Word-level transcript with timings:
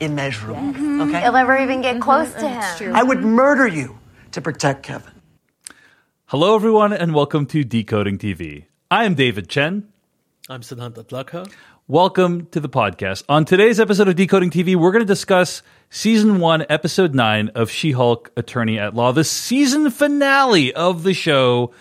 immeasurable. 0.00 0.56
Mm-hmm. 0.56 1.02
Okay? 1.02 1.22
You'll 1.22 1.32
never 1.32 1.56
even 1.56 1.80
get 1.80 1.94
mm-hmm. 1.94 2.02
close 2.02 2.34
to 2.34 2.40
mm-hmm. 2.40 2.84
him. 2.86 2.96
I 2.96 3.04
would 3.04 3.20
murder 3.20 3.68
you 3.68 4.00
to 4.32 4.40
protect 4.40 4.82
Kevin. 4.82 5.11
Hello, 6.32 6.54
everyone, 6.54 6.94
and 6.94 7.12
welcome 7.12 7.44
to 7.44 7.62
Decoding 7.62 8.16
TV. 8.16 8.64
I 8.90 9.04
am 9.04 9.14
David 9.14 9.50
Chen. 9.50 9.92
I'm 10.48 10.62
Siddhant 10.62 10.94
Adlakha. 10.94 11.52
Welcome 11.86 12.46
to 12.52 12.58
the 12.58 12.70
podcast. 12.70 13.24
On 13.28 13.44
today's 13.44 13.78
episode 13.78 14.08
of 14.08 14.16
Decoding 14.16 14.48
TV, 14.48 14.74
we're 14.74 14.92
going 14.92 15.02
to 15.02 15.06
discuss 15.06 15.62
season 15.90 16.40
one, 16.40 16.64
episode 16.70 17.14
nine 17.14 17.50
of 17.50 17.70
She 17.70 17.92
Hulk 17.92 18.32
Attorney 18.34 18.78
at 18.78 18.94
Law, 18.94 19.12
the 19.12 19.24
season 19.24 19.90
finale 19.90 20.72
of 20.72 21.02
the 21.02 21.12
show. 21.12 21.74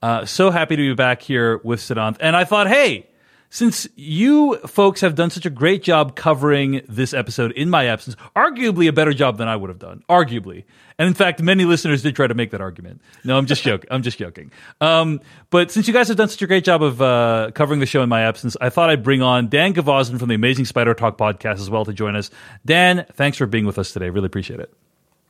Uh, 0.00 0.24
so 0.24 0.50
happy 0.50 0.76
to 0.76 0.82
be 0.82 0.94
back 0.94 1.20
here 1.20 1.60
with 1.62 1.80
Siddhant. 1.80 2.16
And 2.20 2.34
I 2.34 2.44
thought, 2.44 2.68
hey, 2.68 3.06
since 3.50 3.88
you 3.96 4.56
folks 4.58 5.00
have 5.00 5.16
done 5.16 5.28
such 5.30 5.44
a 5.44 5.50
great 5.50 5.82
job 5.82 6.16
covering 6.16 6.82
this 6.88 7.12
episode 7.12 7.52
in 7.52 7.68
my 7.68 7.86
absence, 7.86 8.16
arguably 8.34 8.88
a 8.88 8.92
better 8.92 9.12
job 9.12 9.36
than 9.38 9.48
I 9.48 9.56
would 9.56 9.68
have 9.68 9.78
done, 9.78 10.02
arguably. 10.08 10.64
And 10.98 11.08
in 11.08 11.14
fact, 11.14 11.42
many 11.42 11.64
listeners 11.64 12.02
did 12.02 12.14
try 12.14 12.26
to 12.26 12.34
make 12.34 12.52
that 12.52 12.60
argument. 12.60 13.02
No, 13.24 13.36
I'm 13.36 13.46
just 13.46 13.62
joking. 13.62 13.88
I'm 13.90 14.02
just 14.02 14.18
joking. 14.18 14.52
Um, 14.80 15.20
but 15.50 15.70
since 15.70 15.88
you 15.88 15.94
guys 15.94 16.08
have 16.08 16.16
done 16.16 16.28
such 16.28 16.42
a 16.42 16.46
great 16.46 16.64
job 16.64 16.82
of 16.82 17.02
uh, 17.02 17.50
covering 17.54 17.80
the 17.80 17.86
show 17.86 18.02
in 18.02 18.08
my 18.08 18.22
absence, 18.22 18.56
I 18.60 18.70
thought 18.70 18.88
I'd 18.88 19.02
bring 19.02 19.20
on 19.20 19.48
Dan 19.48 19.74
Gvozden 19.74 20.18
from 20.18 20.28
the 20.28 20.34
Amazing 20.34 20.66
Spider 20.66 20.94
Talk 20.94 21.18
podcast 21.18 21.58
as 21.58 21.68
well 21.68 21.84
to 21.84 21.92
join 21.92 22.16
us. 22.16 22.30
Dan, 22.64 23.06
thanks 23.14 23.36
for 23.36 23.46
being 23.46 23.66
with 23.66 23.78
us 23.78 23.92
today. 23.92 24.10
Really 24.10 24.26
appreciate 24.26 24.60
it. 24.60 24.72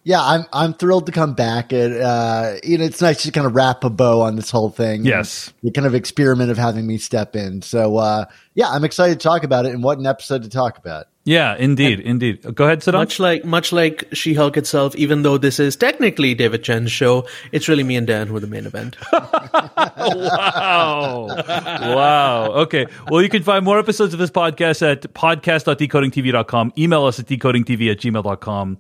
Yeah, 0.02 0.22
I'm 0.22 0.46
I'm 0.52 0.74
thrilled 0.74 1.06
to 1.06 1.12
come 1.12 1.34
back. 1.34 1.72
It 1.72 2.00
uh, 2.00 2.56
you 2.64 2.78
know, 2.78 2.84
it's 2.84 3.02
nice 3.02 3.22
to 3.24 3.30
kind 3.30 3.46
of 3.46 3.54
wrap 3.54 3.84
a 3.84 3.90
bow 3.90 4.22
on 4.22 4.36
this 4.36 4.50
whole 4.50 4.70
thing. 4.70 5.04
Yes. 5.04 5.52
the 5.62 5.70
kind 5.70 5.86
of 5.86 5.94
experiment 5.94 6.50
of 6.50 6.56
having 6.56 6.86
me 6.86 6.96
step 6.96 7.36
in. 7.36 7.60
So 7.62 7.98
uh, 7.98 8.24
yeah, 8.54 8.68
I'm 8.68 8.84
excited 8.84 9.20
to 9.20 9.22
talk 9.22 9.44
about 9.44 9.66
it, 9.66 9.72
and 9.72 9.84
what 9.84 9.98
an 9.98 10.06
episode 10.06 10.42
to 10.44 10.48
talk 10.48 10.78
about. 10.78 11.06
Yeah, 11.24 11.54
indeed, 11.54 12.00
indeed. 12.00 12.54
Go 12.54 12.64
ahead, 12.64 12.80
Siddhant. 12.80 12.94
Much 12.94 13.20
like 13.20 13.44
much 13.44 13.72
like 13.72 14.08
She-Hulk 14.12 14.56
itself, 14.56 14.96
even 14.96 15.20
though 15.20 15.36
this 15.36 15.60
is 15.60 15.76
technically 15.76 16.34
David 16.34 16.64
Chen's 16.64 16.90
show, 16.90 17.26
it's 17.52 17.68
really 17.68 17.82
me 17.82 17.96
and 17.96 18.06
Dan 18.06 18.26
who 18.26 18.36
are 18.36 18.40
the 18.40 18.46
main 18.46 18.64
event. 18.64 18.96
wow. 19.12 21.26
wow. 21.28 22.46
Okay. 22.62 22.86
Well, 23.10 23.20
you 23.20 23.28
can 23.28 23.42
find 23.42 23.66
more 23.66 23.78
episodes 23.78 24.14
of 24.14 24.18
this 24.18 24.30
podcast 24.30 24.80
at 24.80 25.02
podcast.decodingtv.com. 25.12 26.72
Email 26.78 27.04
us 27.04 27.20
at 27.20 27.26
decodingtv 27.26 27.90
at 27.90 27.98
gmail.com. 27.98 28.78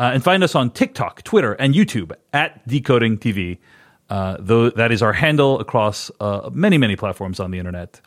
Uh, 0.00 0.12
and 0.14 0.24
find 0.24 0.42
us 0.42 0.54
on 0.54 0.70
TikTok, 0.70 1.22
Twitter, 1.24 1.52
and 1.52 1.74
YouTube 1.74 2.12
at 2.32 2.66
Decoding 2.66 3.18
TV. 3.18 3.58
Uh, 4.08 4.38
though 4.40 4.70
that 4.70 4.90
is 4.90 5.02
our 5.02 5.12
handle 5.12 5.60
across 5.60 6.10
uh, 6.20 6.48
many, 6.54 6.78
many 6.78 6.96
platforms 6.96 7.38
on 7.38 7.50
the 7.50 7.58
internet. 7.58 8.00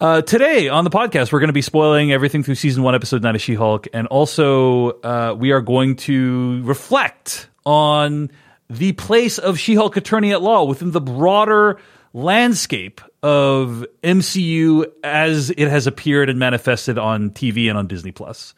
Uh, 0.00 0.20
today 0.20 0.68
on 0.68 0.82
the 0.82 0.90
podcast, 0.90 1.32
we're 1.32 1.38
going 1.38 1.48
to 1.48 1.54
be 1.54 1.62
spoiling 1.62 2.12
everything 2.12 2.42
through 2.42 2.56
season 2.56 2.82
one, 2.82 2.92
episode 2.94 3.22
nine 3.22 3.36
of 3.36 3.40
She 3.40 3.54
Hulk, 3.54 3.86
and 3.94 4.08
also 4.08 5.00
uh, 5.02 5.36
we 5.38 5.52
are 5.52 5.60
going 5.60 5.94
to 5.96 6.60
reflect 6.64 7.48
on 7.64 8.32
the 8.68 8.92
place 8.94 9.38
of 9.38 9.60
She 9.60 9.76
Hulk 9.76 9.96
Attorney 9.96 10.32
at 10.32 10.42
Law 10.42 10.64
within 10.64 10.90
the 10.90 11.00
broader 11.00 11.78
landscape 12.12 13.00
of 13.22 13.86
MCU 14.02 14.90
as 15.04 15.50
it 15.50 15.68
has 15.68 15.86
appeared 15.86 16.28
and 16.28 16.40
manifested 16.40 16.98
on 16.98 17.30
TV 17.30 17.68
and 17.68 17.78
on 17.78 17.86
Disney 17.86 18.10
Plus. 18.10 18.54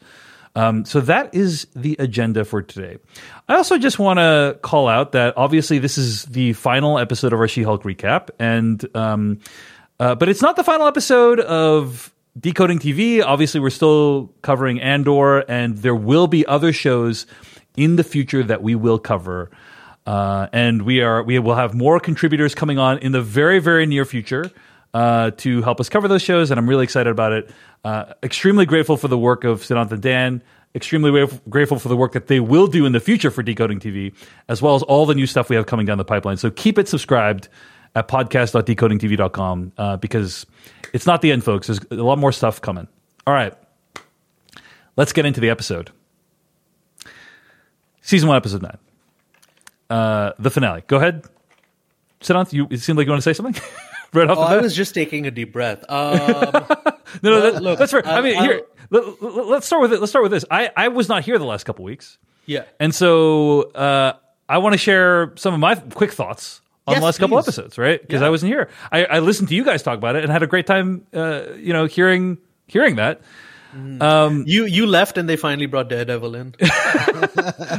Um, 0.57 0.87
so 0.87 1.03
that 1.03 1.35
is 1.35 1.67
the 1.77 1.97
agenda 1.99 2.45
for 2.47 2.63
today. 2.63 2.97
I 3.47 3.57
also 3.57 3.77
just 3.77 3.99
want 3.99 4.19
to 4.19 4.59
call 4.63 4.89
out 4.89 5.13
that 5.13 5.35
obviously 5.37 5.79
this 5.79 5.99
is 5.99 6.25
the 6.25 6.55
final 6.55 6.99
episode 6.99 7.35
of 7.35 7.41
our 7.41 7.47
She 7.47 7.63
Hulk 7.63 7.83
recap, 7.83 8.31
and 8.39 8.85
um, 8.97 9.41
uh, 10.01 10.15
but 10.15 10.31
it's 10.31 10.41
not 10.41 10.57
the 10.57 10.65
final 10.65 10.87
episode 10.87 11.41
of 11.41 12.11
Decoding 12.41 12.79
TV. 12.79 13.23
Obviously, 13.23 13.61
we're 13.61 13.69
still 13.69 14.33
covering 14.41 14.81
Andor, 14.81 15.41
and 15.41 15.77
there 15.77 15.95
will 15.95 16.27
be 16.27 16.47
other 16.47 16.73
shows 16.73 17.27
in 17.77 17.97
the 17.97 18.05
future 18.05 18.43
that 18.43 18.63
we 18.63 18.75
will 18.75 18.99
cover. 18.99 19.51
Uh, 20.07 20.47
and 20.55 20.83
we 20.83 21.03
are 21.03 21.23
we 21.23 21.39
will 21.39 21.57
have 21.57 21.75
more 21.75 22.01
contributors 22.01 22.55
coming 22.55 22.79
on 22.79 22.97
in 22.99 23.13
the 23.13 23.21
very 23.21 23.59
very 23.59 23.85
near 23.85 24.07
future 24.07 24.51
uh, 24.97 25.31
to 25.33 25.61
help 25.61 25.79
us 25.79 25.91
cover 25.91 26.09
those 26.09 26.23
shows, 26.23 26.51
and 26.51 26.59
I'm 26.59 26.67
really 26.67 26.85
excited 26.85 27.11
about 27.11 27.33
it. 27.33 27.51
Uh, 27.85 28.15
extremely 28.23 28.65
grateful 28.65 28.97
for 28.97 29.09
the 29.09 29.19
work 29.19 29.45
of 29.45 29.61
Siddhant 29.61 29.93
and 29.93 30.01
Dan. 30.01 30.43
Extremely 30.75 31.27
grateful 31.51 31.79
for 31.79 31.89
the 31.89 31.97
work 31.97 32.13
that 32.13 32.29
they 32.29 32.41
will 32.41 32.67
do 32.67 32.87
in 32.87 32.93
the 32.93 33.01
future 33.01 33.31
for 33.31 33.43
Decoding 33.43 33.79
TV, 33.79 34.15
as 34.49 34.63
well 34.63 34.75
as 34.75 34.83
all 34.83 35.05
the 35.05 35.15
new 35.15 35.27
stuff 35.27 35.51
we 35.51 35.57
have 35.57 35.67
coming 35.67 35.85
down 35.85 35.99
the 35.99 36.05
pipeline. 36.05 36.39
So 36.39 36.51
keep 36.51 36.79
it 36.79 36.89
subscribed 36.89 37.51
at 37.95 38.09
podcast.decodingtv.com 38.09 39.73
uh, 39.77 39.97
because 39.99 40.47
it's 40.95 41.05
not 41.05 41.21
the 41.21 41.31
end, 41.31 41.45
folks. 41.45 41.67
There's 41.67 41.81
a 41.91 41.97
lot 41.97 42.19
more 42.19 42.33
stuff 42.33 42.63
coming. 42.63 42.89
All 43.27 43.35
right. 43.35 43.53
Let's 44.97 45.13
get 45.13 45.27
into 45.27 45.43
the 45.43 45.51
episode. 45.51 45.91
Season 48.01 48.29
one, 48.29 48.39
episode 48.39 48.63
nine. 48.63 48.79
Uh, 49.91 50.33
the 50.39 50.51
finale. 50.51 50.85
Go 50.87 50.97
ahead. 50.97 51.27
Siddhant, 52.23 52.55
you, 52.55 52.67
it 52.71 52.81
seemed 52.81 52.97
like 52.97 53.07
you 53.07 53.11
want 53.13 53.23
to 53.23 53.35
say 53.35 53.35
something 53.35 53.63
right 54.13 54.29
off 54.29 54.39
Oh, 54.39 54.43
I 54.43 54.59
was 54.61 54.75
just 54.75 54.95
taking 54.95 55.27
a 55.27 55.31
deep 55.31 55.53
breath. 55.53 55.85
Um, 55.89 56.19
no, 56.21 56.51
no, 57.23 57.31
well, 57.31 57.53
that, 57.53 57.63
look, 57.63 57.79
that's 57.79 57.93
fair. 57.93 58.07
I 58.07 58.19
I- 58.19 58.21
mean, 58.21 58.37
I- 58.37 58.43
here, 58.43 58.63
let, 58.91 59.05
us 59.59 59.67
start 59.67 59.83
with 59.83 59.93
it. 59.93 60.01
Let's 60.01 60.13
start 60.13 60.23
with 60.23 60.33
this. 60.33 60.45
I, 60.51 60.71
I 60.77 60.89
was 60.89 61.09
not 61.09 61.25
here 61.25 61.39
the 61.39 61.45
last 61.45 61.65
couple 61.65 61.85
weeks, 61.85 62.19
yeah. 62.47 62.65
and 62.79 62.95
so 62.95 63.63
uh, 63.73 64.13
I 64.49 64.59
want 64.59 64.75
to 64.75 64.79
share 64.79 65.33
some 65.37 65.55
of 65.55 65.61
my 65.61 65.75
quick 65.75 66.13
thoughts 66.13 66.61
on 66.87 66.93
Yes, 66.93 67.01
the 67.01 67.05
last 67.07 67.19
couple 67.19 67.39
episodes, 67.39 67.79
right? 67.79 68.01
Because 68.01 68.21
Yeah. 68.21 68.29
I 68.29 68.31
wasn't 68.31 68.53
here. 68.53 68.69
I, 68.93 69.05
I 69.07 69.19
listened 69.19 69.49
to 69.49 69.57
you 69.57 69.65
guys 69.65 69.83
talk 69.83 69.99
about 69.99 70.15
it 70.15 70.23
and 70.23 70.31
had 70.33 70.45
a 70.45 70.47
great 70.47 70.67
time. 70.67 71.05
Uh, 71.13 71.43
you 71.57 71.73
know, 71.73 71.87
hearing 71.87 72.39
hearing 72.69 72.95
that. 72.97 73.21
You 74.47 74.65
you 74.65 74.87
left 74.87 75.19
and 75.19 75.29
they 75.29 75.37
finally 75.37 75.67
brought 75.67 75.89
Daredevil 75.89 76.35
in. 76.35 76.55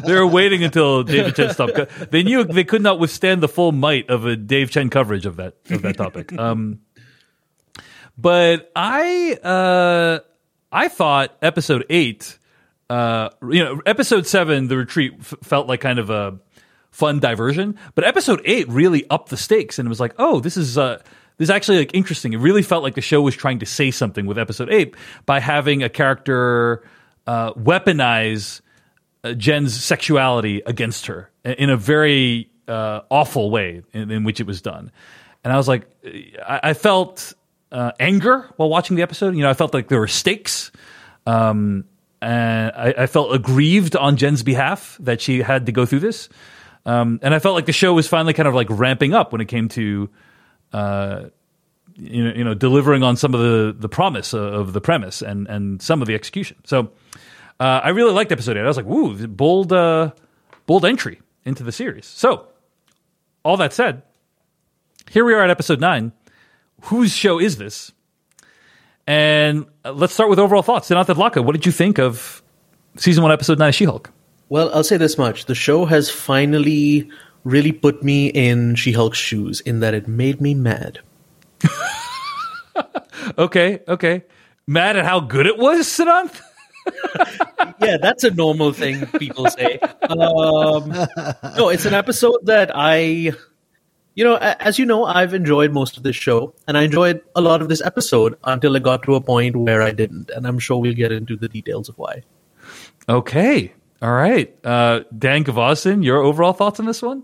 They 0.05 0.13
were 0.13 0.27
waiting 0.27 0.63
until 0.63 1.03
David 1.03 1.35
Chen 1.35 1.53
stopped. 1.53 2.11
They 2.11 2.23
knew 2.23 2.43
they 2.43 2.63
could 2.63 2.81
not 2.81 2.99
withstand 2.99 3.41
the 3.41 3.47
full 3.47 3.71
might 3.71 4.09
of 4.09 4.25
a 4.25 4.35
Dave 4.35 4.71
Chen 4.71 4.89
coverage 4.89 5.25
of 5.25 5.37
that 5.37 5.55
of 5.69 5.81
that 5.81 5.97
topic. 5.97 6.31
Um, 6.37 6.79
but 8.17 8.71
I 8.75 9.33
uh, 9.43 10.19
I 10.71 10.87
thought 10.87 11.35
episode 11.41 11.85
eight, 11.89 12.37
uh, 12.89 13.29
you 13.41 13.63
know, 13.63 13.81
episode 13.85 14.25
seven, 14.27 14.67
the 14.67 14.77
retreat 14.77 15.13
f- 15.19 15.33
felt 15.43 15.67
like 15.67 15.81
kind 15.81 15.99
of 15.99 16.09
a 16.09 16.39
fun 16.91 17.19
diversion, 17.19 17.77
but 17.95 18.03
episode 18.03 18.41
eight 18.45 18.67
really 18.69 19.07
upped 19.09 19.29
the 19.29 19.37
stakes 19.37 19.77
and 19.77 19.87
it 19.87 19.89
was 19.89 19.99
like, 19.99 20.15
oh, 20.17 20.39
this 20.39 20.57
is 20.57 20.77
uh, 20.77 20.99
this 21.37 21.45
is 21.45 21.49
actually 21.49 21.79
like 21.79 21.93
interesting. 21.93 22.33
It 22.33 22.37
really 22.37 22.63
felt 22.63 22.83
like 22.83 22.95
the 22.95 23.01
show 23.01 23.21
was 23.21 23.35
trying 23.35 23.59
to 23.59 23.65
say 23.65 23.91
something 23.91 24.25
with 24.25 24.37
episode 24.37 24.69
eight 24.71 24.95
by 25.25 25.39
having 25.39 25.83
a 25.83 25.89
character 25.89 26.83
uh, 27.27 27.53
weaponize 27.53 28.61
uh, 29.23 29.33
Jen's 29.33 29.81
sexuality 29.81 30.61
against 30.65 31.05
her 31.07 31.29
in 31.43 31.69
a 31.69 31.77
very 31.77 32.49
uh, 32.67 33.01
awful 33.09 33.51
way 33.51 33.83
in, 33.93 34.11
in 34.11 34.23
which 34.23 34.39
it 34.39 34.47
was 34.47 34.61
done. 34.61 34.91
And 35.43 35.53
I 35.53 35.57
was 35.57 35.67
like, 35.67 35.87
I, 36.05 36.59
I 36.63 36.73
felt 36.73 37.33
uh, 37.71 37.91
anger 37.99 38.49
while 38.57 38.69
watching 38.69 38.95
the 38.95 39.03
episode. 39.03 39.35
You 39.35 39.43
know, 39.43 39.49
I 39.49 39.53
felt 39.53 39.73
like 39.73 39.87
there 39.87 39.99
were 39.99 40.07
stakes. 40.07 40.71
Um, 41.25 41.85
and 42.21 42.71
I, 42.75 43.03
I 43.03 43.07
felt 43.07 43.33
aggrieved 43.33 43.95
on 43.95 44.17
Jen's 44.17 44.41
behalf 44.41 44.97
that 45.01 45.21
she 45.21 45.41
had 45.41 45.67
to 45.67 45.71
go 45.71 45.85
through 45.85 45.99
this. 45.99 46.29
Um, 46.85 47.19
and 47.21 47.33
I 47.33 47.39
felt 47.39 47.55
like 47.55 47.65
the 47.65 47.73
show 47.73 47.93
was 47.93 48.07
finally 48.07 48.33
kind 48.33 48.47
of 48.47 48.55
like 48.55 48.67
ramping 48.69 49.13
up 49.13 49.31
when 49.31 49.41
it 49.41 49.45
came 49.45 49.67
to, 49.69 50.09
uh, 50.73 51.25
you 51.95 52.23
know, 52.23 52.33
you 52.35 52.43
know, 52.43 52.53
delivering 52.53 53.03
on 53.03 53.17
some 53.17 53.33
of 53.33 53.39
the 53.39 53.75
the 53.77 53.89
promise 53.89 54.33
of, 54.33 54.73
the 54.73 54.81
premise 54.81 55.21
and 55.21 55.47
and 55.47 55.81
some 55.81 56.01
of 56.01 56.07
the 56.07 56.15
execution. 56.15 56.57
So 56.63 56.91
uh, 57.59 57.81
I 57.83 57.89
really 57.89 58.11
liked 58.11 58.31
episode 58.31 58.57
eight. 58.57 58.61
I 58.61 58.67
was 58.67 58.77
like, 58.77 58.85
"Woo, 58.85 59.27
bold, 59.27 59.73
uh, 59.73 60.11
bold 60.65 60.85
entry 60.85 61.21
into 61.45 61.63
the 61.63 61.71
series." 61.71 62.05
So 62.05 62.47
all 63.43 63.57
that 63.57 63.73
said, 63.73 64.03
here 65.09 65.25
we 65.25 65.33
are 65.33 65.41
at 65.41 65.49
episode 65.49 65.79
nine. 65.79 66.11
Whose 66.83 67.11
show 67.11 67.39
is 67.39 67.57
this? 67.57 67.91
And 69.07 69.65
uh, 69.85 69.93
let's 69.93 70.13
start 70.13 70.29
with 70.29 70.37
overall 70.37 70.61
thoughts. 70.61 70.89
Siddhant 70.89 71.05
Adlakha, 71.05 71.43
what 71.43 71.53
did 71.53 71.65
you 71.65 71.71
think 71.71 71.97
of 71.97 72.43
season 72.97 73.23
one, 73.23 73.31
episode 73.31 73.57
nine 73.57 73.69
of 73.69 73.75
She 73.75 73.85
Hulk? 73.85 74.11
Well, 74.49 74.69
I'll 74.73 74.83
say 74.83 74.97
this 74.97 75.17
much. 75.17 75.45
The 75.45 75.55
show 75.55 75.85
has 75.85 76.09
finally 76.09 77.09
really 77.47 77.71
put 77.71 78.03
me 78.03 78.27
in 78.27 78.75
She 78.75 78.91
Hulk's 78.91 79.17
shoes 79.17 79.61
in 79.61 79.79
that 79.79 79.93
it 79.93 80.07
made 80.07 80.41
me 80.41 80.53
mad. 80.53 80.99
Okay, 83.37 83.81
okay. 83.87 84.23
Mad 84.65 84.97
at 84.97 85.05
how 85.05 85.19
good 85.19 85.45
it 85.45 85.57
was, 85.57 85.87
Siddhant? 85.87 86.41
yeah, 87.81 87.97
that's 88.01 88.23
a 88.23 88.31
normal 88.31 88.73
thing 88.73 89.05
people 89.19 89.47
say. 89.49 89.79
Um, 90.09 90.89
no, 91.57 91.69
it's 91.69 91.85
an 91.85 91.93
episode 91.93 92.39
that 92.43 92.71
I, 92.73 93.31
you 94.15 94.23
know, 94.23 94.37
as 94.37 94.79
you 94.79 94.85
know, 94.85 95.05
I've 95.05 95.33
enjoyed 95.33 95.71
most 95.71 95.97
of 95.97 96.03
this 96.03 96.15
show, 96.15 96.53
and 96.67 96.77
I 96.77 96.83
enjoyed 96.83 97.21
a 97.35 97.41
lot 97.41 97.61
of 97.61 97.69
this 97.69 97.81
episode 97.81 98.37
until 98.43 98.75
it 98.75 98.83
got 98.83 99.03
to 99.03 99.15
a 99.15 99.21
point 99.21 99.55
where 99.55 99.81
I 99.81 99.91
didn't, 99.91 100.29
and 100.31 100.47
I'm 100.47 100.59
sure 100.59 100.79
we'll 100.79 100.93
get 100.93 101.11
into 101.11 101.35
the 101.35 101.47
details 101.47 101.89
of 101.89 101.97
why. 101.97 102.23
Okay. 103.07 103.73
All 104.01 104.13
right. 104.13 104.53
Uh, 104.65 105.01
Dan 105.17 105.43
Gvozden, 105.43 106.03
your 106.03 106.17
overall 106.17 106.53
thoughts 106.53 106.79
on 106.79 106.85
this 106.85 107.01
one? 107.01 107.23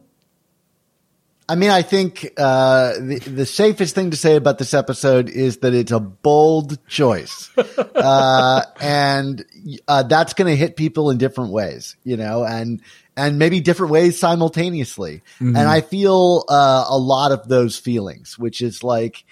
I 1.50 1.56
mean, 1.56 1.70
I 1.70 1.82
think 1.82 2.32
uh, 2.38 2.94
the 2.94 3.20
the 3.20 3.46
safest 3.46 3.96
thing 3.96 4.12
to 4.12 4.18
say 4.18 4.36
about 4.36 4.58
this 4.58 4.74
episode 4.74 5.30
is 5.30 5.58
that 5.58 5.74
it's 5.74 5.92
a 5.92 6.00
bold 6.00 6.86
choice, 6.88 7.50
uh, 7.96 8.62
and 8.80 9.44
uh, 9.88 10.04
that's 10.04 10.34
going 10.34 10.50
to 10.50 10.56
hit 10.56 10.76
people 10.78 11.10
in 11.10 11.18
different 11.18 11.52
ways, 11.52 11.98
you 12.04 12.16
know, 12.16 12.46
and 12.46 12.82
and 13.18 13.38
maybe 13.38 13.60
different 13.60 13.92
ways 13.92 14.18
simultaneously. 14.18 15.22
And 15.40 15.58
I 15.58 15.82
feel 15.82 16.46
uh, 16.48 16.86
a 16.88 16.98
lot 16.98 17.32
of 17.32 17.48
those 17.48 17.78
feelings, 17.78 18.40
which 18.40 18.62
is 18.62 18.84
like 18.84 19.26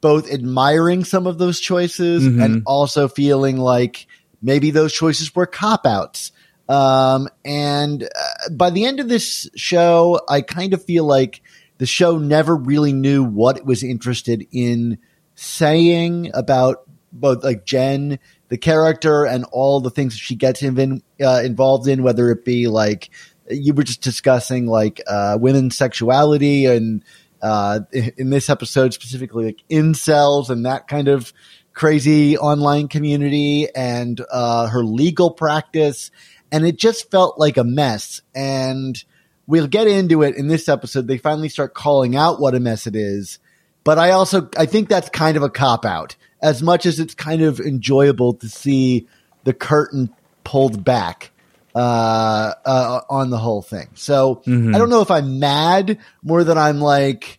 both 0.00 0.30
admiring 0.30 1.04
some 1.04 1.26
of 1.26 1.38
those 1.38 1.60
choices 1.60 2.26
and 2.26 2.62
also 2.66 3.08
feeling 3.08 3.56
like 3.56 4.06
maybe 4.42 4.70
those 4.70 4.92
choices 4.92 5.34
were 5.34 5.46
cop 5.46 5.86
outs. 5.86 6.32
Um, 6.68 7.28
and 7.44 8.02
uh, 8.02 8.50
by 8.50 8.70
the 8.70 8.84
end 8.84 9.00
of 9.00 9.08
this 9.08 9.48
show, 9.54 10.20
I 10.28 10.40
kind 10.40 10.74
of 10.74 10.84
feel 10.84 11.04
like 11.04 11.42
the 11.78 11.86
show 11.86 12.18
never 12.18 12.56
really 12.56 12.92
knew 12.92 13.22
what 13.22 13.56
it 13.56 13.64
was 13.64 13.82
interested 13.82 14.46
in 14.50 14.98
saying 15.34 16.30
about 16.34 16.82
both 17.12 17.44
like 17.44 17.64
Jen, 17.64 18.18
the 18.48 18.58
character, 18.58 19.24
and 19.24 19.44
all 19.52 19.80
the 19.80 19.90
things 19.90 20.14
that 20.14 20.20
she 20.20 20.34
gets 20.34 20.62
in, 20.62 21.02
uh, 21.20 21.42
involved 21.44 21.88
in, 21.88 22.02
whether 22.02 22.30
it 22.30 22.44
be 22.44 22.66
like 22.66 23.10
you 23.50 23.74
were 23.74 23.84
just 23.84 24.02
discussing 24.02 24.66
like 24.66 25.00
uh, 25.06 25.38
women's 25.40 25.76
sexuality 25.76 26.66
and 26.66 27.04
uh, 27.42 27.80
in 27.92 28.30
this 28.30 28.50
episode 28.50 28.92
specifically 28.92 29.46
like 29.46 29.62
incels 29.70 30.50
and 30.50 30.66
that 30.66 30.88
kind 30.88 31.08
of 31.08 31.32
crazy 31.74 32.36
online 32.38 32.88
community 32.88 33.68
and 33.74 34.22
uh, 34.30 34.66
her 34.68 34.82
legal 34.82 35.30
practice 35.30 36.10
and 36.52 36.66
it 36.66 36.76
just 36.76 37.10
felt 37.10 37.38
like 37.38 37.56
a 37.56 37.64
mess. 37.64 38.20
And 38.34 39.02
we'll 39.46 39.66
get 39.66 39.86
into 39.86 40.22
it 40.22 40.36
in 40.36 40.48
this 40.48 40.68
episode. 40.68 41.06
They 41.06 41.18
finally 41.18 41.48
start 41.48 41.74
calling 41.74 42.16
out 42.16 42.40
what 42.40 42.54
a 42.54 42.60
mess 42.60 42.86
it 42.86 42.96
is. 42.96 43.38
But 43.84 43.98
i 43.98 44.10
also 44.10 44.48
i 44.58 44.66
think 44.66 44.88
that's 44.88 45.08
kind 45.10 45.36
of 45.36 45.42
a 45.42 45.50
cop 45.50 45.84
out. 45.84 46.16
As 46.42 46.62
much 46.62 46.86
as 46.86 47.00
it's 47.00 47.14
kind 47.14 47.42
of 47.42 47.60
enjoyable 47.60 48.34
to 48.34 48.48
see 48.48 49.06
the 49.44 49.54
curtain 49.54 50.10
pulled 50.44 50.84
back 50.84 51.30
uh, 51.74 52.52
uh, 52.64 53.00
on 53.10 53.30
the 53.30 53.38
whole 53.38 53.62
thing. 53.62 53.88
So 53.94 54.42
I 54.74 54.78
don't 54.78 54.90
know 54.90 55.02
if 55.02 55.10
I'm 55.10 55.38
mad 55.38 55.98
more 56.22 56.42
than 56.42 56.56
I'm 56.58 56.80
like, 56.80 57.38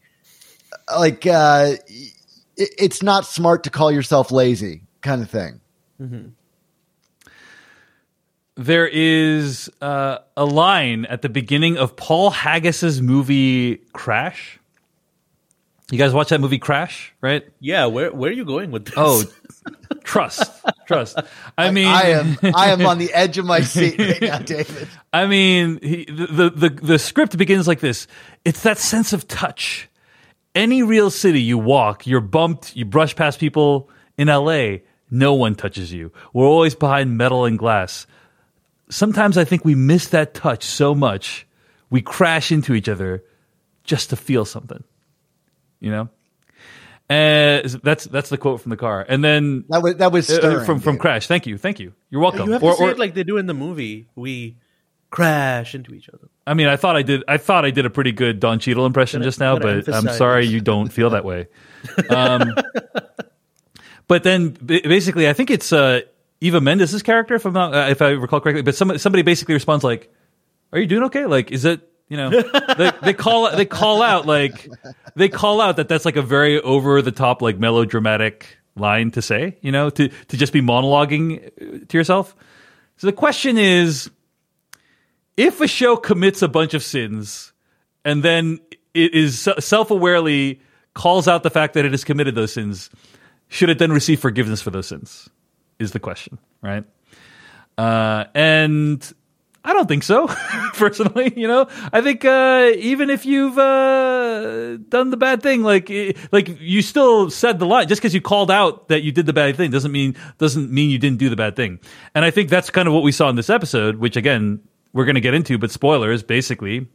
like, 0.96 1.26
uh, 1.26 1.74
it, 1.88 2.14
it's 2.78 3.02
not 3.02 3.26
smart 3.26 3.64
to 3.64 3.70
call 3.70 3.92
yourself 3.92 4.32
lazy 4.32 4.84
kind 5.02 5.22
of 5.22 5.30
thing. 5.30 5.60
There 8.58 8.88
is 8.88 9.70
uh, 9.82 10.18
a 10.36 10.46
line 10.46 11.06
at 11.06 11.22
the 11.22 11.30
beginning 11.30 11.78
of 11.78 11.96
Paul 11.96 12.32
Haggis's 12.32 13.02
movie 13.02 13.78
Crash. 13.94 14.60
You 15.92 15.98
guys 16.00 16.12
watch 16.12 16.30
that 16.30 16.42
movie 16.42 16.58
Crash, 16.58 17.14
right? 17.22 17.46
Yeah, 17.60 17.86
where 17.86 18.12
where 18.12 18.30
are 18.30 18.34
you 18.34 18.46
going 18.46 18.72
with 18.72 18.86
this? 18.86 18.96
Oh, 18.98 19.24
trust, 20.04 20.52
trust. 20.86 21.20
I 21.58 21.70
mean, 21.72 21.88
I 21.88 22.02
am, 22.10 22.38
I 22.56 22.72
am 22.72 22.86
on 22.86 22.98
the 22.98 23.14
edge 23.14 23.38
of 23.38 23.46
my 23.46 23.62
seat 23.76 24.00
right 24.00 24.22
now, 24.22 24.40
David. 24.40 24.88
I 25.14 25.28
mean, 25.28 25.80
he, 25.82 26.06
the, 26.06 26.28
the 26.28 26.50
the 26.50 26.70
the 26.70 27.00
script 27.00 27.38
begins 27.38 27.68
like 27.68 27.80
this. 27.80 28.08
It's 28.44 28.64
that 28.64 28.80
sense 28.80 29.14
of 29.14 29.28
touch. 29.28 29.88
Any 30.56 30.82
real 30.82 31.12
city 31.12 31.42
you 31.42 31.60
walk, 31.60 32.08
you're 32.08 32.22
bumped, 32.22 32.76
you 32.76 32.84
brush 32.86 33.16
past 33.16 33.40
people. 33.40 33.90
In 34.18 34.30
LA, 34.30 34.78
no 35.12 35.36
one 35.36 35.54
touches 35.54 35.94
you. 35.94 36.12
We're 36.34 36.48
always 36.48 36.74
behind 36.74 37.16
metal 37.16 37.46
and 37.46 37.60
glass. 37.60 38.08
Sometimes 38.90 39.38
I 39.38 39.44
think 39.44 39.66
we 39.66 39.76
miss 39.76 40.08
that 40.10 40.34
touch 40.34 40.64
so 40.64 40.96
much, 40.96 41.46
we 41.90 42.02
crash 42.02 42.52
into 42.52 42.74
each 42.74 42.88
other 42.90 43.24
just 43.84 44.10
to 44.12 44.16
feel 44.16 44.46
something. 44.46 44.84
You 45.80 45.92
know, 45.92 46.10
and 47.10 47.66
that's 47.84 48.06
that's 48.06 48.30
the 48.30 48.38
quote 48.38 48.62
from 48.62 48.70
the 48.72 48.78
car. 48.78 49.06
And 49.08 49.24
then 49.24 49.66
That 49.70 49.82
was 49.84 49.96
that 49.98 50.12
was 50.12 50.30
uh, 50.30 50.36
stirring, 50.38 50.66
from 50.66 50.80
from 50.80 50.94
dude. 50.96 51.02
Crash. 51.02 51.28
Thank 51.28 51.46
you, 51.48 51.58
thank 51.58 51.80
you. 51.80 51.94
You're 52.10 52.22
welcome. 52.22 52.48
you 52.48 52.54
have 52.54 52.64
Or- 52.64 52.72
to 52.72 52.78
say 52.78 52.84
or- 52.86 52.92
it 52.92 53.00
like 53.00 53.14
they 53.14 53.24
do 53.24 53.38
in 53.38 53.46
the 53.46 53.54
movie. 53.54 54.08
We 54.16 54.58
crash 55.10 55.76
into 55.76 55.94
each 55.94 56.10
other. 56.10 56.28
I 56.46 56.54
mean, 56.54 56.68
I 56.68 56.76
thought 56.78 56.96
I 56.96 57.02
did. 57.04 57.24
I 57.28 57.38
thought 57.38 57.64
I 57.66 57.72
did 57.72 57.86
a 57.86 57.90
pretty 57.90 58.12
good 58.12 58.40
Don 58.40 58.60
Cheadle 58.60 58.86
impression 58.86 59.20
Gotta- 59.20 59.28
just 59.28 59.40
now, 59.40 59.58
but 59.60 59.70
I'm 59.70 59.94
emphasize. 59.94 60.18
sorry 60.18 60.48
you 60.48 60.62
don't 60.62 60.90
feel 60.92 61.12
that 61.12 61.24
way. 61.26 61.48
Um, 62.10 62.54
but 64.08 64.24
then, 64.24 64.50
basically, 64.50 65.28
I 65.30 65.34
think 65.34 65.52
it's 65.52 65.72
uh, 65.74 66.02
Eva 66.42 66.62
Mendes' 66.62 67.02
character, 67.04 67.36
if 67.36 67.46
I'm 67.46 67.54
not, 67.54 67.74
uh, 67.74 67.88
if 67.90 68.02
I 68.02 68.10
recall 68.12 68.40
correctly. 68.40 68.62
But 68.62 68.76
somebody, 68.76 69.00
somebody 69.00 69.24
basically 69.24 69.54
responds 69.54 69.84
like, 69.84 70.12
"Are 70.72 70.80
you 70.80 70.86
doing 70.86 71.04
okay? 71.04 71.26
Like, 71.26 71.52
is 71.52 71.66
it?" 71.66 71.82
You 72.10 72.18
know, 72.18 72.30
they, 72.78 72.92
they 73.04 73.14
call 73.14 73.52
they 73.56 73.66
call 73.66 74.02
out 74.02 74.26
like 74.26 74.70
they 75.16 75.28
call 75.30 75.60
out 75.60 75.76
that 75.76 75.90
that's 75.90 76.06
like 76.06 76.16
a 76.16 76.22
very 76.22 76.62
over 76.62 77.02
the 77.02 77.12
top 77.12 77.42
like 77.42 77.58
melodramatic 77.60 78.58
line 78.76 79.12
to 79.12 79.22
say. 79.22 79.58
You 79.62 79.72
know, 79.72 79.90
to 79.90 80.08
to 80.08 80.38
just 80.38 80.54
be 80.54 80.62
monologuing 80.62 81.48
uh, 81.48 81.86
to 81.88 81.98
yourself. 81.98 82.36
So 82.98 83.08
the 83.08 83.14
question 83.14 83.58
is 83.58 84.10
if 85.36 85.62
a 85.62 85.68
show 85.68 85.96
commits 85.96 86.42
a 86.42 86.48
bunch 86.48 86.74
of 86.74 86.84
sins 86.84 87.54
and 88.04 88.24
then 88.24 88.60
it 88.94 89.14
is 89.14 89.40
self 89.40 89.90
awarely 89.90 90.60
calls 90.94 91.28
out 91.28 91.44
the 91.44 91.50
fact 91.50 91.76
that 91.76 91.86
it 91.86 91.92
has 91.92 92.04
committed 92.04 92.36
those 92.36 92.52
sins, 92.52 92.90
should 93.48 93.70
it 93.70 93.80
then 93.80 93.92
receive 93.92 94.20
forgiveness 94.20 94.62
for 94.62 94.72
those 94.72 94.88
sins? 94.88 95.30
Is 95.80 95.92
the 95.92 96.00
question, 96.00 96.40
right? 96.62 96.84
Uh, 97.78 98.26
and 98.34 99.14
I 99.64 99.74
don't 99.74 99.88
think 99.88 100.04
so, 100.04 100.28
personally. 100.74 101.34
You 101.36 101.48
know, 101.48 101.68
I 101.92 102.02
think 102.02 102.24
uh, 102.24 102.72
even 102.78 103.10
if 103.10 103.26
you've 103.26 103.58
uh, 103.58 104.78
done 104.78 105.10
the 105.10 105.18
bad 105.18 105.44
thing, 105.44 105.62
like 105.62 105.92
eh, 105.92 106.14
like 106.32 106.60
you 106.60 106.82
still 106.82 107.30
said 107.30 107.60
the 107.60 107.66
line. 107.66 107.88
Just 107.88 108.02
because 108.02 108.14
you 108.14 108.22
called 108.22 108.50
out 108.50 108.88
that 108.88 109.04
you 109.04 109.12
did 109.12 109.26
the 109.26 109.34
bad 109.34 109.58
thing 109.58 109.70
doesn't 109.70 109.92
mean 109.92 110.16
doesn't 110.38 110.72
mean 110.72 110.90
you 110.90 110.98
didn't 110.98 111.20
do 111.20 111.30
the 111.30 111.36
bad 111.36 111.56
thing. 111.56 111.80
And 112.16 112.24
I 112.24 112.32
think 112.32 112.50
that's 112.50 112.70
kind 112.70 112.88
of 112.88 112.94
what 112.94 113.04
we 113.04 113.12
saw 113.12 113.30
in 113.30 113.36
this 113.36 113.50
episode, 113.50 113.98
which 113.98 114.16
again 114.16 114.62
we're 114.94 115.06
going 115.06 115.16
to 115.16 115.22
get 115.22 115.34
into. 115.34 115.58
But 115.58 115.70
spoilers, 115.70 116.24
basically, 116.24 116.88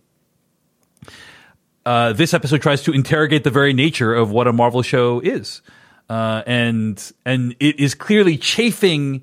uh, 1.84 2.14
this 2.14 2.32
episode 2.32 2.62
tries 2.62 2.82
to 2.84 2.92
interrogate 2.92 3.44
the 3.44 3.50
very 3.50 3.74
nature 3.74 4.14
of 4.14 4.30
what 4.30 4.46
a 4.46 4.52
Marvel 4.52 4.82
show 4.82 5.20
is, 5.20 5.60
uh, 6.08 6.42
and 6.46 7.12
and 7.24 7.56
it 7.60 7.80
is 7.80 7.94
clearly 7.94 8.36
chafing 8.36 9.22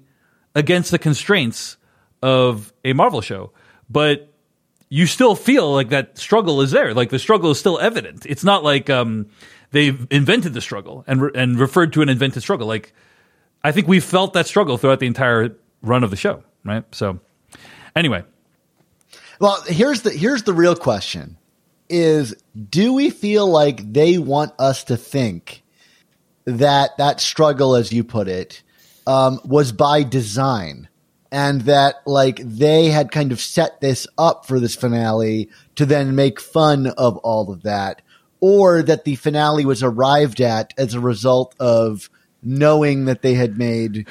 against 0.55 0.91
the 0.91 1.00
constraints 1.00 1.77
of 2.21 2.74
a 2.83 2.93
Marvel 2.93 3.21
show, 3.21 3.51
but 3.89 4.31
you 4.89 5.05
still 5.05 5.36
feel 5.36 5.71
like 5.71 5.89
that 5.89 6.17
struggle 6.17 6.62
is 6.62 6.71
there. 6.71 6.93
Like 6.93 7.09
the 7.12 7.19
struggle 7.19 7.51
is 7.51 7.59
still 7.59 7.79
evident. 7.79 8.25
It's 8.25 8.43
not 8.43 8.63
like 8.63 8.89
um, 8.89 9.27
they've 9.71 10.07
invented 10.09 10.53
the 10.53 10.62
struggle 10.62 11.03
and 11.07 11.21
re- 11.21 11.31
and 11.36 11.59
referred 11.59 11.93
to 11.93 12.01
an 12.01 12.09
invented 12.09 12.41
struggle. 12.41 12.67
Like 12.67 12.93
I 13.63 13.71
think 13.71 13.88
we 13.88 14.00
felt 14.00 14.33
that 14.33 14.48
struggle 14.48 14.77
throughout 14.77 15.00
the 15.00 15.07
entire 15.07 15.55
run 15.81 16.03
of 16.03 16.09
the 16.09 16.15
show, 16.17 16.43
right? 16.65 16.83
So 16.93 17.19
anyway, 17.95 18.24
Well, 19.39 19.62
here's 19.67 20.01
the 20.01 20.12
here's 20.12 20.43
the 20.43 20.53
real 20.53 20.75
question: 20.75 21.38
Is 21.89 22.33
do 22.69 22.93
we 22.93 23.12
feel 23.12 23.48
like 23.48 23.93
they 23.93 24.17
want 24.17 24.53
us 24.59 24.83
to 24.86 24.98
think 24.98 25.63
that 26.58 26.98
that 26.98 27.20
struggle, 27.20 27.75
as 27.75 27.91
you 27.91 28.03
put 28.03 28.27
it, 28.27 28.63
um, 29.06 29.39
was 29.44 29.72
by 29.72 30.03
design, 30.03 30.89
and 31.32 31.62
that 31.62 31.96
like 32.06 32.41
they 32.44 32.88
had 32.88 33.12
kind 33.12 33.32
of 33.32 33.39
set 33.39 33.82
this 33.82 34.08
up 34.18 34.46
for 34.46 34.60
this 34.60 34.75
finale 34.75 35.50
to 35.75 35.86
then 35.86 36.15
make 36.15 36.39
fun 36.39 36.88
of 36.88 37.18
all 37.18 37.51
of 37.51 37.63
that, 37.63 38.01
or 38.39 38.82
that 38.82 39.06
the 39.06 39.15
finale 39.15 39.65
was 39.65 39.84
arrived 39.84 40.41
at 40.41 40.74
as 40.77 40.94
a 40.94 41.00
result 41.00 41.56
of 41.60 42.10
knowing 42.41 43.05
that 43.05 43.22
they 43.22 43.34
had 43.34 43.58
made 43.58 44.08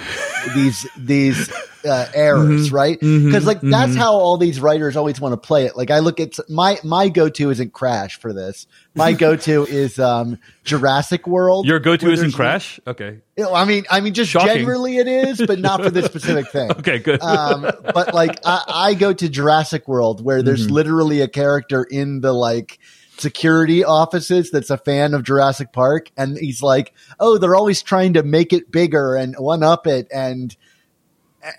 these 0.55 0.87
these 0.97 1.51
uh, 1.85 2.07
errors, 2.13 2.67
Mm-hmm. 2.67 2.75
right? 2.75 2.99
Because 3.01 3.47
like 3.47 3.61
that's 3.61 3.95
how 3.95 4.13
all 4.15 4.37
these 4.37 4.61
writers 4.61 4.97
always 4.97 5.21
want 5.21 5.33
to 5.33 5.37
play 5.37 5.65
it. 5.67 5.77
Like 5.77 5.91
I 5.91 6.01
look 6.01 6.21
at 6.21 6.35
my 6.49 6.79
my 6.85 7.09
go 7.09 7.29
to 7.29 7.51
isn't 7.51 7.73
Crash 7.73 8.19
for 8.19 8.33
this. 8.33 8.67
My 8.95 9.13
go 9.25 9.37
to 9.37 9.65
is 9.65 9.99
um, 9.99 10.39
Jurassic 10.65 11.27
World. 11.27 11.67
Your 11.67 11.79
go 11.79 11.97
to 11.97 12.11
isn't 12.11 12.33
Crash? 12.33 12.81
Okay. 12.87 13.19
You 13.37 13.45
know, 13.45 13.55
I 13.55 13.65
mean, 13.65 13.85
I 13.91 14.01
mean, 14.01 14.13
just 14.15 14.31
Shocking. 14.31 14.57
generally 14.59 14.99
it 14.99 15.07
is, 15.07 15.41
but 15.47 15.59
not 15.61 15.83
for 15.83 15.91
this 15.91 16.07
specific 16.13 16.49
thing. 16.51 16.71
Okay, 16.73 16.99
good. 16.99 17.23
Um, 17.23 17.63
but 17.63 18.13
like, 18.13 18.41
I, 18.45 18.65
I 18.69 18.95
go 18.95 19.13
to 19.13 19.29
Jurassic 19.29 19.87
World 19.87 20.23
where 20.25 20.43
there's 20.43 20.65
Mm-hmm. 20.67 20.75
literally 20.75 21.21
a 21.21 21.29
character 21.29 21.85
in 21.85 22.21
the 22.21 22.33
like 22.33 22.79
security 23.21 23.85
offices 23.85 24.51
that's 24.51 24.71
a 24.71 24.79
fan 24.79 25.15
of 25.15 25.23
Jurassic 25.23 25.73
Park, 25.73 26.11
and 26.17 26.37
he's 26.37 26.63
like, 26.63 26.93
"Oh, 27.19 27.39
they're 27.39 27.57
always 27.57 27.83
trying 27.83 28.15
to 28.15 28.23
make 28.23 28.53
it 28.53 28.71
bigger 28.71 29.15
and 29.15 29.35
one 29.39 29.63
up 29.63 29.87
it," 29.87 30.09
and 30.13 30.57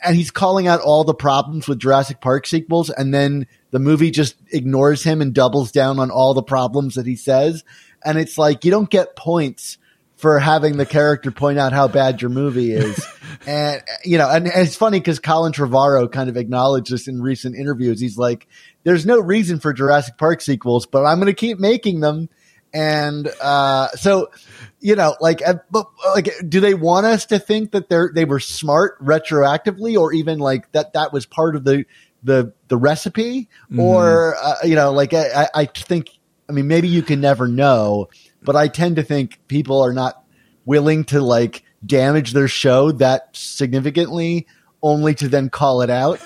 and 0.03 0.15
he's 0.15 0.31
calling 0.31 0.67
out 0.67 0.81
all 0.81 1.03
the 1.03 1.13
problems 1.13 1.67
with 1.67 1.79
Jurassic 1.79 2.21
Park 2.21 2.45
sequels, 2.45 2.89
and 2.89 3.13
then 3.13 3.47
the 3.71 3.79
movie 3.79 4.11
just 4.11 4.35
ignores 4.51 5.03
him 5.03 5.21
and 5.21 5.33
doubles 5.33 5.71
down 5.71 5.99
on 5.99 6.11
all 6.11 6.33
the 6.33 6.43
problems 6.43 6.95
that 6.95 7.07
he 7.07 7.15
says, 7.15 7.63
and 8.05 8.17
it's 8.17 8.37
like 8.37 8.63
you 8.63 8.71
don't 8.71 8.89
get 8.89 9.15
points 9.15 9.77
for 10.19 10.37
having 10.37 10.75
the 10.77 10.85
character 10.85 11.31
point 11.31 11.57
out 11.57 11.71
how 11.71 11.87
bad 11.87 12.21
your 12.21 12.29
movie 12.29 12.71
is. 12.73 13.05
and, 13.47 13.81
you 14.03 14.17
know, 14.17 14.29
and, 14.29 14.47
and 14.47 14.67
it's 14.67 14.75
funny 14.75 14.99
because 14.99 15.17
Colin 15.19 15.53
Trevorrow 15.53 16.11
kind 16.11 16.29
of 16.29 16.35
acknowledged 16.35 16.91
this 16.91 17.07
in 17.07 17.21
recent 17.21 17.55
interviews. 17.55 18.01
He's 18.01 18.17
like, 18.17 18.47
there's 18.83 19.05
no 19.05 19.19
reason 19.19 19.59
for 19.59 19.71
Jurassic 19.71 20.17
Park 20.17 20.41
sequels, 20.41 20.85
but 20.85 21.05
I'm 21.05 21.19
going 21.19 21.27
to 21.27 21.33
keep 21.33 21.57
making 21.57 22.01
them. 22.01 22.27
And, 22.73 23.27
uh, 23.41 23.87
so, 23.91 24.27
you 24.81 24.95
know, 24.95 25.15
like, 25.21 25.41
uh, 25.47 25.55
but, 25.71 25.87
like, 26.13 26.29
do 26.47 26.59
they 26.59 26.73
want 26.75 27.05
us 27.05 27.25
to 27.27 27.39
think 27.39 27.71
that 27.71 27.89
they're, 27.89 28.11
they 28.13 28.25
were 28.25 28.39
smart 28.41 29.01
retroactively 29.03 29.97
or 29.97 30.13
even 30.13 30.37
like 30.39 30.71
that, 30.73 30.93
that 30.93 31.11
was 31.13 31.25
part 31.25 31.55
of 31.55 31.63
the, 31.63 31.85
the, 32.23 32.53
the 32.67 32.77
recipe 32.77 33.49
or, 33.79 34.35
uh, 34.35 34.55
you 34.65 34.75
know, 34.75 34.91
like, 34.91 35.13
I- 35.13 35.47
I 35.55 35.65
think, 35.65 36.09
I 36.47 36.51
mean, 36.51 36.67
maybe 36.67 36.89
you 36.89 37.01
can 37.03 37.21
never 37.21 37.47
know, 37.47 38.09
but 38.41 38.55
I 38.55 38.67
tend 38.67 38.95
to 38.97 39.03
think 39.03 39.39
people 39.47 39.81
are 39.81 39.93
not 39.93 40.23
willing 40.65 41.03
to 41.05 41.21
like 41.21 41.63
damage 41.85 42.33
their 42.33 42.47
show 42.47 42.91
that 42.93 43.29
significantly 43.33 44.47
only 44.81 45.13
to 45.15 45.27
then 45.27 45.49
call 45.49 45.81
it 45.81 45.89
out. 45.89 46.19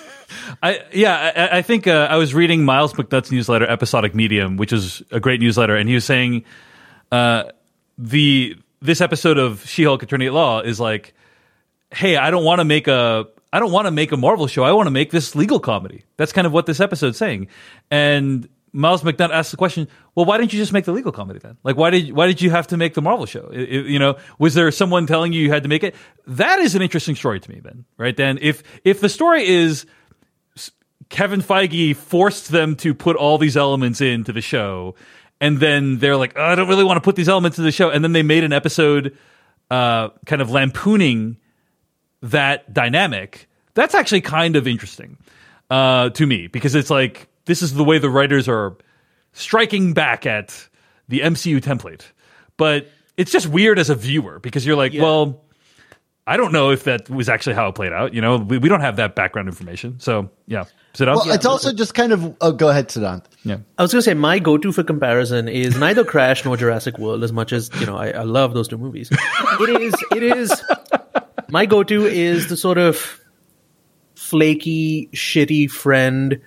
I 0.62 0.82
yeah, 0.92 1.50
I, 1.52 1.58
I 1.60 1.62
think 1.62 1.88
uh, 1.88 2.08
I 2.10 2.18
was 2.18 2.34
reading 2.34 2.66
Myles 2.66 2.94
McNutt's 2.94 3.32
newsletter, 3.32 3.66
Episodic 3.68 4.16
Medium, 4.16 4.58
which 4.58 4.74
is 4.74 5.04
a 5.12 5.20
great 5.20 5.40
newsletter, 5.40 5.76
and 5.76 5.88
he 5.88 5.96
was 5.96 6.06
saying 6.06 6.46
uh, 7.12 7.46
the 7.98 8.58
this 8.82 9.00
episode 9.00 9.38
of 9.38 9.66
She-Hulk 9.66 10.04
Attorney 10.04 10.28
at 10.28 10.34
Law 10.34 10.60
is 10.60 10.80
like, 10.80 11.14
hey, 11.92 12.18
I 12.18 12.32
don't 12.32 12.44
want 12.44 12.60
to 12.60 12.66
make 12.66 12.88
a 12.88 13.28
I 13.52 13.60
don't 13.60 13.72
want 13.72 13.86
to 13.86 13.92
make 13.92 14.12
a 14.12 14.18
Marvel 14.18 14.48
show. 14.48 14.64
I 14.64 14.72
want 14.72 14.88
to 14.88 14.92
make 14.92 15.12
this 15.12 15.36
legal 15.36 15.60
comedy. 15.60 16.04
That's 16.18 16.34
kind 16.34 16.48
of 16.48 16.54
what 16.54 16.66
this 16.66 16.80
episode's 16.80 17.18
saying. 17.18 17.48
And 17.92 18.50
Myles 18.76 19.04
McNutt 19.04 19.30
asked 19.30 19.52
the 19.52 19.58
question, 19.58 19.88
well, 20.16 20.26
why 20.26 20.38
didn't 20.40 20.52
you 20.52 20.58
just 20.60 20.74
make 20.74 20.86
the 20.86 20.92
legal 20.92 21.12
comedy 21.12 21.38
then? 21.40 21.58
Like, 21.64 21.78
why 21.78 21.92
did 21.92 22.12
why 22.14 22.26
did 22.28 22.42
you 22.42 22.50
have 22.50 22.66
to 22.68 22.78
make 22.78 22.96
the 22.96 23.02
Marvel 23.04 23.28
show? 23.28 23.50
I- 23.54 23.58
I- 23.58 23.60
you 23.62 24.00
know, 24.00 24.18
was 24.40 24.56
there 24.56 24.72
someone 24.72 25.06
telling 25.06 25.32
you 25.32 25.42
you 25.42 25.52
had 25.52 25.62
to 25.64 25.70
make 25.70 25.84
it? 25.84 25.94
That 26.26 26.58
is 26.60 26.74
an 26.76 26.82
interesting 26.82 27.16
story 27.16 27.40
to 27.40 27.50
me. 27.52 27.60
Then, 27.64 27.86
right? 27.98 28.18
Then, 28.18 28.40
if 28.42 28.64
if 28.84 29.00
the 29.00 29.10
story 29.10 29.46
is 29.48 29.86
Kevin 31.10 31.42
Feige 31.42 31.96
forced 31.96 32.50
them 32.50 32.76
to 32.78 32.94
put 32.96 33.16
all 33.16 33.38
these 33.38 33.56
elements 33.56 34.02
into 34.02 34.34
the 34.34 34.42
show, 34.42 34.96
and 35.40 35.60
then 35.60 36.00
they're 36.00 36.18
like, 36.18 36.34
oh, 36.36 36.44
I 36.44 36.56
don't 36.56 36.68
really 36.68 36.84
want 36.84 36.98
to 36.98 37.02
put 37.02 37.16
these 37.16 37.30
elements 37.30 37.58
into 37.60 37.66
the 37.66 37.72
show, 37.72 37.90
and 37.92 38.04
then 38.04 38.14
they 38.14 38.24
made 38.24 38.44
an 38.44 38.54
episode, 38.54 39.16
uh, 39.70 40.10
kind 40.26 40.42
of 40.42 40.50
lampooning 40.50 41.38
that 42.24 42.74
dynamic. 42.74 43.48
That's 43.76 43.94
actually 43.94 44.22
kind 44.22 44.56
of 44.56 44.68
interesting 44.68 45.18
uh, 45.70 46.10
to 46.12 46.26
me 46.26 46.48
because 46.48 46.74
it's 46.74 46.90
like 46.90 47.28
this 47.46 47.62
is 47.62 47.74
the 47.74 47.84
way 47.84 47.98
the 48.00 48.10
writers 48.10 48.48
are 48.48 48.78
striking 49.34 49.94
back 49.94 50.26
at 50.26 50.68
the 51.08 51.22
MCU 51.22 51.60
template, 51.60 52.04
but 52.58 52.88
it's 53.18 53.32
just 53.32 53.48
weird 53.48 53.80
as 53.80 53.90
a 53.90 53.96
viewer 53.96 54.40
because 54.40 54.66
you're 54.66 54.78
like, 54.78 54.94
well. 54.94 55.42
I 56.26 56.38
don't 56.38 56.54
know 56.54 56.72
if 56.72 56.86
that 56.86 57.10
was 57.10 57.28
actually 57.28 57.56
how 57.56 57.68
it 57.68 57.76
played 57.76 57.92
out. 57.92 58.14
You 58.14 58.22
know, 58.22 58.38
we, 58.38 58.58
we 58.58 58.70
don't 58.70 58.80
have 58.80 58.96
that 58.96 59.14
background 59.14 59.50
information. 59.50 60.00
So 60.00 60.30
yeah, 60.48 60.64
sit 60.94 61.04
down. 61.04 61.18
Well, 61.18 61.32
it's 61.32 61.46
also 61.46 61.74
just 61.74 61.96
kind 61.96 62.14
of, 62.14 62.38
oh, 62.40 62.54
go 62.54 62.70
ahead, 62.70 62.88
Siddhant. 62.88 63.26
yeah. 63.44 63.58
I 63.78 63.82
was 63.82 63.92
going 63.92 64.00
to 64.00 64.04
say 64.04 64.14
my 64.14 64.40
go-to 64.40 64.72
for 64.72 64.84
comparison 64.84 65.50
is 65.50 65.78
neither 65.78 66.06
Crash 66.06 66.46
nor 66.46 66.56
Jurassic 66.56 66.98
World. 66.98 67.26
As 67.26 67.34
much 67.34 67.52
as 67.52 67.70
you 67.78 67.86
know, 67.86 67.98
I, 67.98 68.12
I 68.12 68.24
love 68.24 68.54
those 68.54 68.70
two 68.70 68.78
movies. 68.78 69.10
It 69.12 69.82
is. 69.82 69.94
It 70.16 70.24
is. 70.24 70.64
My 71.50 71.66
go-to 71.66 72.06
is 72.06 72.48
the 72.48 72.56
sort 72.56 72.78
of 72.78 73.20
flaky, 74.16 75.10
shitty 75.14 75.70
friend 75.70 76.40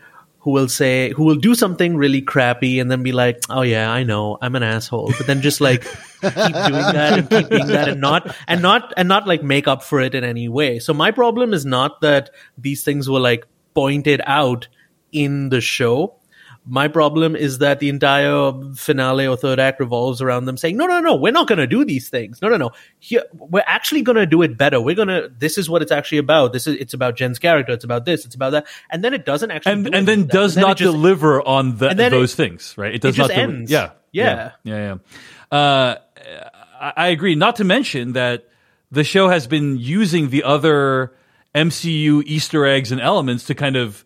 who 0.47 0.53
will 0.53 0.69
say, 0.69 1.11
who 1.11 1.25
will 1.25 1.35
do 1.35 1.57
something 1.57 1.97
really 1.97 2.23
crappy 2.23 2.79
and 2.79 2.89
then 2.89 3.03
be 3.03 3.11
like, 3.11 3.41
"Oh 3.51 3.63
yeah, 3.63 3.91
I 3.91 4.05
know, 4.05 4.39
I'm 4.41 4.55
an 4.55 4.63
asshole," 4.63 5.13
but 5.19 5.27
then 5.27 5.43
just 5.43 5.61
like 5.61 5.83
keep 5.83 6.55
doing 6.55 6.87
that 6.95 7.19
and 7.19 7.29
keep 7.29 7.49
being 7.49 7.67
that 7.67 7.89
and 7.89 8.01
not 8.01 8.33
and 8.47 8.63
not 8.63 8.95
and 8.97 9.09
not 9.09 9.27
like 9.27 9.43
make 9.43 9.67
up 9.67 9.83
for 9.83 10.01
it 10.01 10.15
in 10.15 10.23
any 10.23 10.49
way. 10.49 10.79
So 10.79 10.95
my 10.95 11.11
problem 11.11 11.53
is 11.53 11.67
not 11.67 12.01
that 12.03 12.31
these 12.57 12.85
things 12.85 13.11
were 13.11 13.19
like 13.19 13.45
pointed 13.75 14.21
out 14.25 14.69
in 15.11 15.49
the 15.49 15.61
show. 15.61 16.15
My 16.69 16.89
problem 16.89 17.37
is 17.37 17.59
that 17.59 17.79
the 17.79 17.89
entire 17.89 18.53
finale 18.75 19.27
or 19.27 19.37
third 19.37 19.61
act 19.61 19.79
revolves 19.79 20.21
around 20.21 20.47
them 20.47 20.57
saying, 20.57 20.77
no, 20.77 20.87
no, 20.87 20.99
no, 21.01 21.15
we're 21.15 21.33
not 21.33 21.47
going 21.47 21.59
to 21.61 21.67
do 21.67 21.85
these 21.85 22.09
things. 22.09 22.43
No, 22.43 22.49
no, 22.49 22.57
no. 22.57 22.73
Here, 22.99 23.23
we're 23.33 23.63
actually 23.67 24.03
going 24.03 24.17
to 24.17 24.27
do 24.27 24.43
it 24.43 24.59
better. 24.59 24.81
We're 24.81 24.97
going 24.97 25.07
to, 25.09 25.31
this 25.39 25.59
is 25.59 25.71
what 25.71 25.81
it's 25.83 25.93
actually 25.93 26.19
about. 26.19 26.53
This 26.53 26.67
is, 26.67 26.75
it's 26.81 26.93
about 26.93 27.17
Jen's 27.17 27.39
character. 27.39 27.73
It's 27.73 27.85
about 27.85 28.05
this. 28.05 28.25
It's 28.27 28.35
about 28.35 28.51
that. 28.51 28.67
And 28.91 29.05
then 29.05 29.15
it 29.15 29.25
doesn't 29.25 29.51
actually 29.53 29.73
and 29.73 29.85
do 29.85 29.91
and 29.93 30.09
then 30.09 30.13
any 30.15 30.23
of 30.23 30.29
that. 30.29 30.33
does 30.35 30.55
then 30.57 30.63
not 30.63 30.77
just- 30.77 30.93
deliver 30.93 31.41
on 31.47 31.77
the, 31.77 31.95
those 31.95 32.33
it- 32.33 32.37
things, 32.37 32.75
right? 32.77 32.95
It 32.95 33.01
does 33.01 33.15
just 33.15 33.31
not. 33.31 33.39
ends. 33.39 33.71
yeah, 33.71 33.91
Yeah. 34.11 34.53
yeah, 34.65 34.75
yeah. 34.77 34.99
yeah. 35.53 35.57
Uh, 35.59 35.97
I 36.81 37.09
agree. 37.09 37.35
Not 37.37 37.57
to 37.57 37.65
mention 37.65 38.13
that 38.15 38.49
the 38.91 39.05
show 39.05 39.29
has 39.29 39.47
been 39.47 39.77
using 39.79 40.31
the 40.31 40.43
other 40.43 41.13
MCU 41.55 42.23
Easter 42.27 42.67
eggs 42.67 42.93
and 42.93 43.01
elements 43.01 43.45
to 43.45 43.55
kind 43.55 43.77
of 43.77 44.05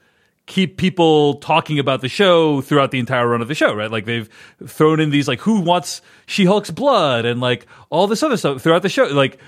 keep 0.51 0.77
people 0.77 1.35
talking 1.35 1.79
about 1.79 2.01
the 2.01 2.09
show 2.09 2.61
throughout 2.61 2.91
the 2.91 2.99
entire 2.99 3.29
run 3.29 3.41
of 3.41 3.47
the 3.47 3.55
show, 3.55 3.73
right? 3.73 3.89
Like 3.89 4.05
they've 4.05 4.29
thrown 4.67 4.99
in 4.99 5.11
these 5.11 5.29
like 5.29 5.39
who 5.39 5.61
wants 5.61 6.03
She-Hulk's 6.27 6.73
blood 6.73 7.25
and 7.25 7.41
like 7.41 7.67
all 7.89 8.09
this 8.09 8.21
other 8.25 8.37
stuff 8.37 8.61
throughout 8.61 8.83
the 8.83 8.89
show. 8.89 9.05
Like 9.05 9.39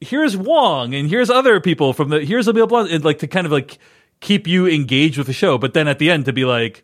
here's 0.00 0.36
Wong 0.36 0.92
and 0.92 1.08
here's 1.08 1.30
other 1.30 1.60
people 1.60 1.92
from 1.92 2.08
the 2.08 2.24
here's 2.24 2.48
Emil 2.48 2.66
Blonsky 2.66 2.94
and 2.94 3.04
like 3.04 3.20
to 3.20 3.28
kind 3.28 3.46
of 3.46 3.52
like 3.52 3.78
keep 4.18 4.48
you 4.48 4.66
engaged 4.66 5.18
with 5.18 5.28
the 5.28 5.32
show. 5.32 5.56
But 5.56 5.72
then 5.72 5.86
at 5.86 6.00
the 6.00 6.10
end 6.10 6.24
to 6.24 6.32
be 6.32 6.44
like, 6.44 6.82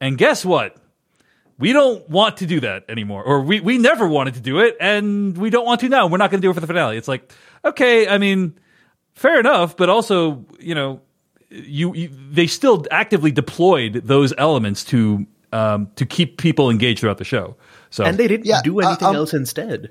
and 0.00 0.16
guess 0.16 0.44
what? 0.44 0.76
We 1.58 1.72
don't 1.72 2.08
want 2.08 2.36
to 2.36 2.46
do 2.46 2.60
that 2.60 2.84
anymore, 2.88 3.24
or 3.24 3.42
we, 3.42 3.58
we 3.58 3.78
never 3.78 4.06
wanted 4.06 4.34
to 4.34 4.40
do 4.40 4.60
it, 4.60 4.76
and 4.80 5.36
we 5.36 5.50
don't 5.50 5.66
want 5.66 5.80
to 5.80 5.88
now. 5.88 6.06
We're 6.06 6.18
not 6.18 6.30
going 6.30 6.40
to 6.40 6.46
do 6.46 6.50
it 6.50 6.54
for 6.54 6.60
the 6.60 6.66
finale. 6.66 6.96
It's 6.96 7.08
like, 7.08 7.30
okay, 7.64 8.08
I 8.08 8.18
mean, 8.18 8.58
fair 9.14 9.38
enough, 9.38 9.76
but 9.76 9.88
also, 9.88 10.44
you 10.58 10.74
know, 10.74 11.02
you, 11.52 11.94
you 11.94 12.10
they 12.30 12.46
still 12.46 12.84
actively 12.90 13.30
deployed 13.30 13.94
those 14.04 14.32
elements 14.38 14.84
to 14.84 15.26
um, 15.52 15.90
to 15.96 16.06
keep 16.06 16.38
people 16.38 16.70
engaged 16.70 17.00
throughout 17.00 17.18
the 17.18 17.24
show. 17.24 17.56
So 17.90 18.04
and 18.04 18.16
they 18.18 18.28
didn't 18.28 18.46
Yeah, 18.46 18.62
do 18.62 18.80
uh, 18.80 18.86
anything 18.88 19.08
um, 19.08 19.16
else 19.16 19.34
instead. 19.34 19.90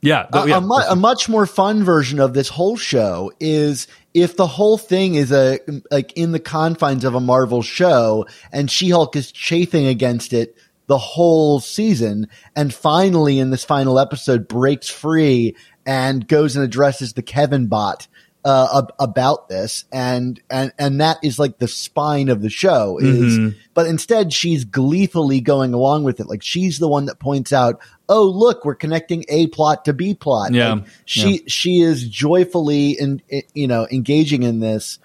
yeah, 0.00 0.26
a, 0.32 0.48
yeah, 0.48 0.56
a, 0.56 0.60
mu- 0.60 0.74
a 0.88 0.96
much 0.96 1.28
more 1.28 1.46
fun 1.46 1.84
version 1.84 2.18
of 2.18 2.32
this 2.32 2.48
whole 2.48 2.76
show 2.76 3.30
is 3.40 3.86
if 4.14 4.36
the 4.36 4.46
whole 4.46 4.78
thing 4.78 5.16
is 5.16 5.32
a 5.32 5.58
like 5.90 6.12
in 6.14 6.32
the 6.32 6.40
confines 6.40 7.04
of 7.04 7.14
a 7.14 7.20
Marvel 7.20 7.60
show 7.62 8.26
and 8.52 8.70
She-Hulk 8.70 9.16
is 9.16 9.30
chafing 9.32 9.86
against 9.86 10.32
it 10.32 10.56
the 10.86 10.98
whole 10.98 11.60
season 11.60 12.28
and 12.54 12.72
finally 12.72 13.38
in 13.38 13.50
this 13.50 13.64
final 13.64 13.98
episode 13.98 14.46
breaks 14.48 14.88
free 14.88 15.54
and 15.84 16.26
goes 16.28 16.56
and 16.56 16.64
addresses 16.64 17.12
the 17.12 17.22
Kevin 17.22 17.66
bot 17.66 18.06
uh, 18.46 18.84
ab- 18.84 18.94
about 19.00 19.48
this 19.48 19.86
and 19.90 20.40
and 20.48 20.72
and 20.78 21.00
that 21.00 21.18
is 21.20 21.36
like 21.36 21.58
the 21.58 21.66
spine 21.66 22.28
of 22.28 22.42
the 22.42 22.48
show 22.48 22.96
is 22.96 23.54
but 23.74 23.86
instead 23.86 24.32
she's 24.32 24.64
gleefully 24.64 25.40
going 25.40 25.74
along 25.74 26.04
with 26.04 26.20
it. 26.20 26.28
Like 26.28 26.44
she's 26.44 26.78
the 26.78 26.86
one 26.86 27.06
that 27.06 27.18
points 27.18 27.52
out 27.52 27.80
oh 28.08 28.22
look 28.22 28.64
we're 28.64 28.76
connecting 28.76 29.24
a 29.28 29.48
plot 29.48 29.84
to 29.86 29.92
b 29.92 30.14
plot. 30.14 30.52
Yeah. 30.52 30.74
Like, 30.74 30.84
she 31.06 31.42
she 31.48 31.80
is 31.80 32.08
joyfully 32.08 32.92
in 32.92 33.20
you 33.52 33.66
know 33.66 33.88
engaging 33.90 34.44
in 34.44 34.60
this 34.60 35.00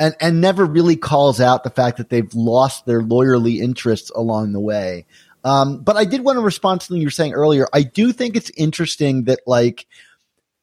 and 0.00 0.16
and 0.20 0.40
never 0.40 0.64
really 0.64 0.96
calls 0.96 1.40
out 1.40 1.62
the 1.62 1.70
fact 1.70 1.98
that 1.98 2.10
they've 2.10 2.34
lost 2.34 2.86
their 2.86 3.02
lawyerly 3.02 3.60
interests 3.60 4.10
along 4.10 4.52
the 4.52 4.58
way. 4.58 5.06
Um 5.44 5.78
but 5.78 5.96
i 5.96 6.04
did 6.04 6.24
want 6.24 6.38
to 6.38 6.42
respond 6.42 6.80
to 6.80 6.86
something 6.88 7.00
you 7.00 7.06
were 7.06 7.12
saying 7.12 7.34
earlier. 7.34 7.68
I 7.72 7.84
do 7.84 8.10
think 8.10 8.34
it's 8.34 8.50
interesting 8.56 9.24
that 9.26 9.38
like 9.46 9.86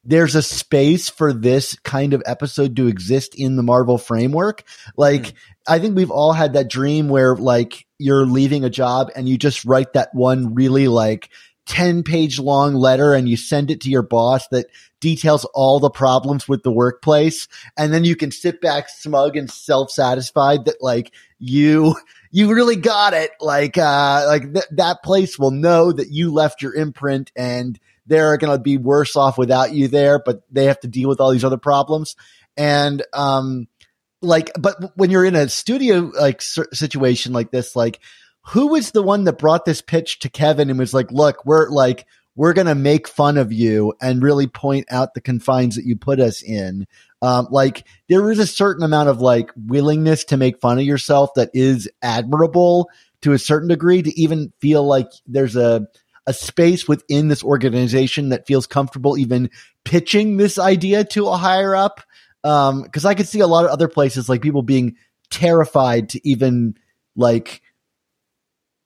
there's 0.07 0.35
a 0.35 0.41
space 0.41 1.09
for 1.09 1.33
this 1.33 1.77
kind 1.79 2.13
of 2.13 2.23
episode 2.25 2.77
to 2.77 2.87
exist 2.87 3.35
in 3.35 3.57
the 3.57 3.61
Marvel 3.63 3.97
framework. 3.97 4.63
Like, 4.95 5.33
I 5.67 5.79
think 5.79 5.97
we've 5.97 6.11
all 6.11 6.31
had 6.31 6.53
that 6.53 6.69
dream 6.69 7.09
where 7.09 7.35
like 7.35 7.85
you're 7.99 8.25
leaving 8.25 8.63
a 8.63 8.69
job 8.69 9.11
and 9.17 9.27
you 9.27 9.37
just 9.37 9.65
write 9.65 9.93
that 9.93 10.15
one 10.15 10.55
really 10.55 10.87
like 10.87 11.29
10 11.65 12.03
page 12.03 12.39
long 12.39 12.73
letter 12.73 13.13
and 13.13 13.27
you 13.27 13.35
send 13.35 13.69
it 13.69 13.81
to 13.81 13.89
your 13.89 14.01
boss 14.01 14.47
that 14.47 14.67
details 15.01 15.43
all 15.53 15.81
the 15.81 15.89
problems 15.89 16.47
with 16.47 16.63
the 16.63 16.71
workplace. 16.71 17.49
And 17.77 17.93
then 17.93 18.05
you 18.05 18.15
can 18.15 18.31
sit 18.31 18.61
back 18.61 18.87
smug 18.87 19.35
and 19.35 19.51
self 19.51 19.91
satisfied 19.91 20.65
that 20.65 20.81
like 20.81 21.13
you, 21.37 21.97
you 22.31 22.53
really 22.53 22.77
got 22.77 23.13
it. 23.13 23.31
Like, 23.41 23.77
uh, 23.77 24.23
like 24.25 24.53
th- 24.53 24.65
that 24.71 25.03
place 25.03 25.37
will 25.37 25.51
know 25.51 25.91
that 25.91 26.11
you 26.11 26.31
left 26.31 26.61
your 26.61 26.73
imprint 26.73 27.33
and 27.35 27.77
they're 28.07 28.37
going 28.37 28.57
to 28.57 28.61
be 28.61 28.77
worse 28.77 29.15
off 29.15 29.37
without 29.37 29.73
you 29.73 29.87
there, 29.87 30.19
but 30.23 30.41
they 30.51 30.65
have 30.65 30.79
to 30.79 30.87
deal 30.87 31.09
with 31.09 31.19
all 31.19 31.31
these 31.31 31.45
other 31.45 31.57
problems. 31.57 32.15
And, 32.55 33.03
um, 33.13 33.67
like, 34.21 34.51
but 34.59 34.97
when 34.97 35.11
you're 35.11 35.25
in 35.25 35.35
a 35.35 35.47
studio 35.49 36.11
like 36.19 36.41
situation 36.41 37.33
like 37.33 37.51
this, 37.51 37.75
like, 37.75 37.99
who 38.41 38.67
was 38.67 38.91
the 38.91 39.03
one 39.03 39.25
that 39.25 39.37
brought 39.37 39.65
this 39.65 39.81
pitch 39.81 40.19
to 40.19 40.29
Kevin 40.29 40.69
and 40.69 40.79
was 40.79 40.93
like, 40.93 41.11
look, 41.11 41.45
we're 41.45 41.69
like, 41.69 42.05
we're 42.35 42.53
going 42.53 42.67
to 42.67 42.75
make 42.75 43.07
fun 43.07 43.37
of 43.37 43.51
you 43.51 43.93
and 43.99 44.23
really 44.23 44.47
point 44.47 44.85
out 44.89 45.13
the 45.13 45.21
confines 45.21 45.75
that 45.75 45.85
you 45.85 45.97
put 45.97 46.19
us 46.19 46.41
in. 46.41 46.87
Um, 47.21 47.47
like 47.49 47.85
there 48.09 48.31
is 48.31 48.39
a 48.39 48.47
certain 48.47 48.83
amount 48.83 49.09
of 49.09 49.19
like 49.19 49.51
willingness 49.55 50.23
to 50.25 50.37
make 50.37 50.61
fun 50.61 50.77
of 50.77 50.85
yourself 50.85 51.31
that 51.35 51.49
is 51.53 51.89
admirable 52.01 52.89
to 53.21 53.33
a 53.33 53.39
certain 53.39 53.67
degree 53.67 54.03
to 54.03 54.19
even 54.19 54.53
feel 54.59 54.83
like 54.83 55.07
there's 55.25 55.55
a, 55.55 55.87
a 56.27 56.33
space 56.33 56.87
within 56.87 57.29
this 57.29 57.43
organization 57.43 58.29
that 58.29 58.45
feels 58.45 58.67
comfortable 58.67 59.17
even 59.17 59.49
pitching 59.85 60.37
this 60.37 60.59
idea 60.59 61.03
to 61.05 61.27
a 61.29 61.37
higher 61.37 61.75
up. 61.75 62.01
Um, 62.43 62.83
cause 62.89 63.05
I 63.05 63.15
could 63.15 63.27
see 63.27 63.39
a 63.39 63.47
lot 63.47 63.65
of 63.65 63.71
other 63.71 63.87
places 63.87 64.29
like 64.29 64.41
people 64.41 64.61
being 64.61 64.97
terrified 65.29 66.09
to 66.09 66.27
even 66.27 66.77
like 67.15 67.61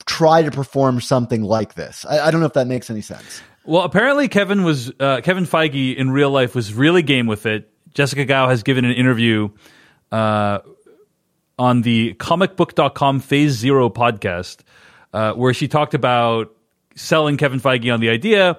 try 0.06 0.44
to 0.44 0.52
perform 0.52 1.02
something 1.02 1.42
like 1.42 1.74
this. 1.74 2.06
I, 2.06 2.28
I 2.28 2.32
don't 2.32 2.40
know 2.40 2.48
if 2.48 2.54
that 2.54 2.68
makes 2.68 2.90
any 2.90 3.02
sense. 3.02 3.42
Well, 3.66 3.84
apparently 3.84 4.28
Kevin 4.28 4.64
was 4.64 4.92
uh, 5.00 5.22
Kevin 5.22 5.46
Feige 5.46 5.96
in 5.96 6.12
real 6.12 6.32
life 6.32 6.56
was 6.56 6.74
really 6.74 7.04
game 7.04 7.28
with 7.28 7.46
it. 7.46 7.72
Jessica 7.94 8.26
Gao 8.26 8.48
has 8.48 8.64
given 8.64 8.86
an 8.86 8.94
interview 8.94 9.50
uh, 10.12 10.60
on 11.60 11.82
the 11.82 12.14
comicbook.com 12.16 13.20
Phase 13.20 13.52
Zero 13.52 13.90
podcast 13.90 14.62
uh, 15.14 15.34
where 15.34 15.54
she 15.54 15.68
talked 15.68 15.94
about 15.94 16.56
selling 16.96 17.38
Kevin 17.38 17.60
Feige 17.60 17.94
on 17.94 18.00
the 18.00 18.10
idea 18.10 18.58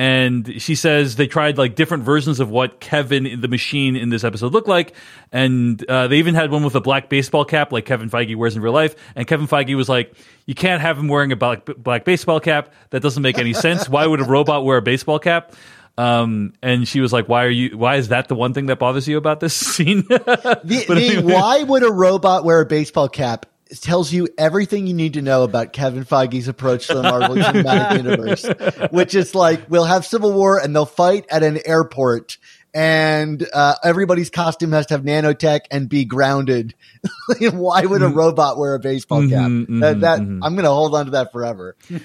and 0.00 0.62
she 0.62 0.76
says 0.76 1.16
they 1.16 1.26
tried 1.26 1.58
like 1.58 1.74
different 1.74 2.04
versions 2.04 2.40
of 2.40 2.48
what 2.48 2.80
Kevin 2.80 3.38
the 3.42 3.48
Machine 3.48 3.96
in 3.96 4.08
this 4.08 4.24
episode 4.24 4.50
looked 4.50 4.66
like, 4.66 4.94
and 5.30 5.84
uh, 5.90 6.08
they 6.08 6.16
even 6.16 6.34
had 6.34 6.50
one 6.50 6.64
with 6.64 6.74
a 6.74 6.80
black 6.80 7.10
baseball 7.10 7.44
cap 7.44 7.70
like 7.70 7.84
Kevin 7.84 8.08
Feige 8.08 8.34
wears 8.34 8.56
in 8.56 8.62
real 8.62 8.72
life. 8.72 8.96
And 9.14 9.26
Kevin 9.26 9.46
Feige 9.46 9.76
was 9.76 9.90
like, 9.90 10.14
"You 10.46 10.54
can't 10.54 10.80
have 10.80 10.96
him 10.96 11.08
wearing 11.08 11.32
a 11.32 11.36
black 11.36 11.66
black 11.76 12.06
baseball 12.06 12.40
cap. 12.40 12.72
That 12.88 13.02
doesn't 13.02 13.22
make 13.22 13.36
any 13.36 13.52
sense. 13.52 13.90
Why 13.90 14.06
would 14.06 14.22
a 14.22 14.24
robot 14.24 14.64
wear 14.64 14.78
a 14.78 14.82
baseball 14.82 15.18
cap?" 15.18 15.52
Um, 15.98 16.54
and 16.62 16.88
she 16.88 17.02
was 17.02 17.12
like, 17.12 17.28
"Why 17.28 17.44
are 17.44 17.50
you? 17.50 17.76
Why 17.76 17.96
is 17.96 18.08
that 18.08 18.28
the 18.28 18.34
one 18.34 18.54
thing 18.54 18.66
that 18.66 18.78
bothers 18.78 19.06
you 19.06 19.18
about 19.18 19.40
this 19.40 19.54
scene?" 19.54 20.04
the, 20.08 20.60
the. 20.64 21.20
Why 21.22 21.62
would 21.62 21.82
a 21.82 21.92
robot 21.92 22.44
wear 22.44 22.60
a 22.60 22.66
baseball 22.66 23.10
cap? 23.10 23.44
Tells 23.78 24.12
you 24.12 24.28
everything 24.36 24.86
you 24.86 24.94
need 24.94 25.14
to 25.14 25.22
know 25.22 25.44
about 25.44 25.72
Kevin 25.72 26.04
Feige's 26.04 26.48
approach 26.48 26.88
to 26.88 26.94
the 26.94 27.02
Marvel 27.02 27.36
Cinematic 27.36 27.96
Universe, 27.96 28.90
which 28.90 29.14
is 29.14 29.34
like 29.34 29.70
we'll 29.70 29.84
have 29.84 30.04
Civil 30.04 30.32
War 30.32 30.58
and 30.58 30.74
they'll 30.74 30.86
fight 30.86 31.26
at 31.30 31.42
an 31.42 31.60
airport, 31.64 32.38
and 32.74 33.46
uh, 33.52 33.74
everybody's 33.82 34.30
costume 34.30 34.72
has 34.72 34.86
to 34.86 34.94
have 34.94 35.02
nanotech 35.02 35.60
and 35.70 35.88
be 35.88 36.04
grounded. 36.04 36.74
Why 37.40 37.84
would 37.84 38.02
a 38.02 38.06
mm-hmm. 38.06 38.16
robot 38.16 38.58
wear 38.58 38.74
a 38.74 38.80
baseball 38.80 39.22
cap? 39.28 39.48
Mm-hmm, 39.50 39.80
that, 39.80 40.00
that 40.00 40.20
mm-hmm. 40.20 40.42
I'm 40.42 40.54
going 40.54 40.64
to 40.64 40.70
hold 40.70 40.94
on 40.94 41.06
to 41.06 41.10
that 41.12 41.32
forever. 41.32 41.76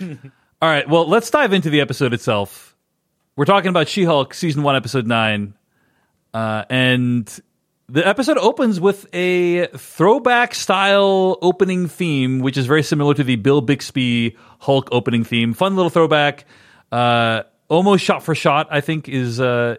All 0.62 0.70
right, 0.70 0.88
well, 0.88 1.08
let's 1.08 1.30
dive 1.30 1.54
into 1.54 1.70
the 1.70 1.82
episode 1.82 2.14
itself. 2.14 2.76
We're 3.36 3.46
talking 3.46 3.70
about 3.70 3.90
She-Hulk 3.90 4.34
season 4.34 4.64
one, 4.64 4.76
episode 4.76 5.06
nine, 5.06 5.54
uh, 6.34 6.64
and 6.70 7.42
the 7.88 8.08
episode 8.08 8.38
opens 8.38 8.80
with 8.80 9.08
a 9.14 9.68
throwback 9.68 10.56
style 10.56 11.38
opening 11.42 11.88
theme, 11.88 12.40
which 12.40 12.58
is 12.58 12.66
very 12.66 12.84
similar 12.84 13.14
to 13.14 13.24
the 13.24 13.36
Bill 13.36 13.62
Bixby 13.62 14.36
Hulk 14.60 14.90
opening 14.92 15.24
theme. 15.24 15.54
Fun 15.54 15.76
little 15.76 15.92
throwback. 15.92 16.46
Uh, 16.92 17.44
almost 17.68 18.04
shot 18.04 18.24
for 18.24 18.34
shot, 18.36 18.68
I 18.72 18.82
think 18.82 19.08
is 19.10 19.40
uh, 19.40 19.76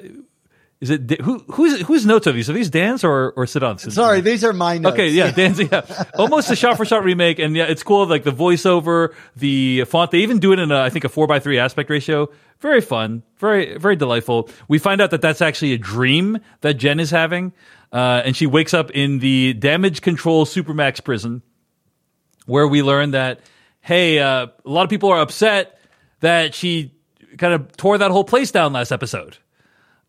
is 0.80 0.90
it 0.90 1.20
who 1.22 1.38
who's 1.50 1.80
whose 1.82 2.04
notes 2.04 2.26
are 2.26 2.32
these? 2.32 2.50
Are 2.50 2.52
these 2.52 2.68
Dan's 2.68 3.02
or 3.02 3.32
or 3.32 3.46
Siddhant's? 3.46 3.94
Sorry, 3.94 4.20
these 4.20 4.44
are 4.44 4.52
my 4.52 4.76
notes. 4.76 4.92
Okay, 4.92 5.08
yeah, 5.08 5.30
Dan's. 5.30 5.58
Yeah, 5.58 6.04
almost 6.14 6.50
a 6.50 6.56
shot 6.56 6.76
for 6.76 6.84
shot 6.84 7.02
remake, 7.02 7.38
and 7.38 7.56
yeah, 7.56 7.64
it's 7.64 7.82
cool. 7.82 8.06
Like 8.06 8.24
the 8.24 8.30
voiceover, 8.30 9.14
the 9.36 9.84
font. 9.86 10.10
They 10.10 10.18
even 10.18 10.38
do 10.38 10.52
it 10.52 10.58
in 10.58 10.70
a, 10.70 10.80
I 10.80 10.90
think 10.90 11.04
a 11.04 11.08
four 11.08 11.26
by 11.26 11.38
three 11.40 11.58
aspect 11.58 11.88
ratio. 11.88 12.28
Very 12.60 12.82
fun, 12.82 13.22
very 13.38 13.78
very 13.78 13.96
delightful. 13.96 14.50
We 14.68 14.78
find 14.78 15.00
out 15.00 15.10
that 15.12 15.22
that's 15.22 15.40
actually 15.40 15.72
a 15.72 15.78
dream 15.78 16.38
that 16.60 16.74
Jen 16.74 17.00
is 17.00 17.10
having. 17.10 17.52
Uh, 17.92 18.22
and 18.24 18.36
she 18.36 18.46
wakes 18.46 18.74
up 18.74 18.90
in 18.90 19.18
the 19.20 19.52
damage 19.54 20.02
control 20.02 20.44
supermax 20.44 21.02
prison, 21.02 21.42
where 22.46 22.66
we 22.66 22.82
learn 22.82 23.12
that 23.12 23.40
hey, 23.86 24.18
uh, 24.18 24.48
a 24.64 24.68
lot 24.68 24.82
of 24.82 24.90
people 24.90 25.10
are 25.10 25.20
upset 25.20 25.78
that 26.18 26.54
she 26.54 26.92
kind 27.38 27.54
of 27.54 27.76
tore 27.76 27.96
that 27.98 28.10
whole 28.10 28.24
place 28.24 28.50
down 28.50 28.72
last 28.72 28.90
episode, 28.90 29.38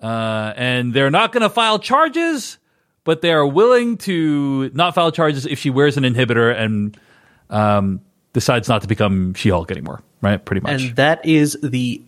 uh, 0.02 0.54
and 0.56 0.94
they're 0.94 1.12
not 1.12 1.32
going 1.32 1.44
to 1.44 1.50
file 1.50 1.78
charges, 1.78 2.58
but 3.04 3.22
they 3.22 3.32
are 3.32 3.46
willing 3.46 3.98
to 3.98 4.72
not 4.74 4.96
file 4.96 5.12
charges 5.12 5.46
if 5.46 5.60
she 5.60 5.70
wears 5.70 5.96
an 5.96 6.04
inhibitor 6.04 6.60
and 6.60 6.98
um, 7.52 8.02
decides 8.34 8.68
not 8.68 8.82
to 8.82 8.88
become 8.88 9.36
She-Hulk 9.36 9.70
anymore. 9.70 10.02
Right, 10.22 10.44
pretty 10.44 10.62
much. 10.62 10.82
And 10.82 10.96
that 10.96 11.24
is 11.24 11.56
the 11.62 12.02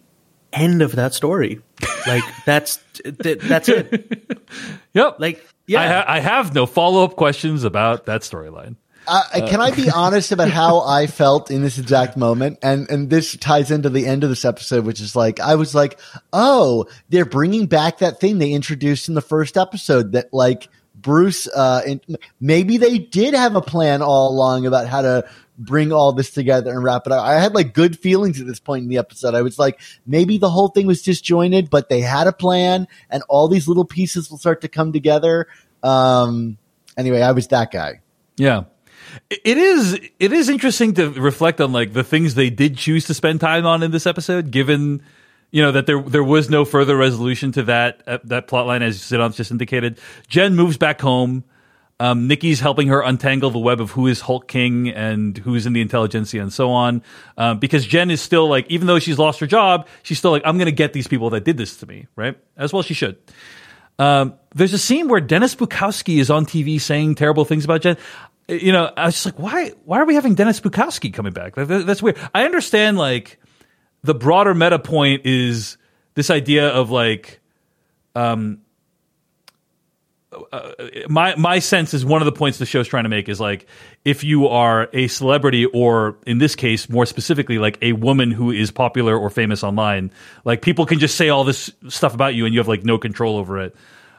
end 0.52 0.82
of 0.82 0.94
that 0.94 1.14
story. 1.14 1.62
Like 2.08 2.24
that's 2.46 2.80
that's 3.04 3.70
it. 3.70 4.40
yep. 4.94 5.20
Like 5.20 5.46
yeah, 5.70 5.82
I, 5.82 5.88
ha- 5.88 6.06
I 6.08 6.20
have 6.20 6.54
no 6.54 6.66
follow 6.66 7.04
up 7.04 7.16
questions 7.16 7.64
about 7.64 8.06
that 8.08 8.22
storyline. 8.22 8.76
Uh, 9.08 9.24
can 9.48 9.60
I 9.60 9.72
be 9.72 9.90
honest 9.96 10.32
about 10.32 10.50
how 10.50 10.82
I 10.82 11.08
felt 11.08 11.50
in 11.50 11.62
this 11.62 11.78
exact 11.78 12.18
moment? 12.18 12.60
And 12.62 12.90
and 12.90 13.10
this 13.10 13.36
ties 13.38 13.72
into 13.72 13.90
the 13.90 14.06
end 14.06 14.24
of 14.24 14.30
this 14.30 14.46
episode, 14.46 14.86
which 14.86 15.00
is 15.00 15.16
like 15.16 15.40
I 15.40 15.56
was 15.56 15.74
like, 15.74 16.00
oh, 16.34 16.86
they're 17.10 17.26
bringing 17.26 17.66
back 17.68 18.00
that 18.00 18.20
thing 18.20 18.38
they 18.38 18.52
introduced 18.52 19.10
in 19.10 19.16
the 19.16 19.22
first 19.22 19.58
episode 19.58 20.12
that 20.12 20.34
like 20.34 20.70
Bruce. 21.02 21.48
Uh, 21.48 21.96
maybe 22.40 22.78
they 22.78 22.98
did 22.98 23.34
have 23.34 23.56
a 23.56 23.62
plan 23.62 24.02
all 24.02 24.30
along 24.30 24.66
about 24.66 24.88
how 24.88 25.02
to 25.02 25.30
bring 25.58 25.92
all 25.92 26.14
this 26.14 26.32
together 26.32 26.72
and 26.72 26.84
wrap 26.84 27.06
it 27.06 27.12
up. 27.12 27.24
I 27.24 27.40
had 27.40 27.54
like 27.54 27.74
good 27.74 28.00
feelings 28.00 28.40
at 28.40 28.48
this 28.48 28.60
point 28.60 28.84
in 28.84 28.90
the 28.90 28.98
episode. 28.98 29.36
I 29.36 29.42
was 29.42 29.60
like, 29.60 29.80
maybe 30.06 30.38
the 30.38 30.50
whole 30.50 30.70
thing 30.70 30.88
was 30.88 31.02
disjointed, 31.02 31.70
but 31.70 31.90
they 31.90 32.00
had 32.00 32.28
a 32.28 32.34
plan 32.34 32.88
and 33.10 33.24
all 33.28 33.48
these 33.48 33.68
little 33.68 33.86
pieces 33.86 34.32
will 34.32 34.38
start 34.38 34.62
to 34.62 34.70
come 34.70 34.94
together. 34.94 35.48
Um, 35.84 36.58
anyway, 36.98 37.22
I 37.22 37.34
was 37.34 37.48
that 37.50 37.72
guy. 37.72 38.00
Yeah. 38.38 38.64
It 39.30 39.58
is 39.58 40.00
it 40.20 40.32
is 40.32 40.50
interesting 40.50 40.94
to 40.96 41.10
reflect 41.10 41.60
on 41.60 41.72
like 41.72 41.94
the 41.94 42.04
things 42.04 42.36
they 42.36 42.50
did 42.50 42.78
choose 42.78 43.06
to 43.06 43.14
spend 43.14 43.42
time 43.42 43.66
on 43.66 43.82
in 43.82 43.92
this 43.92 44.06
episode, 44.06 44.52
given 44.52 45.02
you 45.52 45.62
know 45.62 45.72
that 45.72 45.86
there 45.86 46.02
there 46.02 46.24
was 46.24 46.50
no 46.50 46.66
further 46.66 46.96
resolution 46.96 47.52
to 47.54 47.64
that 47.64 48.02
uh, 48.08 48.20
that 48.26 48.48
plot 48.48 48.68
line 48.68 48.82
as 48.82 49.00
Siddhant 49.00 49.36
just 49.36 49.52
indicated. 49.52 50.00
Jen 50.28 50.56
moves 50.56 50.78
back 50.78 51.02
home. 51.02 51.44
Um, 52.02 52.28
Nikki's 52.28 52.62
helping 52.62 52.88
her 52.88 53.02
untangle 53.02 53.50
the 53.52 53.60
web 53.60 53.82
of 53.82 53.92
who 53.92 54.08
is 54.08 54.22
Hulk 54.22 54.48
King 54.48 54.88
and 54.88 55.38
who's 55.38 55.66
in 55.66 55.74
the 55.74 55.82
intelligentsia 55.82 56.42
and 56.42 56.54
so 56.54 56.72
on. 56.72 57.04
Um, 57.38 57.60
because 57.60 57.86
Jen 57.86 58.10
is 58.10 58.22
still 58.22 58.48
like, 58.48 58.66
even 58.70 58.88
though 58.88 59.00
she's 59.00 59.20
lost 59.20 59.42
her 59.42 59.48
job, 59.48 59.86
she's 60.02 60.18
still 60.18 60.32
like, 60.32 60.44
I'm 60.46 60.58
going 60.58 60.68
to 60.68 60.72
get 60.72 60.94
these 60.94 61.10
people 61.10 61.30
that 61.32 61.44
did 61.44 61.58
this 61.58 61.76
to 61.78 61.86
me, 61.86 62.08
right? 62.16 62.38
As 62.56 62.72
well 62.72 62.84
she 62.84 62.94
should. 62.94 63.18
Um, 63.98 64.36
there's 64.56 64.72
a 64.72 64.78
scene 64.78 65.10
where 65.10 65.20
Dennis 65.20 65.56
Bukowski 65.56 66.20
is 66.20 66.30
on 66.30 66.46
TV 66.46 66.80
saying 66.80 67.16
terrible 67.16 67.44
things 67.44 67.66
about 67.66 67.82
Jen. 67.82 67.98
You 68.48 68.72
know, 68.72 68.90
I 68.96 69.08
was 69.08 69.16
just 69.16 69.26
like, 69.26 69.38
why? 69.38 69.74
Why 69.84 70.00
are 70.00 70.06
we 70.06 70.16
having 70.16 70.36
Dennis 70.36 70.62
Bukowski 70.62 71.14
coming 71.14 71.34
back? 71.34 71.56
that's 71.56 72.02
weird. 72.02 72.18
I 72.34 72.46
understand 72.46 72.98
like 72.98 73.40
the 74.04 74.16
broader 74.16 74.54
meta 74.54 74.80
point 74.80 75.26
is 75.26 75.78
this 76.16 76.30
idea 76.30 76.70
of 76.70 76.90
like 76.92 77.40
um, 78.16 78.62
uh, 80.52 80.72
my 81.08 81.36
my 81.36 81.60
sense 81.60 81.94
is 81.94 82.06
one 82.06 82.22
of 82.22 82.26
the 82.26 82.32
points 82.32 82.60
the 82.60 82.66
show's 82.66 82.88
trying 82.88 83.04
to 83.04 83.10
make 83.10 83.28
is 83.30 83.40
like 83.40 83.66
if 84.06 84.24
you 84.24 84.48
are 84.48 84.88
a 84.94 85.08
celebrity 85.08 85.66
or 85.66 86.18
in 86.28 86.38
this 86.38 86.56
case 86.56 86.88
more 86.88 87.06
specifically 87.06 87.58
like 87.58 87.78
a 87.82 87.94
woman 87.94 88.32
who 88.32 88.52
is 88.52 88.70
popular 88.70 89.18
or 89.18 89.30
famous 89.30 89.64
online 89.64 90.12
like 90.46 90.62
people 90.62 90.86
can 90.86 91.00
just 91.00 91.16
say 91.16 91.30
all 91.30 91.44
this 91.44 91.72
stuff 91.88 92.14
about 92.14 92.36
you 92.36 92.46
and 92.46 92.54
you 92.54 92.60
have 92.60 92.68
like 92.68 92.84
no 92.84 92.98
control 92.98 93.38
over 93.38 93.60
it. 93.60 93.76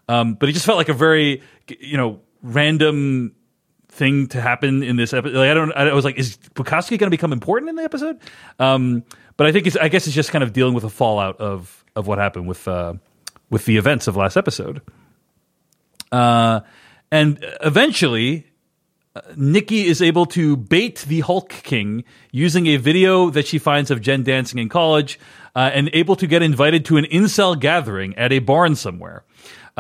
Um, 0.09 0.35
but 0.35 0.49
it 0.49 0.53
just 0.53 0.66
felt 0.66 0.79
like 0.79 0.88
a 0.88 0.95
very 0.95 1.43
you 1.69 1.97
know 1.97 2.21
random 2.43 3.33
thing 3.90 4.29
to 4.29 4.40
happen 4.40 4.83
in 4.83 4.96
this 4.96 5.12
episode 5.12 5.37
like, 5.37 5.50
i 5.50 5.55
don't 5.55 5.72
i 5.72 5.92
was 5.92 6.05
like 6.05 6.16
is 6.16 6.38
bukowski 6.55 6.90
going 6.90 7.09
to 7.09 7.11
become 7.11 7.33
important 7.33 7.68
in 7.68 7.76
the 7.76 7.83
episode 7.83 8.18
um, 8.59 9.03
but 9.37 9.46
i 9.46 9.53
think 9.53 9.66
it's 9.66 9.76
i 9.76 9.88
guess 9.88 10.07
it's 10.07 10.14
just 10.14 10.31
kind 10.31 10.44
of 10.44 10.53
dealing 10.53 10.74
with 10.74 10.83
the 10.83 10.90
fallout 10.90 11.40
of 11.40 11.85
of 11.96 12.07
what 12.07 12.18
happened 12.18 12.46
with 12.46 12.68
uh, 12.68 12.94
with 13.50 13.64
the 13.64 13.76
events 13.76 14.07
of 14.07 14.16
last 14.16 14.37
episode 14.37 14.81
uh, 16.12 16.61
and 17.12 17.44
eventually, 17.61 18.46
uh, 19.14 19.20
Nikki 19.37 19.87
is 19.87 20.00
able 20.00 20.26
to 20.26 20.57
bait 20.57 21.05
the 21.09 21.20
Hulk 21.20 21.48
King 21.48 22.05
using 22.31 22.66
a 22.68 22.76
video 22.76 23.31
that 23.31 23.46
she 23.46 23.59
finds 23.59 23.90
of 23.90 24.00
Jen 24.00 24.22
dancing 24.22 24.59
in 24.59 24.68
college. 24.68 25.18
uh, 25.55 25.70
and 25.72 25.90
able 25.92 26.16
to 26.16 26.26
get 26.26 26.42
invited 26.42 26.85
to 26.85 26.96
an 26.96 27.05
incel 27.07 27.59
gathering 27.59 28.16
at 28.16 28.33
a 28.33 28.38
barn 28.38 28.76
somewhere. 28.76 29.24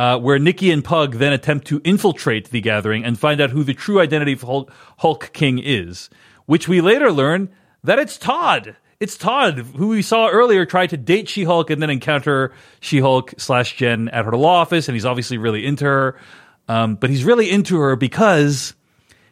Uh, 0.00 0.18
where 0.18 0.38
Nikki 0.38 0.70
and 0.70 0.82
Pug 0.82 1.16
then 1.16 1.34
attempt 1.34 1.66
to 1.66 1.82
infiltrate 1.84 2.48
the 2.48 2.62
gathering 2.62 3.04
and 3.04 3.18
find 3.18 3.38
out 3.38 3.50
who 3.50 3.62
the 3.62 3.74
true 3.74 4.00
identity 4.00 4.32
of 4.32 4.40
Hulk, 4.40 4.72
Hulk 5.00 5.30
King 5.34 5.58
is, 5.58 6.08
which 6.46 6.66
we 6.66 6.80
later 6.80 7.12
learn 7.12 7.50
that 7.84 7.98
it's 7.98 8.16
Todd. 8.16 8.76
It's 8.98 9.18
Todd, 9.18 9.58
who 9.58 9.88
we 9.88 10.00
saw 10.00 10.28
earlier 10.28 10.64
try 10.64 10.86
to 10.86 10.96
date 10.96 11.28
She 11.28 11.44
Hulk 11.44 11.68
and 11.68 11.82
then 11.82 11.90
encounter 11.90 12.54
She 12.80 13.00
Hulk 13.00 13.34
slash 13.36 13.76
Jen 13.76 14.08
at 14.08 14.24
her 14.24 14.34
law 14.38 14.62
office, 14.62 14.88
and 14.88 14.96
he's 14.96 15.04
obviously 15.04 15.36
really 15.36 15.66
into 15.66 15.84
her. 15.84 16.18
Um, 16.66 16.94
but 16.94 17.10
he's 17.10 17.22
really 17.22 17.50
into 17.50 17.78
her 17.78 17.94
because 17.94 18.72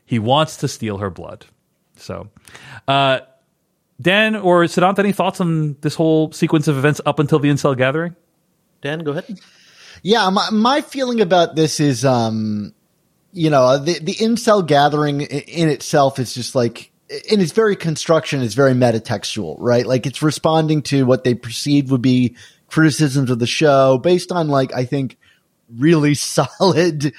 he 0.04 0.18
wants 0.18 0.58
to 0.58 0.68
steal 0.68 0.98
her 0.98 1.08
blood. 1.08 1.46
So, 1.96 2.28
uh, 2.86 3.20
Dan 4.02 4.36
or 4.36 4.64
Siddhant, 4.64 4.98
any 4.98 5.12
thoughts 5.12 5.40
on 5.40 5.78
this 5.80 5.94
whole 5.94 6.30
sequence 6.32 6.68
of 6.68 6.76
events 6.76 7.00
up 7.06 7.20
until 7.20 7.38
the 7.38 7.48
incel 7.48 7.74
gathering? 7.74 8.16
Dan, 8.82 8.98
go 8.98 9.12
ahead. 9.12 9.40
Yeah, 10.02 10.28
my, 10.30 10.50
my 10.50 10.80
feeling 10.80 11.20
about 11.20 11.56
this 11.56 11.80
is, 11.80 12.04
um, 12.04 12.74
you 13.32 13.50
know, 13.50 13.78
the 13.78 13.98
the 13.98 14.14
incel 14.14 14.66
gathering 14.66 15.20
in 15.20 15.68
itself 15.68 16.18
is 16.18 16.34
just 16.34 16.54
like, 16.54 16.90
in 17.30 17.40
its 17.40 17.52
very 17.52 17.76
construction, 17.76 18.42
is 18.42 18.54
very 18.54 18.72
metatextual, 18.72 19.56
right? 19.58 19.86
Like 19.86 20.06
it's 20.06 20.22
responding 20.22 20.82
to 20.82 21.04
what 21.04 21.24
they 21.24 21.34
perceive 21.34 21.90
would 21.90 22.02
be 22.02 22.36
criticisms 22.68 23.30
of 23.30 23.38
the 23.38 23.46
show 23.46 23.98
based 23.98 24.30
on 24.32 24.48
like 24.48 24.74
I 24.74 24.84
think 24.84 25.16
really 25.76 26.14
solid 26.14 27.12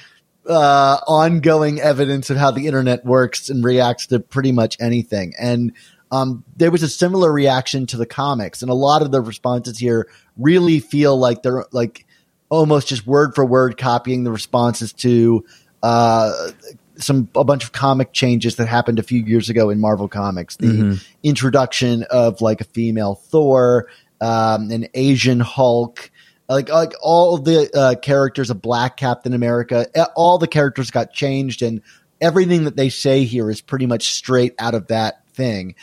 uh, 0.48 0.98
ongoing 1.08 1.80
evidence 1.80 2.30
of 2.30 2.38
how 2.38 2.52
the 2.52 2.68
internet 2.68 3.06
works 3.06 3.50
and 3.50 3.64
reacts 3.64 4.08
to 4.08 4.20
pretty 4.20 4.52
much 4.52 4.78
anything. 4.80 5.34
And 5.40 5.74
um, 6.12 6.44
there 6.58 6.72
was 6.72 6.82
a 6.82 6.90
similar 6.90 7.32
reaction 7.32 7.86
to 7.88 7.98
the 7.98 8.06
comics, 8.06 8.62
and 8.62 8.72
a 8.72 8.76
lot 8.76 9.04
of 9.04 9.12
the 9.12 9.22
responses 9.22 9.78
here 9.78 10.08
really 10.38 10.80
feel 10.80 11.18
like 11.18 11.44
they're 11.44 11.66
like 11.72 12.06
almost 12.50 12.88
just 12.88 13.06
word 13.08 13.36
for 13.36 13.46
word 13.46 13.78
copying 13.78 14.24
the 14.24 14.32
responses 14.32 14.92
to 14.94 15.46
uh, 15.82 16.52
some 16.98 17.30
a 17.36 17.44
bunch 17.44 17.64
of 17.64 17.72
comic 17.72 18.12
changes 18.12 18.58
that 18.58 18.68
happened 18.68 19.00
a 19.00 19.04
few 19.04 19.24
years 19.24 19.50
ago 19.50 19.70
in 19.70 19.80
Marvel 19.80 20.08
Comics. 20.08 20.58
The 20.58 20.68
mm-hmm. 20.68 20.94
introduction 21.24 22.04
of 22.10 22.42
like 22.42 22.62
a 22.62 22.66
female 22.66 23.16
Thor, 23.16 23.88
um, 24.20 24.72
an 24.72 24.88
Asian 24.94 25.40
Hulk, 25.40 26.12
like 26.50 26.70
like 26.70 26.94
all 27.02 27.36
of 27.36 27.46
the 27.46 27.70
uh, 27.74 27.96
characters 27.96 28.50
of 28.50 28.62
Black 28.62 28.98
Captain 28.98 29.34
America, 29.34 29.88
all 30.16 30.38
the 30.38 30.48
characters 30.48 30.92
got 30.92 31.14
changed, 31.14 31.62
and 31.62 31.82
everything 32.20 32.66
that 32.66 32.76
they 32.76 32.90
say 32.90 33.24
here 33.24 33.50
is 33.50 33.62
pretty 33.62 33.86
much 33.86 34.12
straight 34.12 34.54
out 34.60 34.76
of 34.76 34.88
that 34.88 35.26
thing. 35.30 35.76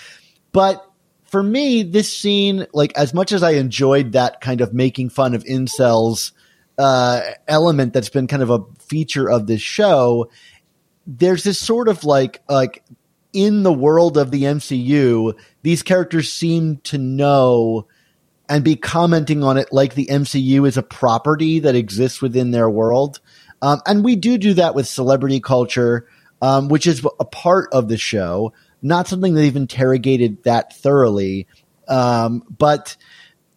But 0.53 0.85
for 1.25 1.43
me, 1.43 1.83
this 1.83 2.13
scene, 2.13 2.67
like 2.73 2.97
as 2.97 3.15
much 3.15 3.33
as 3.33 3.43
I 3.43 3.53
enjoyed 3.53 4.13
that 4.13 4.41
kind 4.41 4.61
of 4.61 4.75
making 4.75 5.11
fun 5.11 5.35
of 5.35 5.45
incels 5.45 6.33
uh, 6.79 7.21
element 7.49 7.93
that's 7.93 8.09
been 8.09 8.27
kind 8.27 8.43
of 8.43 8.51
a 8.51 8.61
feature 8.79 9.31
of 9.31 9.47
this 9.47 9.61
show, 9.61 10.31
there's 11.07 11.45
this 11.45 11.59
sort 11.59 11.89
of 11.89 12.05
like 12.05 12.43
like 12.49 12.85
in 13.33 13.63
the 13.63 13.73
world 13.73 14.17
of 14.17 14.31
the 14.31 14.45
MCU, 14.45 15.35
these 15.63 15.83
characters 15.83 16.33
seem 16.33 16.79
to 16.79 16.97
know 16.97 17.87
and 18.49 18.65
be 18.65 18.77
commenting 18.77 19.43
on 19.43 19.59
it 19.59 19.73
like 19.73 19.95
the 19.95 20.07
MCU 20.07 20.67
is 20.67 20.77
a 20.77 20.83
property 20.83 21.59
that 21.61 21.75
exists 21.75 22.23
within 22.23 22.51
their 22.51 22.71
world. 22.71 23.21
Um, 23.61 23.81
and 23.87 24.05
we 24.05 24.17
do 24.17 24.39
do 24.39 24.55
that 24.55 24.75
with 24.75 24.87
celebrity 24.87 25.41
culture, 25.41 26.07
um, 26.41 26.69
which 26.69 26.87
is 26.87 27.07
a 27.19 27.25
part 27.25 27.69
of 27.73 27.89
the 27.89 27.99
show, 27.99 28.53
not 28.83 29.09
something 29.09 29.35
they've 29.35 29.55
interrogated 29.55 30.45
that 30.45 30.75
thoroughly. 30.75 31.47
Um, 31.89 32.43
but 32.49 32.97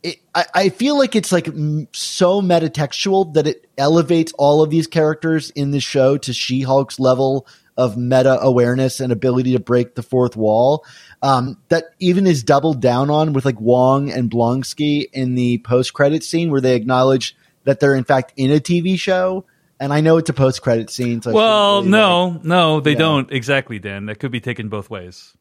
it, 0.04 0.18
I, 0.34 0.46
I, 0.54 0.70
feel 0.70 0.98
like 0.98 1.16
it's 1.16 1.32
like 1.32 1.48
so 1.92 2.42
metatextual 2.42 3.34
that 3.34 3.48
it 3.48 3.68
elevates 3.78 4.32
all 4.38 4.64
of 4.64 4.70
these 4.70 4.88
characters 4.88 5.50
in 5.52 5.72
the 5.72 5.80
show 5.80 6.18
to 6.18 6.34
She 6.34 6.62
Hulk's 6.62 7.00
level 7.00 7.46
of 7.76 7.98
meta 7.98 8.40
awareness 8.42 9.00
and 9.00 9.12
ability 9.12 9.54
to 9.54 9.60
break 9.60 9.96
the 9.96 10.04
fourth 10.04 10.36
wall. 10.36 10.86
Um, 11.22 11.58
that 11.70 11.86
even 12.00 12.28
is 12.28 12.44
doubled 12.44 12.82
down 12.82 13.10
on 13.10 13.34
with 13.34 13.46
like 13.46 13.60
Wong 13.60 14.10
and 14.10 14.30
Blonsky 14.30 15.06
in 15.12 15.36
the 15.36 15.60
post 15.60 15.94
credit 15.94 16.24
scene 16.24 16.52
where 16.52 16.62
they 16.62 16.76
acknowledge 16.76 17.36
that 17.64 17.80
they're 17.80 17.96
in 17.96 18.04
fact 18.04 18.34
in 18.36 18.52
a 18.52 18.60
TV 18.60 18.98
show. 18.98 19.46
And 19.82 19.94
I 19.94 20.02
know 20.02 20.18
it's 20.18 20.30
a 20.30 20.34
post 20.34 20.62
credit 20.62 20.90
scene. 20.90 21.22
So 21.22 21.32
well, 21.32 21.80
really 21.80 21.92
no, 21.92 22.28
like, 22.28 22.44
no, 22.44 22.80
they 22.82 22.92
yeah. 22.92 22.98
don't 22.98 23.32
exactly, 23.32 23.80
Dan. 23.80 24.08
That 24.08 24.20
could 24.20 24.32
be 24.32 24.42
taken 24.42 24.68
both 24.68 24.90
ways. 24.90 25.34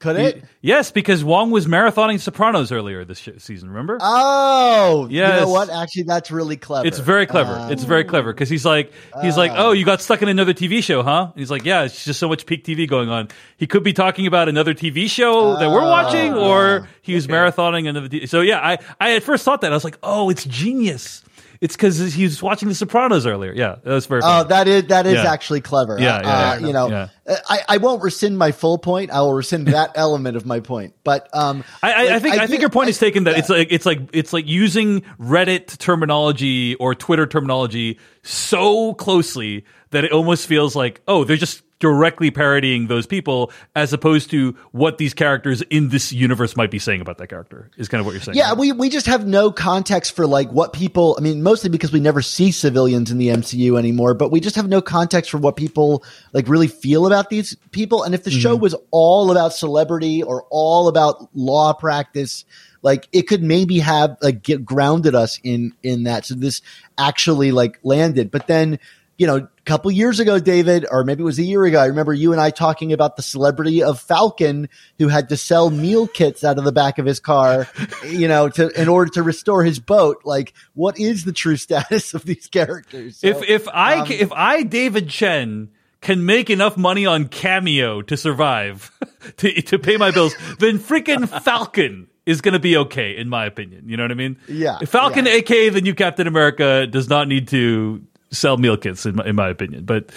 Could 0.00 0.14
it? 0.14 0.44
Yes, 0.60 0.92
because 0.92 1.24
Wong 1.24 1.50
was 1.50 1.66
marathoning 1.66 2.20
Sopranos 2.20 2.70
earlier 2.70 3.04
this 3.04 3.18
sh- 3.18 3.30
season. 3.38 3.68
Remember? 3.68 3.98
Oh, 4.00 5.08
yes. 5.10 5.40
You 5.40 5.46
know 5.46 5.50
what? 5.50 5.70
Actually, 5.70 6.04
that's 6.04 6.30
really 6.30 6.56
clever. 6.56 6.86
It's 6.86 7.00
very 7.00 7.26
clever. 7.26 7.54
Um, 7.54 7.72
it's 7.72 7.82
very 7.82 8.04
clever 8.04 8.32
because 8.32 8.48
he's 8.48 8.64
like, 8.64 8.92
he's 9.22 9.34
uh, 9.36 9.40
like, 9.40 9.52
oh, 9.56 9.72
you 9.72 9.84
got 9.84 10.00
stuck 10.00 10.22
in 10.22 10.28
another 10.28 10.54
TV 10.54 10.84
show, 10.84 11.02
huh? 11.02 11.30
And 11.32 11.38
he's 11.40 11.50
like, 11.50 11.64
yeah, 11.64 11.82
it's 11.82 12.04
just 12.04 12.20
so 12.20 12.28
much 12.28 12.46
peak 12.46 12.64
TV 12.64 12.88
going 12.88 13.08
on. 13.08 13.26
He 13.56 13.66
could 13.66 13.82
be 13.82 13.92
talking 13.92 14.28
about 14.28 14.48
another 14.48 14.72
TV 14.72 15.10
show 15.10 15.56
that 15.56 15.68
we're 15.68 15.82
watching, 15.82 16.32
uh, 16.32 16.38
or 16.38 16.88
he 17.02 17.16
was 17.16 17.24
okay. 17.24 17.34
marathoning 17.34 17.88
another. 17.88 18.08
T- 18.08 18.26
so 18.26 18.40
yeah, 18.40 18.60
I, 18.60 18.78
I 19.00 19.16
at 19.16 19.24
first 19.24 19.44
thought 19.44 19.62
that 19.62 19.72
I 19.72 19.74
was 19.74 19.84
like, 19.84 19.98
oh, 20.04 20.30
it's 20.30 20.44
genius. 20.44 21.24
It's 21.60 21.74
because 21.74 21.98
he 22.14 22.24
was 22.24 22.42
watching 22.42 22.68
The 22.68 22.74
Sopranos 22.74 23.26
earlier. 23.26 23.52
Yeah, 23.52 23.76
that 23.82 23.92
was 23.92 24.06
very. 24.06 24.20
Oh, 24.24 24.44
that 24.44 24.68
is 24.68 24.84
that 24.86 25.06
is 25.06 25.14
yeah. 25.14 25.32
actually 25.32 25.60
clever. 25.60 25.98
Yeah, 25.98 26.20
yeah, 26.22 26.50
uh, 26.50 26.66
you 26.66 26.72
know, 26.72 27.08
I, 27.26 27.60
I 27.68 27.76
won't 27.78 28.02
rescind 28.02 28.38
my 28.38 28.52
full 28.52 28.78
point. 28.78 29.10
I 29.10 29.20
will 29.22 29.34
rescind 29.34 29.66
that 29.68 29.92
element 29.96 30.36
of 30.36 30.46
my 30.46 30.60
point. 30.60 30.94
But 31.02 31.28
um, 31.32 31.64
I, 31.82 31.92
I, 31.92 31.96
like, 31.96 32.10
I 32.10 32.18
think 32.20 32.38
I, 32.38 32.46
think 32.46 32.60
your 32.60 32.70
point 32.70 32.90
is 32.90 32.98
taken. 32.98 33.24
That 33.24 33.38
it's 33.38 33.48
like 33.48 33.68
it's 33.70 33.86
like 33.86 34.00
it's 34.12 34.32
like 34.32 34.46
using 34.46 35.02
Reddit 35.18 35.78
terminology 35.78 36.76
or 36.76 36.94
Twitter 36.94 37.26
terminology 37.26 37.98
so 38.22 38.94
closely 38.94 39.64
that 39.90 40.04
it 40.04 40.12
almost 40.12 40.46
feels 40.46 40.76
like 40.76 41.00
oh 41.08 41.24
they're 41.24 41.36
just 41.36 41.62
directly 41.80 42.30
parodying 42.30 42.88
those 42.88 43.06
people 43.06 43.52
as 43.76 43.92
opposed 43.92 44.30
to 44.30 44.56
what 44.72 44.98
these 44.98 45.14
characters 45.14 45.62
in 45.62 45.90
this 45.90 46.12
universe 46.12 46.56
might 46.56 46.70
be 46.70 46.78
saying 46.78 47.00
about 47.00 47.18
that 47.18 47.28
character 47.28 47.70
is 47.76 47.88
kind 47.88 48.00
of 48.00 48.06
what 48.06 48.12
you're 48.12 48.20
saying. 48.20 48.36
Yeah, 48.36 48.48
right? 48.48 48.58
we, 48.58 48.72
we 48.72 48.88
just 48.88 49.06
have 49.06 49.26
no 49.26 49.52
context 49.52 50.12
for 50.12 50.26
like 50.26 50.50
what 50.50 50.72
people, 50.72 51.16
I 51.18 51.22
mean, 51.22 51.42
mostly 51.42 51.70
because 51.70 51.92
we 51.92 52.00
never 52.00 52.20
see 52.20 52.50
civilians 52.50 53.10
in 53.10 53.18
the 53.18 53.28
MCU 53.28 53.78
anymore, 53.78 54.14
but 54.14 54.30
we 54.30 54.40
just 54.40 54.56
have 54.56 54.68
no 54.68 54.82
context 54.82 55.30
for 55.30 55.38
what 55.38 55.56
people 55.56 56.02
like 56.32 56.48
really 56.48 56.68
feel 56.68 57.06
about 57.06 57.30
these 57.30 57.54
people. 57.70 58.02
And 58.02 58.14
if 58.14 58.24
the 58.24 58.30
mm-hmm. 58.30 58.40
show 58.40 58.56
was 58.56 58.74
all 58.90 59.30
about 59.30 59.52
celebrity 59.52 60.22
or 60.22 60.46
all 60.50 60.88
about 60.88 61.28
law 61.34 61.72
practice, 61.72 62.44
like 62.82 63.08
it 63.12 63.22
could 63.22 63.42
maybe 63.42 63.78
have 63.78 64.16
like 64.22 64.42
get 64.42 64.64
grounded 64.64 65.14
us 65.14 65.40
in 65.42 65.72
in 65.82 66.04
that 66.04 66.24
so 66.24 66.34
this 66.34 66.62
actually 66.96 67.50
like 67.50 67.78
landed 67.82 68.30
but 68.30 68.46
then 68.46 68.78
you 69.18 69.26
know, 69.26 69.36
a 69.36 69.62
couple 69.64 69.90
years 69.90 70.20
ago, 70.20 70.38
David, 70.38 70.86
or 70.88 71.02
maybe 71.02 71.22
it 71.22 71.24
was 71.24 71.40
a 71.40 71.42
year 71.42 71.64
ago, 71.64 71.80
I 71.80 71.86
remember 71.86 72.14
you 72.14 72.30
and 72.30 72.40
I 72.40 72.50
talking 72.50 72.92
about 72.92 73.16
the 73.16 73.22
celebrity 73.22 73.82
of 73.82 74.00
Falcon 74.00 74.68
who 74.98 75.08
had 75.08 75.28
to 75.30 75.36
sell 75.36 75.70
meal 75.70 76.06
kits 76.06 76.44
out 76.44 76.56
of 76.56 76.64
the 76.64 76.70
back 76.70 76.98
of 76.98 77.04
his 77.04 77.18
car, 77.18 77.66
you 78.06 78.28
know, 78.28 78.48
to 78.48 78.70
in 78.80 78.88
order 78.88 79.10
to 79.12 79.24
restore 79.24 79.64
his 79.64 79.80
boat. 79.80 80.22
Like, 80.24 80.54
what 80.74 81.00
is 81.00 81.24
the 81.24 81.32
true 81.32 81.56
status 81.56 82.14
of 82.14 82.24
these 82.24 82.46
characters? 82.46 83.18
So, 83.18 83.26
if 83.26 83.42
if 83.42 83.68
I 83.68 84.00
um, 84.00 84.06
if 84.08 84.30
I 84.32 84.62
David 84.62 85.08
Chen 85.08 85.70
can 86.00 86.24
make 86.24 86.48
enough 86.48 86.76
money 86.76 87.04
on 87.04 87.26
Cameo 87.26 88.02
to 88.02 88.16
survive 88.16 88.92
to 89.38 89.50
to 89.62 89.80
pay 89.80 89.96
my 89.96 90.12
bills, 90.12 90.36
then 90.60 90.78
freaking 90.78 91.28
Falcon 91.42 92.06
is 92.28 92.42
going 92.42 92.52
to 92.52 92.60
be 92.60 92.76
okay, 92.76 93.16
in 93.16 93.26
my 93.26 93.46
opinion. 93.46 93.88
You 93.88 93.96
know 93.96 94.04
what 94.04 94.10
I 94.10 94.14
mean? 94.14 94.36
Yeah. 94.46 94.80
Falcon, 94.80 95.24
yeah. 95.24 95.32
aka 95.32 95.70
the 95.70 95.80
new 95.80 95.94
Captain 95.94 96.26
America, 96.26 96.86
does 96.86 97.08
not 97.08 97.26
need 97.26 97.48
to 97.48 98.02
sell 98.30 98.56
meal 98.56 98.76
kits 98.76 99.06
in 99.06 99.16
my, 99.16 99.24
in 99.26 99.36
my 99.36 99.48
opinion. 99.48 99.84
But 99.84 100.10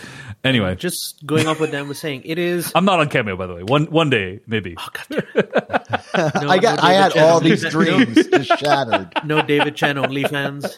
anyway, 0.44 0.76
just 0.76 1.26
going 1.26 1.48
off 1.48 1.60
what 1.60 1.72
Dan 1.72 1.88
was 1.88 2.00
saying, 2.00 2.24
it 2.26 2.38
is. 2.38 2.72
I'm 2.76 2.86
not 2.86 3.00
on 3.00 3.10
Cameo 3.10 3.36
by 3.36 3.48
the 3.48 3.56
way. 3.56 3.64
One 3.64 3.86
one 3.86 4.10
day 4.10 4.40
maybe. 4.48 4.76
Oh, 4.78 4.90
no, 5.12 6.50
I 6.50 6.58
got 6.58 6.78
no 6.78 6.84
I 6.84 6.94
had 6.94 7.14
Chen 7.14 7.24
all 7.24 7.40
these 7.40 7.68
dreams 7.70 8.16
just 8.28 8.60
shattered. 8.60 9.12
No 9.24 9.42
David 9.42 9.76
Chen 9.76 9.96
OnlyFans. 9.96 10.78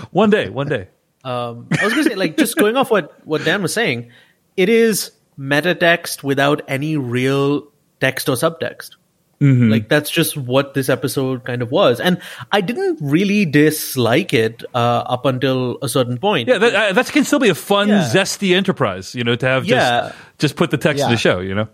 one 0.10 0.30
day, 0.30 0.48
one 0.48 0.68
day. 0.68 0.88
Um, 1.24 1.68
I 1.78 1.84
was 1.84 1.92
gonna 1.92 2.04
say 2.04 2.14
like 2.14 2.36
just 2.36 2.56
going 2.56 2.76
off 2.76 2.90
what 2.90 3.26
what 3.26 3.44
Dan 3.44 3.62
was 3.62 3.74
saying, 3.74 4.10
it 4.56 4.68
is 4.68 5.12
meta 5.36 5.74
text 5.74 6.24
without 6.24 6.62
any 6.68 6.96
real 6.96 7.68
text 8.00 8.28
or 8.28 8.36
subtext. 8.36 8.96
Mm-hmm. 9.42 9.70
Like 9.70 9.88
that's 9.88 10.08
just 10.08 10.36
what 10.36 10.74
this 10.74 10.88
episode 10.88 11.42
kind 11.42 11.62
of 11.62 11.72
was, 11.72 11.98
and 11.98 12.20
I 12.52 12.60
didn't 12.60 13.00
really 13.02 13.44
dislike 13.44 14.32
it 14.32 14.62
uh, 14.72 15.02
up 15.04 15.26
until 15.26 15.78
a 15.82 15.88
certain 15.88 16.16
point. 16.18 16.48
Yeah, 16.48 16.58
that, 16.58 16.74
uh, 16.74 16.92
that 16.92 17.10
can 17.10 17.24
still 17.24 17.40
be 17.40 17.48
a 17.48 17.54
fun, 17.56 17.88
yeah. 17.88 18.08
zesty 18.08 18.54
enterprise, 18.54 19.16
you 19.16 19.24
know, 19.24 19.34
to 19.34 19.46
have 19.46 19.64
just 19.64 19.74
yeah. 19.74 20.12
just 20.38 20.54
put 20.54 20.70
the 20.70 20.78
text 20.78 21.00
yeah. 21.00 21.06
in 21.06 21.10
the 21.10 21.16
show, 21.16 21.40
you 21.40 21.56
know. 21.56 21.68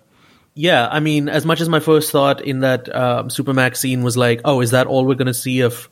Yeah, 0.61 0.89
I 0.91 0.99
mean, 0.99 1.29
as 1.29 1.47
much 1.47 1.61
as 1.61 1.69
my 1.69 1.79
first 1.79 2.11
thought 2.11 2.41
in 2.41 2.61
that 2.61 2.93
um, 2.93 3.29
Supermax 3.29 3.77
scene 3.77 4.03
was 4.03 4.17
like, 4.17 4.41
"Oh, 4.45 4.61
is 4.61 4.73
that 4.73 4.89
all 4.89 5.05
we're 5.07 5.15
going 5.15 5.29
to 5.29 5.33
see 5.35 5.61
of 5.61 5.89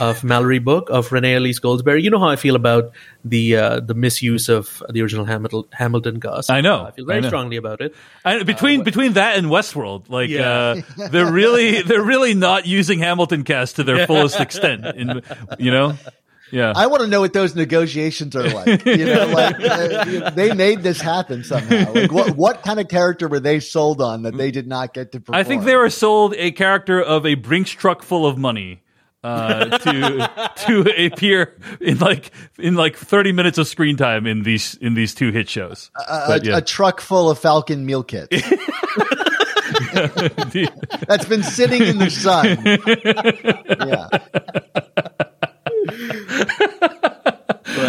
of 0.00 0.24
Mallory 0.30 0.58
Book 0.58 0.90
of 0.90 1.12
Renee 1.12 1.36
Elise 1.36 1.60
Goldsberry?" 1.60 2.02
You 2.02 2.10
know 2.10 2.18
how 2.18 2.26
I 2.28 2.34
feel 2.34 2.56
about 2.56 2.90
the 3.24 3.54
uh, 3.54 3.78
the 3.78 3.94
misuse 3.94 4.48
of 4.48 4.82
the 4.90 5.02
original 5.02 5.24
Hamilton 5.24 5.62
Hamilton 5.72 6.18
cast. 6.20 6.50
I 6.50 6.62
know. 6.62 6.84
I 6.84 6.90
feel 6.90 7.06
very 7.06 7.24
I 7.24 7.28
strongly 7.28 7.58
about 7.58 7.80
it. 7.80 7.94
I, 8.24 8.42
between 8.42 8.82
between 8.82 9.12
that 9.12 9.38
and 9.38 9.46
Westworld, 9.46 10.08
like 10.08 10.30
Yeah. 10.30 10.82
uh, 10.98 11.08
they're 11.10 11.30
really 11.30 11.82
they're 11.82 12.02
really 12.02 12.34
not 12.34 12.66
using 12.66 12.98
Hamilton 12.98 13.44
cast 13.44 13.76
to 13.76 13.84
their 13.84 14.04
fullest 14.08 14.40
extent. 14.40 14.84
In, 14.84 15.22
you 15.60 15.70
know, 15.70 15.94
yeah. 16.50 16.72
I 16.74 16.86
want 16.86 17.02
to 17.02 17.08
know 17.08 17.20
what 17.20 17.32
those 17.32 17.54
negotiations 17.54 18.34
are 18.36 18.48
like. 18.48 18.84
You 18.98 19.04
know, 19.04 19.26
like 19.26 19.56
uh, 19.60 20.30
they 20.30 20.52
made 20.54 20.82
this 20.82 21.00
happen 21.00 21.44
somehow. 21.44 21.92
Like, 21.92 22.10
what 22.10 22.36
what 22.36 22.62
kind 22.62 22.80
of 22.80 22.88
character 22.88 23.28
were 23.28 23.40
they 23.40 23.60
sold 23.60 24.00
on 24.00 24.22
that 24.22 24.36
they 24.36 24.50
did 24.50 24.66
not 24.66 24.94
get 24.94 25.12
to? 25.12 25.20
Perform? 25.20 25.38
I 25.38 25.44
think 25.44 25.64
they 25.64 25.76
were 25.76 25.90
sold 25.90 26.34
a 26.36 26.50
character 26.52 27.00
of 27.00 27.26
a 27.26 27.34
Brinks 27.34 27.70
truck 27.70 28.02
full 28.02 28.26
of 28.26 28.38
money 28.38 28.82
uh, 29.22 29.78
to 29.78 30.30
to 30.66 31.06
appear 31.06 31.56
in 31.80 31.98
like 31.98 32.30
in 32.58 32.74
like 32.74 32.96
thirty 32.96 33.32
minutes 33.32 33.58
of 33.58 33.68
screen 33.68 33.96
time 33.96 34.26
in 34.26 34.42
these 34.42 34.74
in 34.76 34.94
these 34.94 35.14
two 35.14 35.30
hit 35.30 35.48
shows. 35.48 35.90
a, 35.96 36.24
But, 36.26 36.44
yeah. 36.44 36.56
a 36.58 36.62
truck 36.62 37.00
full 37.00 37.30
of 37.30 37.38
Falcon 37.38 37.84
meal 37.84 38.02
kits 38.02 38.28
that's 39.92 41.24
been 41.26 41.42
sitting 41.42 41.82
in 41.82 41.98
the 41.98 42.10
sun. 42.10 42.58
Yeah. 43.88 44.08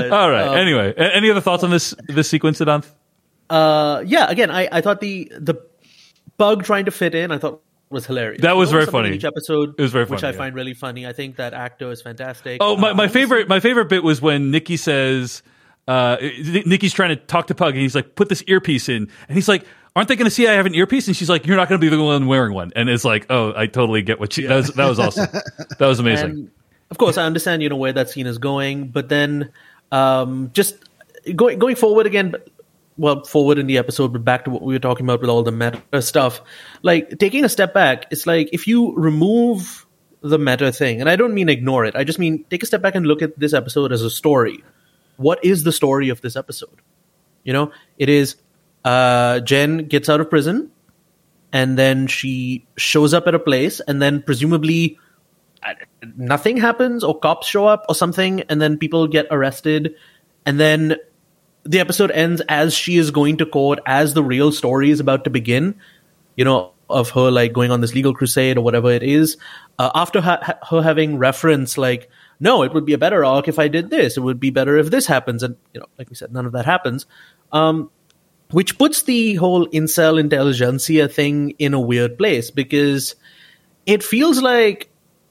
But, 0.10 0.20
All 0.20 0.30
right. 0.30 0.48
um, 0.48 0.56
anyway, 0.56 0.94
any 0.98 1.30
other 1.30 1.42
thoughts 1.42 1.64
on 1.64 1.70
this 1.72 1.94
this 2.08 2.30
sequence, 2.30 2.60
Siddhant? 2.60 2.86
uh, 3.50 4.04
yeah. 4.06 4.30
Again, 4.30 4.52
I, 4.52 4.68
I 4.72 4.82
thought 4.82 5.02
the 5.02 5.32
the 5.38 5.56
Pug 6.38 6.64
trying 6.64 6.86
to 6.86 6.92
fit 6.92 7.16
in, 7.16 7.32
I 7.32 7.38
thought 7.38 7.62
was 7.90 8.06
hilarious. 8.06 8.42
That 8.42 8.56
was 8.56 8.70
very 8.70 8.82
always 8.84 8.92
something 8.92 9.00
in 9.00 9.06
funny. 9.06 9.16
Each 9.18 9.26
episode, 9.26 9.76
It 9.78 9.82
was 9.82 9.92
very 9.92 10.06
which 10.06 10.24
I 10.24 10.30
yeah. 10.32 10.38
find 10.38 10.56
really 10.56 10.74
funny. 10.74 11.08
I 11.08 11.12
think 11.14 11.38
that 11.38 11.54
actor 11.54 11.92
is 11.92 12.02
fantastic. 12.02 12.60
Oh, 12.62 12.78
my, 12.78 12.94
my 12.94 13.08
favorite 13.08 13.48
my 13.50 13.60
favorite 13.60 13.90
bit 13.90 14.04
was 14.04 14.22
when 14.22 14.52
Nikki 14.52 14.78
says 14.78 15.42
uh, 15.88 16.18
Nikki's 16.22 16.94
trying 16.94 17.10
to 17.10 17.16
talk 17.16 17.48
to 17.48 17.56
Pug 17.56 17.74
and 17.74 17.82
he's 17.82 17.96
like, 17.96 18.16
"Put 18.16 18.30
this 18.30 18.44
earpiece 18.48 18.90
in," 18.90 19.10
and 19.28 19.36
he's 19.36 19.48
like. 19.48 19.66
Aren't 19.96 20.08
they 20.08 20.16
going 20.16 20.26
to 20.26 20.32
see 20.32 20.48
I 20.48 20.54
have 20.54 20.68
an 20.68 20.76
earpiece? 20.76 21.08
And 21.08 21.18
she's 21.18 21.32
like, 21.32 21.48
"You're 21.48 21.58
not 21.58 21.68
going 21.68 21.82
to 21.82 21.84
be 21.84 21.90
the 21.94 22.02
one 22.02 22.28
wearing 22.28 22.54
one." 22.54 22.72
And 22.76 22.88
it's 22.90 23.04
like, 23.04 23.26
"Oh, 23.32 23.54
I 23.56 23.66
totally 23.66 24.04
get 24.04 24.20
what 24.20 24.32
she." 24.32 24.46
That 24.46 24.56
was 24.56 24.68
that 24.68 24.88
was 24.88 25.00
awesome. 25.00 25.28
That 25.80 25.88
was 25.88 26.00
amazing. 26.06 26.30
And 26.30 26.52
of 26.92 27.00
course, 27.00 27.18
I 27.18 27.24
understand 27.26 27.64
you 27.64 27.70
know 27.70 27.76
where 27.76 27.92
that 27.92 28.08
scene 28.08 28.28
is 28.28 28.38
going, 28.38 28.90
but 28.90 29.10
then 29.10 29.52
um, 29.92 30.52
just 30.54 30.76
going 31.36 31.60
going 31.60 31.76
forward 31.76 32.06
again. 32.06 32.36
Well, 32.98 33.24
forward 33.24 33.60
in 33.60 33.68
the 33.68 33.78
episode, 33.78 34.12
but 34.12 34.26
back 34.26 34.44
to 34.44 34.50
what 34.50 34.62
we 34.62 34.74
were 34.74 34.80
talking 34.80 35.06
about 35.06 35.22
with 35.22 35.30
all 35.30 35.42
the 35.42 35.54
meta 35.54 36.02
stuff. 36.02 36.42
Like 36.82 37.18
taking 37.18 37.46
a 37.46 37.50
step 37.50 37.74
back, 37.74 38.08
it's 38.12 38.28
like 38.28 38.50
if 38.52 38.68
you 38.68 38.94
remove 38.94 39.86
the 40.22 40.38
meta 40.38 40.72
thing, 40.74 41.00
and 41.00 41.10
I 41.10 41.16
don't 41.16 41.34
mean 41.34 41.48
ignore 41.48 41.86
it. 41.86 41.96
I 41.96 42.04
just 42.04 42.20
mean 42.20 42.44
take 42.50 42.62
a 42.62 42.66
step 42.66 42.82
back 42.82 42.96
and 42.96 43.06
look 43.06 43.22
at 43.22 43.40
this 43.40 43.54
episode 43.54 43.94
as 43.94 44.02
a 44.02 44.10
story. 44.10 44.64
What 45.16 45.44
is 45.46 45.64
the 45.64 45.72
story 45.72 46.10
of 46.10 46.20
this 46.20 46.36
episode? 46.36 46.82
You 47.44 47.54
know, 47.54 47.72
it 47.98 48.10
is 48.10 48.36
uh, 48.84 49.40
Jen 49.40 49.88
gets 49.88 50.10
out 50.10 50.20
of 50.20 50.30
prison, 50.30 50.72
and 51.54 51.78
then 51.78 52.08
she 52.08 52.68
shows 52.78 53.14
up 53.14 53.28
at 53.28 53.36
a 53.36 53.40
place, 53.40 53.80
and 53.80 54.02
then 54.02 54.22
presumably 54.22 55.00
nothing 56.16 56.58
happens 56.58 57.04
or 57.04 57.18
cops 57.18 57.48
show 57.48 57.66
up 57.66 57.86
or 57.90 57.96
something 57.96 58.42
and 58.50 58.62
then 58.62 58.78
people 58.78 59.08
get 59.08 59.28
arrested 59.32 59.94
and 60.46 60.60
then 60.60 60.96
the 61.64 61.80
episode 61.80 62.12
ends 62.12 62.42
as 62.48 62.74
she 62.74 62.98
is 62.98 63.12
going 63.12 63.38
to 63.38 63.46
court 63.46 63.80
as 63.86 64.14
the 64.14 64.24
real 64.24 64.52
story 64.52 64.90
is 64.90 65.00
about 65.00 65.24
to 65.24 65.30
begin 65.30 65.76
you 66.36 66.46
know 66.46 66.72
of 66.90 67.12
her 67.12 67.30
like 67.30 67.54
going 67.54 67.72
on 67.72 67.82
this 67.82 67.94
legal 67.94 68.14
crusade 68.14 68.58
or 68.58 68.62
whatever 68.62 68.90
it 68.92 69.04
is 69.04 69.38
uh, 69.78 69.92
after 69.94 70.22
ha- 70.22 70.58
her 70.70 70.82
having 70.82 71.18
reference 71.18 71.78
like 71.78 72.10
no 72.40 72.64
it 72.64 72.74
would 72.74 72.86
be 72.86 72.94
a 72.94 72.98
better 72.98 73.24
arc 73.24 73.48
if 73.48 73.60
i 73.60 73.68
did 73.68 73.90
this. 73.90 74.18
It 74.18 74.22
would 74.22 74.40
be 74.40 74.50
better 74.50 74.78
if 74.78 74.90
this 74.90 75.06
happens. 75.06 75.44
And 75.44 75.56
you 75.74 75.80
know 75.80 75.88
like 75.98 76.10
we 76.10 76.16
said 76.16 76.34
none 76.34 76.46
of 76.46 76.54
that 76.54 76.66
happens. 76.66 77.06
Um 77.52 77.92
which 78.52 78.80
puts 78.80 79.04
the 79.04 79.36
whole 79.36 79.68
incel 79.68 80.20
intelligentsia 80.20 81.08
thing 81.08 81.52
in 81.60 81.76
a 81.76 81.80
weird 81.80 82.18
place 82.18 82.50
because 82.50 83.16
it 83.86 84.04
feels 84.04 84.42
like 84.42 84.90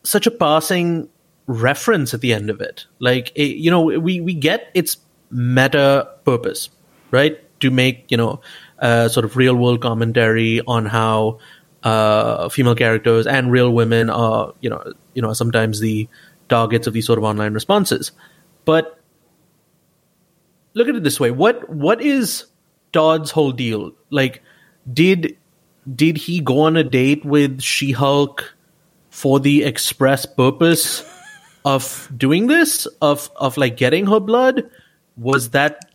such 0.08 0.26
a 0.26 0.30
passing 0.30 1.08
reference 1.46 2.14
at 2.14 2.20
the 2.20 2.32
end 2.32 2.50
of 2.50 2.60
it. 2.60 2.86
Like 2.98 3.30
it, 3.34 3.56
you 3.56 3.70
know, 3.70 3.82
we 3.82 4.20
we 4.20 4.34
get 4.34 4.70
its 4.74 4.96
meta 5.30 6.08
purpose, 6.24 6.70
right? 7.10 7.38
To 7.60 7.70
make 7.70 8.10
you 8.10 8.16
know, 8.16 8.40
uh, 8.78 9.08
sort 9.08 9.24
of 9.24 9.36
real 9.36 9.54
world 9.54 9.82
commentary 9.82 10.60
on 10.66 10.86
how 10.86 11.40
uh, 11.82 12.48
female 12.48 12.74
characters 12.74 13.26
and 13.26 13.50
real 13.50 13.70
women 13.70 14.10
are, 14.10 14.54
you 14.60 14.70
know, 14.70 14.92
you 15.14 15.22
know, 15.22 15.32
sometimes 15.32 15.80
the 15.80 16.08
targets 16.48 16.86
of 16.86 16.92
these 16.92 17.06
sort 17.06 17.18
of 17.18 17.24
online 17.24 17.52
responses. 17.52 18.12
But 18.64 18.98
look 20.74 20.88
at 20.88 20.94
it 20.94 21.02
this 21.02 21.20
way: 21.20 21.30
what 21.30 21.68
what 21.68 22.00
is 22.00 22.46
Todd's 22.92 23.30
whole 23.30 23.52
deal? 23.52 23.92
Like, 24.10 24.42
did 24.90 25.36
did 25.94 26.16
he 26.16 26.40
go 26.40 26.60
on 26.60 26.76
a 26.76 26.84
date 26.84 27.24
with 27.24 27.60
She 27.60 27.92
Hulk 27.92 28.54
for 29.18 29.40
the 29.40 29.64
express 29.64 30.26
purpose 30.26 31.02
of 31.64 32.08
doing 32.16 32.46
this? 32.46 32.86
Of 33.02 33.30
of 33.36 33.56
like 33.56 33.76
getting 33.76 34.06
her 34.06 34.20
blood? 34.20 34.70
Was 35.16 35.50
that 35.50 35.90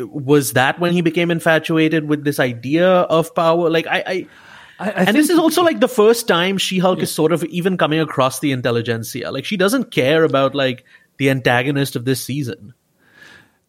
was 0.00 0.52
that 0.52 0.78
when 0.78 0.92
he 0.92 1.00
became 1.00 1.30
infatuated 1.30 2.08
with 2.08 2.24
this 2.24 2.38
idea 2.38 2.88
of 2.88 3.34
power? 3.34 3.68
Like 3.68 3.86
I, 3.86 4.02
I 4.06 4.26
I, 4.78 4.90
I 4.90 5.04
and 5.04 5.16
this 5.16 5.28
is 5.28 5.38
also 5.38 5.62
like 5.62 5.80
the 5.80 5.88
first 5.88 6.28
time 6.28 6.56
She 6.56 6.78
Hulk 6.78 7.00
is 7.00 7.12
sort 7.12 7.32
of 7.32 7.44
even 7.44 7.76
coming 7.76 8.00
across 8.00 8.40
the 8.40 8.52
intelligentsia. 8.52 9.30
Like 9.30 9.44
she 9.44 9.56
doesn't 9.56 9.90
care 9.90 10.24
about 10.24 10.54
like 10.54 10.84
the 11.18 11.28
antagonist 11.30 11.96
of 11.96 12.04
this 12.04 12.24
season. 12.24 12.72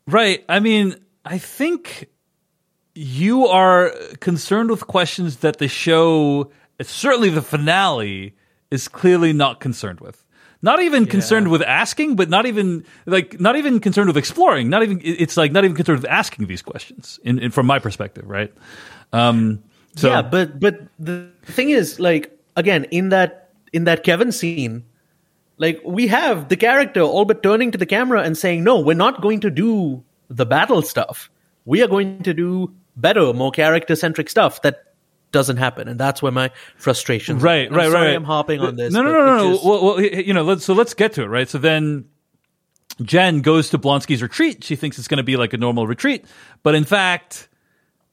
Right. 0.08 0.46
I 0.48 0.60
mean, 0.60 0.96
I 1.26 1.38
think 1.38 2.10
you 2.96 3.48
are 3.48 3.92
concerned 4.20 4.70
with 4.70 4.88
questions 4.88 5.38
that 5.38 5.58
the 5.58 5.68
show, 5.68 6.52
certainly 6.82 7.30
the 7.30 7.42
finale, 7.42 8.36
is 8.72 8.88
clearly 8.88 9.34
not 9.34 9.60
concerned 9.60 10.00
with. 10.00 10.24
Not 10.64 10.80
even 10.82 11.08
concerned 11.08 11.48
with 11.50 11.64
asking, 11.64 12.16
but 12.16 12.30
not 12.30 12.46
even 12.46 12.86
like 13.08 13.40
not 13.40 13.56
even 13.56 13.80
concerned 13.80 14.08
with 14.08 14.18
exploring. 14.18 14.70
Not 14.70 14.84
even 14.84 15.02
it's 15.04 15.36
like 15.36 15.52
not 15.52 15.64
even 15.66 15.76
concerned 15.76 16.02
with 16.02 16.10
asking 16.10 16.46
these 16.46 16.62
questions. 16.62 17.20
In, 17.24 17.40
in 17.40 17.50
from 17.50 17.66
my 17.66 17.80
perspective, 17.80 18.30
right? 18.30 18.54
Um, 19.12 19.64
so 19.96 20.10
yeah, 20.10 20.22
but 20.22 20.60
but 20.60 20.82
the 21.00 21.30
thing 21.46 21.72
is, 21.72 22.00
like 22.00 22.38
again, 22.56 22.84
in 22.86 23.10
that 23.10 23.50
in 23.74 23.86
that 23.86 24.04
Kevin 24.04 24.32
scene, 24.32 24.86
like 25.58 25.82
we 25.84 26.08
have 26.08 26.50
the 26.50 26.58
character 26.58 27.02
all 27.02 27.26
but 27.26 27.42
turning 27.42 27.72
to 27.72 27.78
the 27.80 27.88
camera 27.88 28.22
and 28.22 28.38
saying, 28.38 28.64
"No, 28.64 28.80
we're 28.80 28.94
not 28.94 29.20
going 29.20 29.40
to 29.40 29.50
do 29.50 30.04
the 30.30 30.46
battle 30.46 30.84
stuff. 30.84 31.32
We 31.66 31.82
are 31.82 31.88
going 31.88 32.22
to 32.22 32.36
do 32.36 32.72
better, 32.96 33.34
more 33.34 33.52
character 33.52 33.96
centric 33.96 34.30
stuff." 34.30 34.62
That 34.62 34.91
doesn't 35.32 35.58
happen, 35.58 35.88
and 35.88 36.00
that's 36.00 36.22
where 36.22 36.32
my 36.32 36.52
frustration. 36.78 37.40
right, 37.40 37.72
right, 37.72 37.92
sorry 37.92 38.08
right. 38.08 38.16
I'm 38.16 38.24
hopping 38.24 38.60
on 38.60 38.76
this. 38.76 38.94
No, 38.94 39.02
no, 39.02 39.12
no, 39.12 39.26
no. 39.26 39.38
no. 39.38 39.52
just- 39.54 39.66
Well, 39.66 39.84
well, 39.86 40.02
you 40.02 40.34
know, 40.34 40.44
let's, 40.44 40.66
so 40.66 40.74
let's 40.74 40.94
get 40.94 41.14
to 41.14 41.24
it, 41.24 41.28
right? 41.28 41.48
So 41.48 41.58
then 41.58 42.06
Jen 43.02 43.42
goes 43.42 43.70
to 43.70 43.80
Blonsky's 43.80 44.22
retreat. 44.22 44.64
She 44.64 44.76
thinks 44.76 45.00
it's 45.00 45.08
going 45.08 45.18
to 45.18 45.24
be 45.24 45.38
like 45.38 45.54
a 45.54 45.58
normal 45.58 45.88
retreat, 45.88 46.26
but 46.64 46.76
in 46.76 46.84
fact, 46.84 47.48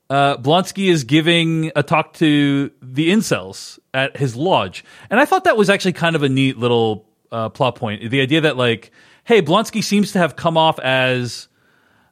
uh, 0.09 0.37
Blonsky 0.37 0.89
is 0.89 1.03
giving 1.03 1.71
a 1.75 1.83
talk 1.83 2.13
to 2.13 2.71
the 2.81 3.11
incels 3.11 3.77
at 3.93 4.17
his 4.17 4.35
lodge, 4.35 4.83
and 5.09 5.19
I 5.19 5.25
thought 5.25 5.43
that 5.43 5.57
was 5.57 5.69
actually 5.69 5.93
kind 5.93 6.15
of 6.15 6.23
a 6.23 6.29
neat 6.29 6.57
little 6.57 7.05
uh, 7.31 7.49
plot 7.49 7.75
point. 7.75 8.09
The 8.09 8.21
idea 8.21 8.41
that 8.41 8.57
like, 8.57 8.91
hey, 9.25 9.41
Blonsky 9.41 9.83
seems 9.83 10.13
to 10.13 10.19
have 10.19 10.35
come 10.35 10.57
off 10.57 10.79
as 10.79 11.48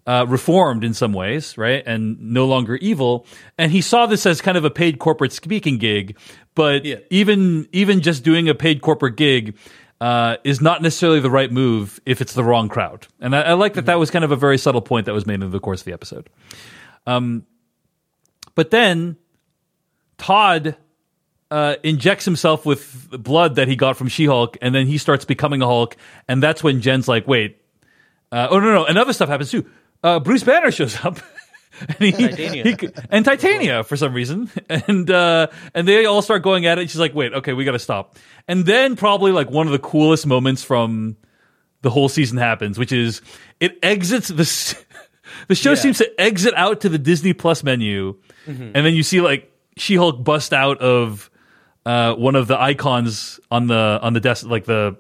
uh, 0.08 0.26
reformed 0.28 0.84
in 0.84 0.94
some 0.94 1.12
ways, 1.14 1.58
right, 1.58 1.84
and 1.86 2.18
no 2.20 2.46
longer 2.48 2.78
evil. 2.78 3.26
And 3.58 3.72
he 3.72 3.82
saw 3.82 4.06
this 4.08 4.26
as 4.26 4.40
kind 4.42 4.58
of 4.58 4.64
a 4.66 4.70
paid 4.72 4.98
corporate 5.00 5.34
speaking 5.34 5.78
gig, 5.78 6.18
but 6.56 6.86
Yeah. 6.86 6.96
even 7.12 7.68
even 7.74 8.02
just 8.02 8.24
doing 8.24 8.48
a 8.50 8.56
paid 8.56 8.82
corporate 8.82 9.18
gig 9.18 9.58
uh, 10.00 10.38
is 10.44 10.62
not 10.62 10.82
necessarily 10.82 11.20
the 11.20 11.30
right 11.30 11.52
move 11.52 12.00
if 12.06 12.22
it's 12.22 12.34
the 12.34 12.44
wrong 12.44 12.70
crowd. 12.70 13.06
And 13.20 13.36
I, 13.36 13.42
I 13.42 13.54
like 13.54 13.74
that 13.74 13.88
that 13.88 14.00
was 14.00 14.10
kind 14.10 14.24
of 14.24 14.32
a 14.32 14.36
very 14.36 14.58
subtle 14.58 14.82
point 14.82 15.06
that 15.08 15.14
was 15.14 15.26
made 15.26 15.42
in 15.44 15.52
the 15.52 15.60
course 15.60 15.82
of 15.82 15.86
the 15.86 15.94
episode. 15.94 16.30
Um, 17.06 17.46
but 18.56 18.70
then 18.72 19.18
Todd 20.18 20.76
uh, 21.52 21.76
injects 21.84 22.26
himself 22.26 22.66
with 22.66 23.10
blood 23.12 23.56
that 23.56 23.68
he 23.68 23.76
got 23.76 23.98
from 23.98 24.08
She-Hulk, 24.08 24.58
and 24.62 24.74
then 24.76 24.88
he 24.88 24.98
starts 24.98 25.26
becoming 25.26 25.62
a 25.62 25.66
Hulk, 25.66 25.96
and 26.28 26.42
that's 26.44 26.64
when 26.64 26.82
Jen's 26.82 27.08
like, 27.08 27.28
"Wait, 27.28 27.62
uh, 28.32 28.48
oh 28.52 28.60
no, 28.60 28.74
no, 28.74 28.86
and 28.86 28.98
other 28.98 29.14
stuff 29.14 29.30
happens 29.30 29.52
too." 29.52 29.66
Uh, 30.08 30.20
Bruce 30.20 30.44
Banner 30.44 30.72
shows 30.72 30.98
up, 31.04 31.20
and 31.88 31.98
he, 32.00 32.12
Titania. 32.12 32.64
he- 32.64 32.90
and 33.10 33.26
Titania 33.26 33.84
for 33.84 33.98
some 33.98 34.14
reason, 34.14 34.50
and 34.70 35.10
uh, 35.12 35.48
and 35.74 35.88
they 35.88 36.06
all 36.06 36.22
start 36.22 36.44
going 36.44 36.66
at 36.66 36.80
it. 36.80 36.90
She's 36.90 37.00
like, 37.00 37.14
"Wait, 37.14 37.34
okay, 37.34 37.54
we 37.54 37.66
got 37.66 37.74
to 37.74 37.80
stop." 37.80 38.18
And 38.48 38.66
then 38.66 38.96
probably 38.96 39.32
like 39.32 39.50
one 39.50 39.68
of 39.68 39.74
the 39.74 39.80
coolest 39.80 40.26
moments 40.26 40.64
from 40.64 41.18
the 41.82 41.90
whole 41.90 42.10
season 42.10 42.38
happens, 42.38 42.80
which 42.80 42.92
is 42.92 43.22
it 43.60 43.78
exits 43.84 44.30
the 44.30 44.78
the 45.48 45.56
show 45.56 45.76
seems 45.76 45.98
to 46.00 46.22
exit 46.22 46.54
out 46.56 46.82
to 46.82 46.90
the 46.90 46.98
Disney 46.98 47.34
Plus 47.34 47.64
menu, 47.64 48.16
and 48.48 48.74
then 48.74 48.94
you 48.96 49.04
see 49.04 49.22
like 49.22 49.52
She-Hulk 49.78 50.24
bust 50.24 50.54
out 50.54 50.80
of 50.80 51.30
uh, 51.86 52.16
one 52.16 52.36
of 52.36 52.48
the 52.48 52.60
icons 52.60 53.40
on 53.52 53.68
the 53.68 54.00
on 54.02 54.14
the 54.14 54.20
desk, 54.22 54.46
like 54.46 54.66
the 54.66 54.98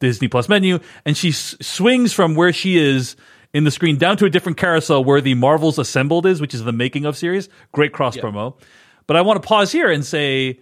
Disney 0.00 0.28
Plus 0.28 0.48
menu, 0.48 0.80
and 1.06 1.16
she 1.16 1.28
s- 1.30 1.56
swings 1.60 2.12
from 2.12 2.34
where 2.34 2.52
she 2.52 2.76
is 2.78 3.16
in 3.52 3.64
the 3.64 3.70
screen 3.70 3.96
down 3.96 4.16
to 4.18 4.24
a 4.24 4.30
different 4.30 4.58
carousel 4.58 5.02
where 5.04 5.20
the 5.20 5.34
Marvels 5.34 5.78
Assembled 5.78 6.26
is, 6.26 6.40
which 6.40 6.54
is 6.54 6.64
the 6.64 6.72
making 6.72 7.04
of 7.04 7.16
series. 7.16 7.48
Great 7.72 7.92
cross 7.92 8.16
promo. 8.16 8.56
But 9.06 9.16
I 9.16 9.22
want 9.22 9.42
to 9.42 9.46
pause 9.46 9.72
here 9.72 9.90
and 9.90 10.04
say 10.04 10.60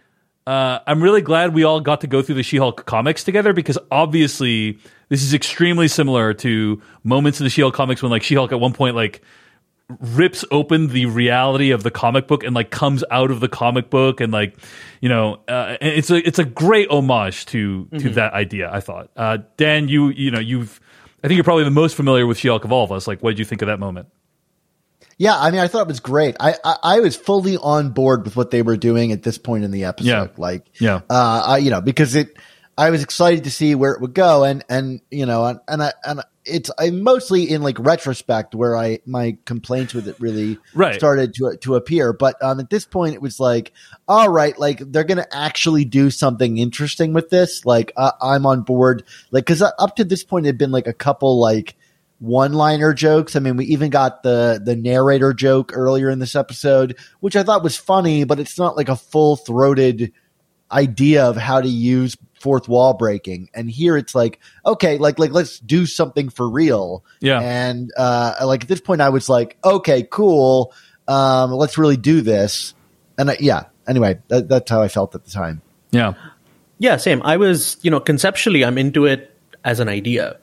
uh, 0.48 0.80
I'm 0.86 1.02
really 1.02 1.20
glad 1.20 1.52
we 1.52 1.64
all 1.64 1.80
got 1.80 2.00
to 2.00 2.06
go 2.06 2.22
through 2.22 2.36
the 2.36 2.42
She-Hulk 2.42 2.86
comics 2.86 3.22
together 3.22 3.52
because 3.52 3.76
obviously 3.90 4.78
this 5.10 5.22
is 5.22 5.34
extremely 5.34 5.88
similar 5.88 6.32
to 6.34 6.80
moments 7.04 7.38
in 7.38 7.44
the 7.44 7.50
She-Hulk 7.50 7.74
comics 7.74 8.02
when 8.02 8.10
like 8.10 8.22
She-Hulk 8.22 8.50
at 8.50 8.58
one 8.58 8.72
point 8.72 8.96
like 8.96 9.20
rips 10.00 10.46
open 10.50 10.88
the 10.88 11.04
reality 11.04 11.70
of 11.70 11.82
the 11.82 11.90
comic 11.90 12.26
book 12.26 12.44
and 12.44 12.54
like 12.54 12.70
comes 12.70 13.04
out 13.10 13.30
of 13.30 13.40
the 13.40 13.48
comic 13.48 13.90
book 13.90 14.22
and 14.22 14.32
like 14.32 14.56
you 15.02 15.10
know 15.10 15.40
uh, 15.48 15.76
it's 15.82 16.10
a 16.10 16.16
it's 16.26 16.38
a 16.38 16.44
great 16.46 16.90
homage 16.90 17.44
to 17.46 17.86
to 17.98 18.08
that 18.10 18.32
idea 18.32 18.70
I 18.72 18.80
thought 18.80 19.10
uh, 19.16 19.38
Dan 19.58 19.88
you 19.88 20.08
you 20.08 20.30
know 20.30 20.40
you've 20.40 20.80
I 21.22 21.28
think 21.28 21.36
you're 21.36 21.44
probably 21.44 21.64
the 21.64 21.70
most 21.70 21.96
familiar 21.96 22.26
with 22.26 22.38
She-Hulk 22.38 22.64
of 22.64 22.72
all 22.72 22.84
of 22.84 22.92
us 22.92 23.06
like 23.06 23.22
what 23.22 23.30
did 23.30 23.38
you 23.38 23.44
think 23.44 23.62
of 23.62 23.66
that 23.68 23.78
moment 23.80 24.08
Yeah, 25.18 25.36
I 25.36 25.50
mean, 25.50 25.60
I 25.60 25.66
thought 25.68 25.82
it 25.82 25.88
was 25.88 26.00
great. 26.00 26.36
I, 26.38 26.54
I 26.64 26.76
I 26.82 27.00
was 27.00 27.16
fully 27.16 27.56
on 27.56 27.90
board 27.90 28.24
with 28.24 28.36
what 28.36 28.50
they 28.52 28.62
were 28.62 28.76
doing 28.76 29.10
at 29.12 29.22
this 29.24 29.36
point 29.38 29.64
in 29.64 29.70
the 29.72 29.84
episode. 29.84 30.06
Yeah. 30.08 30.26
Like, 30.36 30.66
Yeah. 30.80 31.00
uh, 31.10 31.42
I, 31.44 31.58
you 31.58 31.70
know, 31.70 31.80
because 31.80 32.14
it, 32.14 32.36
I 32.76 32.90
was 32.90 33.02
excited 33.02 33.44
to 33.44 33.50
see 33.50 33.74
where 33.74 33.92
it 33.94 34.00
would 34.00 34.14
go, 34.14 34.44
and 34.44 34.64
and 34.68 35.00
you 35.10 35.26
know, 35.26 35.44
and 35.44 35.58
and 35.66 35.82
I, 35.82 35.92
and 36.04 36.20
it's 36.48 36.70
I'm 36.78 37.02
mostly 37.02 37.44
in 37.50 37.62
like 37.62 37.78
retrospect 37.78 38.54
where 38.54 38.76
I 38.76 39.00
my 39.06 39.36
complaints 39.44 39.94
with 39.94 40.08
it 40.08 40.16
really 40.18 40.58
Right. 40.74 40.94
started 40.94 41.34
to 41.34 41.56
to 41.62 41.74
appear. 41.74 42.12
But 42.12 42.42
um, 42.42 42.60
at 42.60 42.70
this 42.70 42.84
point, 42.84 43.14
it 43.14 43.22
was 43.22 43.38
like, 43.38 43.72
all 44.06 44.28
right, 44.28 44.58
like 44.58 44.80
they're 44.90 45.04
gonna 45.04 45.26
actually 45.32 45.84
do 45.84 46.10
something 46.10 46.58
interesting 46.58 47.12
with 47.12 47.30
this. 47.30 47.64
Like, 47.64 47.92
uh, 47.96 48.12
I'm 48.22 48.46
on 48.46 48.62
board. 48.62 49.04
Like, 49.30 49.44
because 49.46 49.62
up 49.62 49.96
to 49.96 50.04
this 50.04 50.24
point, 50.24 50.46
it 50.46 50.50
had 50.50 50.58
been 50.58 50.72
like 50.72 50.86
a 50.86 50.92
couple 50.92 51.38
like 51.40 51.76
one 52.20 52.52
liner 52.52 52.92
jokes. 52.94 53.36
I 53.36 53.38
mean, 53.38 53.56
we 53.56 53.66
even 53.66 53.90
got 53.90 54.22
the 54.22 54.60
the 54.64 54.74
narrator 54.74 55.32
joke 55.32 55.70
earlier 55.74 56.10
in 56.10 56.18
this 56.18 56.34
episode, 56.34 56.96
which 57.20 57.36
I 57.36 57.42
thought 57.44 57.62
was 57.62 57.76
funny, 57.76 58.24
but 58.24 58.40
it's 58.40 58.58
not 58.58 58.76
like 58.76 58.88
a 58.88 58.96
full 58.96 59.36
throated 59.36 60.12
idea 60.70 61.24
of 61.24 61.36
how 61.36 61.60
to 61.60 61.68
use 61.68 62.16
fourth 62.40 62.68
wall 62.68 62.94
breaking. 62.94 63.50
And 63.54 63.70
here 63.70 63.96
it's 63.96 64.14
like, 64.14 64.40
okay, 64.64 64.98
like 64.98 65.18
like 65.18 65.32
let's 65.32 65.58
do 65.60 65.86
something 65.86 66.28
for 66.28 66.48
real. 66.48 67.04
Yeah. 67.20 67.40
And 67.40 67.90
uh 67.96 68.34
like 68.44 68.62
at 68.62 68.68
this 68.68 68.80
point 68.80 69.00
I 69.00 69.08
was 69.10 69.28
like, 69.28 69.56
okay, 69.64 70.02
cool. 70.10 70.72
Um 71.06 71.52
let's 71.52 71.78
really 71.78 71.96
do 71.96 72.20
this. 72.20 72.74
And 73.18 73.30
I, 73.30 73.36
yeah, 73.40 73.64
anyway, 73.86 74.20
that, 74.28 74.48
that's 74.48 74.70
how 74.70 74.80
I 74.82 74.88
felt 74.88 75.14
at 75.14 75.24
the 75.24 75.30
time. 75.30 75.62
yeah 75.90 76.14
Yeah, 76.78 76.96
same. 76.98 77.20
I 77.24 77.36
was, 77.36 77.76
you 77.82 77.90
know, 77.90 77.98
conceptually, 78.00 78.64
I'm 78.64 78.78
into 78.78 79.06
it 79.06 79.34
as 79.64 79.80
an 79.80 79.88
idea. 79.88 80.38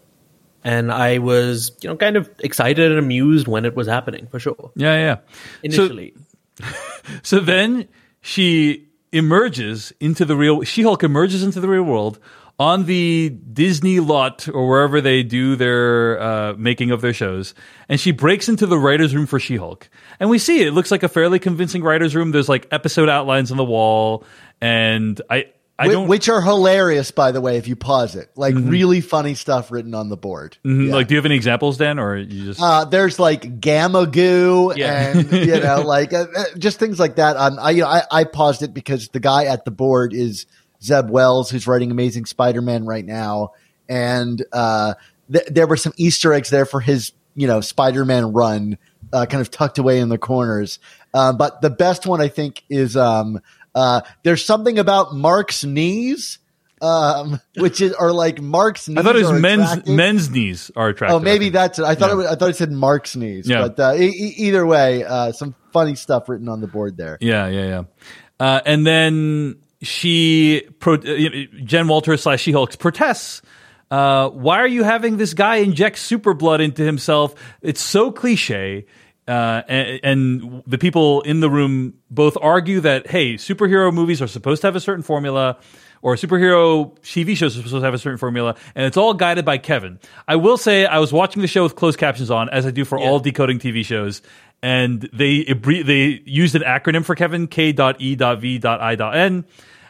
And 0.64 0.92
I 0.92 1.20
was, 1.20 1.72
you 1.82 1.90
know, 1.90 1.96
kind 1.96 2.18
of 2.18 2.30
excited 2.40 2.90
and 2.92 3.00
amused 3.00 3.48
when 3.48 3.66
it 3.66 3.76
was 3.76 3.88
happening, 3.88 4.28
for 4.28 4.40
sure. 4.40 4.72
yeah 4.76 4.96
yeah 4.98 5.16
So- 5.72 5.86
Initially. 5.86 6.14
So 7.24 7.40
then 7.40 7.88
she 8.22 8.88
emerges 9.12 9.94
into 10.00 10.26
the 10.26 10.36
real 10.36 10.64
She 10.64 10.84
Hulk 10.84 11.04
emerges 11.04 11.44
into 11.44 11.60
the 11.60 11.68
real 11.68 11.84
world 11.84 12.20
on 12.58 12.86
the 12.86 13.30
Disney 13.30 14.00
lot 14.00 14.48
or 14.48 14.68
wherever 14.68 15.02
they 15.02 15.24
do 15.24 15.56
their 15.56 16.22
uh, 16.22 16.54
making 16.58 16.92
of 16.92 17.02
their 17.02 17.14
shows, 17.14 17.54
and 17.90 18.00
she 18.00 18.12
breaks 18.12 18.48
into 18.48 18.66
the 18.66 18.78
writers' 18.78 19.14
room 19.14 19.26
for 19.26 19.40
She 19.40 19.58
Hulk, 19.58 19.90
and 20.20 20.30
we 20.30 20.38
see 20.38 20.62
it. 20.62 20.68
it 20.68 20.72
looks 20.72 20.92
like 20.92 21.04
a 21.04 21.10
fairly 21.10 21.40
convincing 21.40 21.84
writers' 21.84 22.16
room. 22.16 22.32
There's 22.32 22.50
like 22.50 22.68
episode 22.72 23.10
outlines 23.10 23.52
on 23.52 23.58
the 23.58 23.66
wall, 23.66 24.24
and 24.62 25.22
I 25.30 25.48
I 25.78 25.90
don't 25.90 26.08
Which 26.08 26.30
are 26.30 26.42
hilarious, 26.42 27.12
by 27.12 27.32
the 27.32 27.42
way, 27.42 27.58
if 27.58 27.68
you 27.68 27.76
pause 27.76 28.16
it. 28.16 28.30
Like 28.38 28.56
really 28.58 29.02
funny 29.02 29.34
stuff 29.36 29.72
written 29.72 29.94
on 29.94 30.08
the 30.08 30.16
board. 30.16 30.58
Mhm, 30.66 30.88
Yeah. 30.88 30.94
like. 30.96 31.08
Do 31.10 31.16
you 31.16 31.18
have 31.18 31.26
any 31.26 31.36
examples, 31.36 31.78
Dan, 31.78 32.00
or 32.00 32.16
you 32.16 32.46
just 32.46 32.62
Uh, 32.62 32.86
there's 32.86 33.20
like 33.20 33.60
gamma 33.60 34.08
goo 34.08 34.72
Yeah. 34.76 35.10
and 35.18 35.32
you 35.32 35.60
know 35.60 35.82
like 35.86 36.14
uh, 36.14 36.28
uh, 36.36 36.44
just 36.58 36.80
things 36.80 36.98
like 36.98 37.18
that. 37.18 37.36
Um, 37.36 37.58
I 37.60 37.72
you 37.72 37.82
know 37.82 37.88
I, 37.90 38.04
I 38.10 38.24
paused 38.24 38.62
it 38.62 38.74
because 38.74 39.10
the 39.10 39.20
guy 39.20 39.46
at 39.46 39.66
the 39.66 39.72
board 39.72 40.14
is 40.14 40.46
Zeb 40.82 41.10
Wells, 41.10 41.50
who's 41.50 41.68
writing 41.68 41.92
Amazing 41.92 42.26
Spider-Man 42.26 42.86
right 42.86 43.06
now, 43.06 43.52
and 43.90 44.44
uh, 44.54 44.94
th- 45.32 45.48
there 45.48 45.68
were 45.68 45.78
some 45.78 45.94
Easter 45.98 46.34
eggs 46.34 46.50
there 46.50 46.66
for 46.66 46.80
his 46.80 47.12
you 47.36 47.48
know 47.48 47.60
Spider-Man 47.60 48.32
run, 48.32 48.78
uh, 49.12 49.26
kind 49.26 49.42
of 49.42 49.52
tucked 49.52 49.78
away 49.78 50.00
in 50.00 50.08
the 50.08 50.18
corners. 50.18 50.80
Uh, 51.14 51.34
but 51.34 51.62
the 51.62 51.70
best 51.70 52.06
one 52.06 52.22
I 52.22 52.28
think 52.30 52.64
is 52.70 52.96
um, 52.96 53.40
uh, 53.76 54.02
there's 54.24 54.44
something 54.44 54.80
about 54.80 55.14
Mark's 55.14 55.64
knees. 55.64 56.40
Um, 56.82 57.40
which 57.56 57.80
is 57.80 57.94
or 57.94 58.12
like 58.12 58.42
Mark's 58.42 58.90
knees. 58.90 58.98
I 58.98 59.02
thought 59.04 59.16
it 59.16 59.26
was 59.26 59.40
men's 59.42 59.72
attractive. 59.72 59.96
men's 59.96 60.30
knees 60.30 60.72
are 60.76 60.90
attractive. 60.90 61.16
Oh, 61.16 61.20
maybe 61.20 61.48
I 61.48 61.50
that's 61.52 61.80
it. 61.80 61.86
I 61.86 61.96
thought 61.96 62.08
Yeah. 62.10 62.14
it 62.14 62.18
was, 62.18 62.26
I 62.28 62.36
thought 62.36 62.50
it 62.50 62.56
said 62.58 62.72
Mark's 62.72 63.16
knees, 63.16 63.48
Yeah. 63.48 63.68
but 63.68 63.80
uh, 63.80 63.96
e- 63.96 64.08
e- 64.08 64.34
either 64.38 64.66
way, 64.66 65.04
uh, 65.06 65.32
some 65.32 65.56
funny 65.72 65.96
stuff 65.96 66.28
written 66.28 66.50
on 66.50 66.60
the 66.60 66.68
board 66.68 66.98
there. 66.98 67.18
Yeah, 67.22 67.48
yeah, 67.48 67.66
yeah. 67.68 67.84
Uh, 68.40 68.60
and 68.66 68.86
then 68.86 69.56
she, 69.82 70.64
pro, 70.80 70.96
uh, 70.96 71.00
Jen 71.64 71.88
Walters 71.88 72.24
slash 72.24 72.42
She 72.42 72.52
Hulk 72.52 72.78
protests. 72.78 73.42
Uh, 73.90 74.30
why 74.30 74.58
are 74.58 74.68
you 74.68 74.84
having 74.84 75.16
this 75.16 75.34
guy 75.34 75.58
inject 75.58 75.98
super 75.98 76.34
blood 76.34 76.60
into 76.60 76.84
himself? 76.84 77.36
It's 77.62 77.82
so 77.82 78.12
cliche. 78.12 78.86
Uh, 79.28 79.64
and, 79.68 80.00
and 80.04 80.64
the 80.68 80.78
people 80.78 81.22
in 81.22 81.40
the 81.40 81.50
room 81.50 81.96
both 82.12 82.38
argue 82.40 82.80
that, 82.82 83.08
hey, 83.08 83.36
superhero 83.36 83.92
movies 83.94 84.22
are 84.22 84.28
supposed 84.28 84.62
to 84.62 84.68
have 84.68 84.76
a 84.76 84.80
certain 84.80 85.04
formula, 85.04 85.58
or 86.04 86.16
superhero 86.16 86.96
TV 87.00 87.36
shows 87.36 87.58
are 87.58 87.64
supposed 87.64 87.74
to 87.74 87.82
have 87.82 87.96
a 87.96 87.98
certain 87.98 88.20
formula, 88.20 88.56
and 88.76 88.86
it's 88.86 88.98
all 88.98 89.16
guided 89.16 89.44
by 89.44 89.58
Kevin. 89.58 90.00
I 90.28 90.36
will 90.36 90.58
say 90.58 90.86
I 90.86 91.00
was 91.00 91.12
watching 91.12 91.42
the 91.42 91.48
show 91.48 91.64
with 91.64 91.76
closed 91.76 91.98
captions 91.98 92.30
on, 92.30 92.50
as 92.50 92.68
I 92.68 92.72
do 92.72 92.86
for 92.86 93.00
all 93.00 93.20
decoding 93.20 93.58
TV 93.58 93.84
shows, 93.84 94.22
and 94.62 95.10
they 95.12 95.44
they 95.44 96.22
used 96.26 96.54
an 96.54 96.62
acronym 96.62 97.04
for 97.04 97.16
Kevin 97.16 97.48
K.E.V.I.N. 97.48 97.86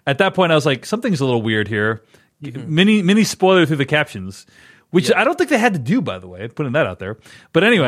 At 0.07 0.17
that 0.19 0.33
point, 0.33 0.51
I 0.51 0.55
was 0.55 0.65
like, 0.65 0.85
something's 0.85 1.19
a 1.19 1.25
little 1.25 1.41
weird 1.41 1.67
here. 1.67 2.03
Mini 2.41 3.01
mini 3.01 3.25
spoiler 3.25 3.65
through 3.65 3.77
the 3.77 3.85
captions, 3.85 4.45
which 4.91 5.11
I 5.13 5.25
don't 5.25 5.37
think 5.37 5.49
they 5.49 5.57
had 5.57 5.73
to 5.73 5.79
do, 5.79 6.01
by 6.01 6.19
the 6.19 6.27
way. 6.27 6.47
Putting 6.47 6.71
that 6.73 6.85
out 6.85 6.99
there, 6.99 7.17
but 7.51 7.65
anyway. 7.65 7.87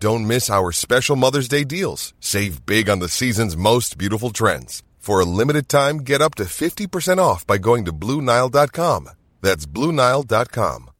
Don't 0.00 0.26
miss 0.26 0.48
our 0.48 0.70
special 0.72 1.16
Mother's 1.16 1.48
Day 1.48 1.64
deals. 1.64 2.14
Save 2.20 2.66
big 2.66 2.88
on 2.88 3.00
the 3.00 3.08
season's 3.08 3.56
most 3.56 3.98
beautiful 3.98 4.30
trends. 4.30 4.82
For 4.98 5.20
a 5.20 5.24
limited 5.24 5.68
time, 5.68 5.98
get 5.98 6.20
up 6.20 6.34
to 6.36 6.44
50% 6.44 7.18
off 7.18 7.46
by 7.46 7.58
going 7.58 7.84
to 7.86 7.92
BlueNile.com. 7.92 9.10
That's 9.40 9.66
BlueNile.com. 9.66 10.90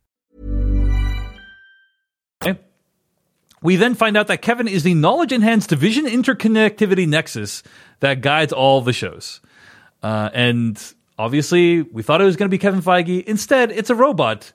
We 3.60 3.76
then 3.76 3.94
find 3.94 4.16
out 4.16 4.28
that 4.28 4.42
Kevin 4.42 4.68
is 4.68 4.84
the 4.84 4.94
knowledge 4.94 5.32
enhanced 5.32 5.70
division 5.70 6.06
interconnectivity 6.06 7.08
nexus 7.08 7.62
that 8.00 8.20
guides 8.20 8.52
all 8.52 8.80
the 8.80 8.92
shows. 8.92 9.40
Uh, 10.02 10.30
and 10.32 10.80
obviously, 11.18 11.82
we 11.82 12.02
thought 12.02 12.20
it 12.20 12.24
was 12.24 12.36
going 12.36 12.48
to 12.48 12.54
be 12.54 12.58
Kevin 12.58 12.82
Feige. 12.82 13.24
Instead, 13.24 13.72
it's 13.72 13.90
a 13.90 13.96
robot. 13.96 14.52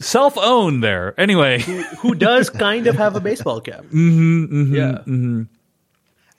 Self 0.00 0.36
owned 0.38 0.82
there. 0.82 1.18
Anyway. 1.20 1.60
Who 1.98 2.14
does 2.14 2.50
kind 2.50 2.86
of 2.86 2.96
have 2.96 3.16
a 3.16 3.20
baseball 3.20 3.60
cap. 3.60 3.84
Mm-hmm, 3.90 4.74
yeah. 4.74 5.02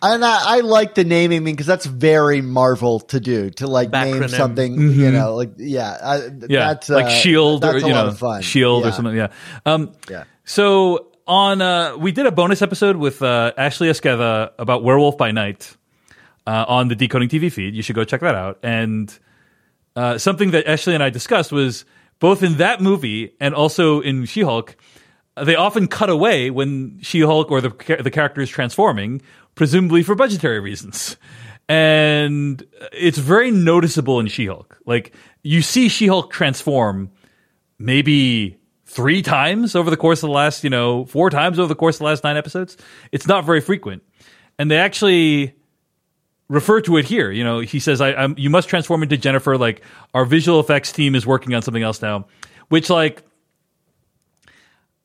And 0.03 0.25
I, 0.25 0.57
I 0.57 0.59
like 0.61 0.95
the 0.95 1.03
naming 1.03 1.43
because 1.43 1.67
that's 1.67 1.85
very 1.85 2.41
Marvel 2.41 3.01
to 3.01 3.19
do 3.19 3.51
to 3.51 3.67
like 3.67 3.91
name 3.91 4.27
something. 4.29 4.75
Mm-hmm. 4.75 4.99
You 4.99 5.11
know, 5.11 5.35
like 5.35 5.51
yeah, 5.57 5.97
I, 6.01 6.15
Yeah, 6.49 6.73
that's 6.73 6.89
like 6.89 7.05
uh, 7.05 7.09
Shield 7.09 7.63
or 7.63 7.73
that's 7.73 7.83
a 7.83 7.87
you 7.87 7.93
lot 7.93 8.05
know 8.05 8.09
of 8.09 8.17
fun. 8.17 8.41
Shield 8.41 8.85
or 8.85 8.91
something. 8.91 9.15
Yeah. 9.15 9.27
Um, 9.65 9.91
Yeah. 10.09 10.23
So 10.43 11.11
on, 11.27 11.61
uh, 11.61 11.95
we 11.97 12.11
did 12.11 12.25
a 12.25 12.31
bonus 12.31 12.63
episode 12.63 12.95
with 12.95 13.21
uh, 13.21 13.53
Ashley 13.57 13.89
Esqueda 13.89 14.51
about 14.57 14.83
Werewolf 14.83 15.17
by 15.17 15.29
Night 15.31 15.77
uh, 16.47 16.65
on 16.67 16.87
the 16.87 16.95
Decoding 16.95 17.29
TV 17.29 17.51
feed. 17.51 17.75
You 17.75 17.83
should 17.83 17.95
go 17.95 18.03
check 18.03 18.21
that 18.21 18.35
out. 18.35 18.59
And 18.63 19.17
uh, 19.95 20.17
something 20.17 20.51
that 20.51 20.67
Ashley 20.67 20.95
and 20.95 21.03
I 21.03 21.11
discussed 21.11 21.51
was 21.51 21.85
both 22.21 22.43
in 22.43 22.57
that 22.57 22.79
movie 22.79 23.35
and 23.41 23.53
also 23.53 23.99
in 23.99 24.23
She 24.23 24.41
Hulk. 24.43 24.77
They 25.43 25.55
often 25.55 25.87
cut 25.87 26.09
away 26.09 26.51
when 26.51 26.99
She 27.01 27.19
Hulk 27.19 27.51
or 27.51 27.59
the 27.59 27.99
the 28.01 28.11
character 28.11 28.39
is 28.39 28.49
transforming, 28.49 29.21
presumably 29.55 30.03
for 30.03 30.15
budgetary 30.15 30.61
reasons. 30.61 31.17
And 31.67 32.63
it's 32.93 33.17
very 33.17 33.51
noticeable 33.51 34.19
in 34.19 34.27
She 34.27 34.45
Hulk. 34.45 34.77
Like 34.85 35.13
you 35.43 35.61
see 35.61 35.89
She 35.89 36.07
Hulk 36.07 36.31
transform 36.31 37.11
maybe 37.79 38.57
three 38.85 39.21
times 39.21 39.75
over 39.75 39.89
the 39.89 39.97
course 39.97 40.21
of 40.21 40.27
the 40.27 40.33
last, 40.33 40.63
you 40.63 40.69
know, 40.69 41.05
four 41.05 41.29
times 41.29 41.57
over 41.57 41.67
the 41.67 41.75
course 41.75 41.95
of 41.95 41.99
the 41.99 42.05
last 42.05 42.23
nine 42.23 42.37
episodes. 42.37 42.77
It's 43.11 43.25
not 43.25 43.45
very 43.45 43.61
frequent. 43.61 44.03
And 44.59 44.69
they 44.69 44.77
actually 44.77 45.55
refer 46.51 46.81
to 46.81 46.97
it 46.97 47.05
here. 47.05 47.31
You 47.31 47.43
know, 47.43 47.59
he 47.61 47.79
says, 47.79 48.01
I, 48.01 48.13
I'm, 48.13 48.35
you 48.37 48.49
must 48.49 48.67
transform 48.67 49.01
into 49.01 49.17
Jennifer. 49.17 49.57
Like, 49.57 49.81
our 50.13 50.25
visual 50.25 50.59
effects 50.59 50.91
team 50.91 51.15
is 51.15 51.25
working 51.25 51.55
on 51.55 51.61
something 51.61 51.81
else 51.81 52.01
now, 52.01 52.27
which, 52.67 52.89
like, 52.89 53.23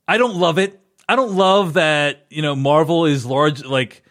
I 0.09 0.19
don't 0.19 0.35
love 0.35 0.59
it. 0.59 0.81
I 1.09 1.15
don't 1.15 1.37
love 1.37 1.75
that, 1.75 2.27
you 2.31 2.43
know, 2.43 2.57
Marvel 2.57 3.07
is 3.07 3.25
large, 3.25 3.65
like, 3.65 4.03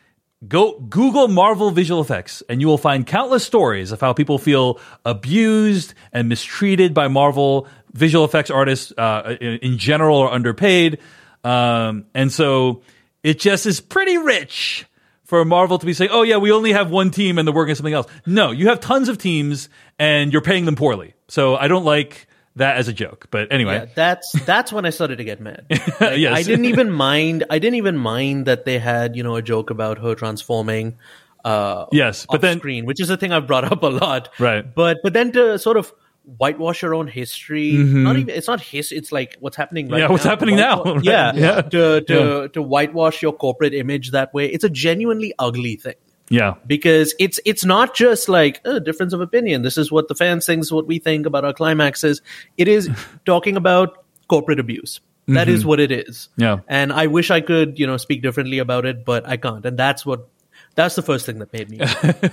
Go 0.47 0.79
Google 0.79 1.27
Marvel 1.27 1.71
visual 1.71 2.01
effects, 2.01 2.43
and 2.47 2.61
you 2.61 2.67
will 2.67 2.77
find 2.77 3.07
countless 3.07 3.43
stories 3.43 3.91
of 3.91 3.99
how 3.99 4.13
people 4.13 4.37
feel 4.37 4.79
abused 5.03 5.93
and 6.11 6.29
mistreated 6.29 6.93
by 6.93 7.07
Marvel 7.07 7.67
visual 7.93 8.25
effects 8.25 8.51
artists 8.51 8.93
uh, 8.97 9.37
in, 9.41 9.57
in 9.59 9.77
general 9.77 10.17
or 10.17 10.31
underpaid. 10.31 10.99
Um, 11.43 12.05
and 12.13 12.31
so 12.31 12.83
it 13.23 13.39
just 13.39 13.65
is 13.65 13.81
pretty 13.81 14.17
rich 14.17 14.85
for 15.25 15.43
Marvel 15.43 15.77
to 15.79 15.85
be 15.85 15.93
saying, 15.93 16.11
"Oh 16.13 16.21
yeah, 16.23 16.37
we 16.37 16.51
only 16.51 16.71
have 16.71 16.89
one 16.89 17.11
team 17.11 17.37
and 17.37 17.47
they're 17.47 17.53
working 17.53 17.71
on 17.71 17.75
something 17.75 17.93
else." 17.93 18.07
No, 18.25 18.51
you 18.51 18.67
have 18.69 18.79
tons 18.79 19.09
of 19.09 19.17
teams 19.17 19.69
and 19.99 20.31
you're 20.31 20.41
paying 20.41 20.65
them 20.65 20.75
poorly. 20.75 21.13
So 21.27 21.55
I 21.57 21.67
don't 21.67 21.83
like 21.85 22.27
that 22.55 22.77
as 22.77 22.87
a 22.87 22.93
joke. 22.93 23.27
But 23.31 23.51
anyway, 23.51 23.73
Yeah, 23.79 23.85
that's 23.95 24.31
that's 24.45 24.71
when 24.71 24.85
I 24.85 24.89
started 24.91 25.17
to 25.17 25.23
get 25.25 25.41
mad. 25.41 25.65
Like, 25.99 26.19
Yes. 26.19 26.37
I 26.37 26.43
didn't 26.43 26.65
even 26.65 26.89
mind. 26.91 27.43
I 27.49 27.59
didn't 27.59 27.75
even 27.75 27.97
mind 27.97 28.45
that 28.45 28.63
they 28.65 28.79
had 28.79 29.15
you 29.15 29.23
know 29.23 29.35
a 29.35 29.41
joke 29.41 29.69
about 29.69 29.97
her 29.99 30.15
transforming. 30.15 30.97
Uh, 31.43 31.85
Yes, 31.91 32.25
but 32.25 32.35
off 32.37 32.41
then- 32.41 32.57
screen, 32.59 32.85
which 32.85 32.99
is 33.01 33.09
a 33.09 33.17
thing 33.17 33.31
I've 33.31 33.45
brought 33.47 33.65
up 33.71 33.83
a 33.83 33.87
lot. 33.87 34.29
Right. 34.39 34.63
But 34.73 34.97
but 35.03 35.13
then 35.13 35.31
to 35.33 35.59
sort 35.59 35.77
of 35.77 35.93
whitewash 36.37 36.81
your 36.81 36.93
own 36.95 37.07
history. 37.07 37.73
Not 37.73 38.17
even 38.17 38.35
it's 38.35 38.47
not 38.47 38.61
his. 38.61 38.91
It's 38.91 39.11
like 39.11 39.37
what's 39.39 39.55
happening 39.55 39.87
right 39.87 39.95
Mm-hmm. 39.95 40.01
Yeah, 40.01 40.11
what's 40.11 40.25
now. 40.25 40.29
happening 40.29 40.55
now, 40.57 40.83
right? 40.95 41.03
Yeah, 41.03 41.33
Yeah. 41.35 41.61
To 41.61 42.01
to 42.01 42.49
to 42.49 42.61
whitewash 42.61 43.21
your 43.21 43.33
corporate 43.33 43.73
image 43.73 44.11
that 44.11 44.33
way. 44.33 44.47
It's 44.47 44.63
a 44.63 44.69
genuinely 44.69 45.33
ugly 45.39 45.75
thing 45.75 45.95
yeah, 46.29 46.55
because 46.65 47.13
it's 47.19 47.39
it's 47.45 47.63
not 47.65 47.95
just 47.95 48.29
like 48.29 48.59
a 48.65 48.79
difference 48.79 49.13
of 49.13 49.21
opinion. 49.21 49.61
This 49.61 49.77
is 49.77 49.91
what 49.91 50.07
the 50.07 50.15
fans 50.15 50.45
think, 50.45 50.61
is 50.61 50.71
what 50.71 50.87
we 50.87 50.99
think 50.99 51.25
about 51.25 51.45
our 51.45 51.53
climaxes. 51.53 52.21
It 52.57 52.67
is 52.67 52.89
talking 53.25 53.57
about 53.57 54.03
corporate 54.27 54.59
abuse. 54.59 55.01
That 55.27 55.49
is 55.49 55.65
what 55.65 55.79
it 55.79 55.91
is. 55.91 56.29
Mm-hmm. 56.33 56.41
Yeah. 56.41 56.59
And 56.67 56.93
I 56.93 57.07
wish 57.07 57.31
I 57.31 57.41
could, 57.41 57.79
you 57.79 57.87
know, 57.87 57.97
speak 57.97 58.21
differently 58.21 58.59
about 58.59 58.85
it, 58.85 59.03
but 59.03 59.27
I 59.27 59.37
can't. 59.37 59.65
And 59.65 59.75
that's 59.75 60.05
what 60.05 60.29
that's 60.75 60.95
the 60.95 61.01
first 61.01 61.25
thing 61.25 61.39
that 61.39 61.51
made 61.53 61.69
me. 61.69 61.79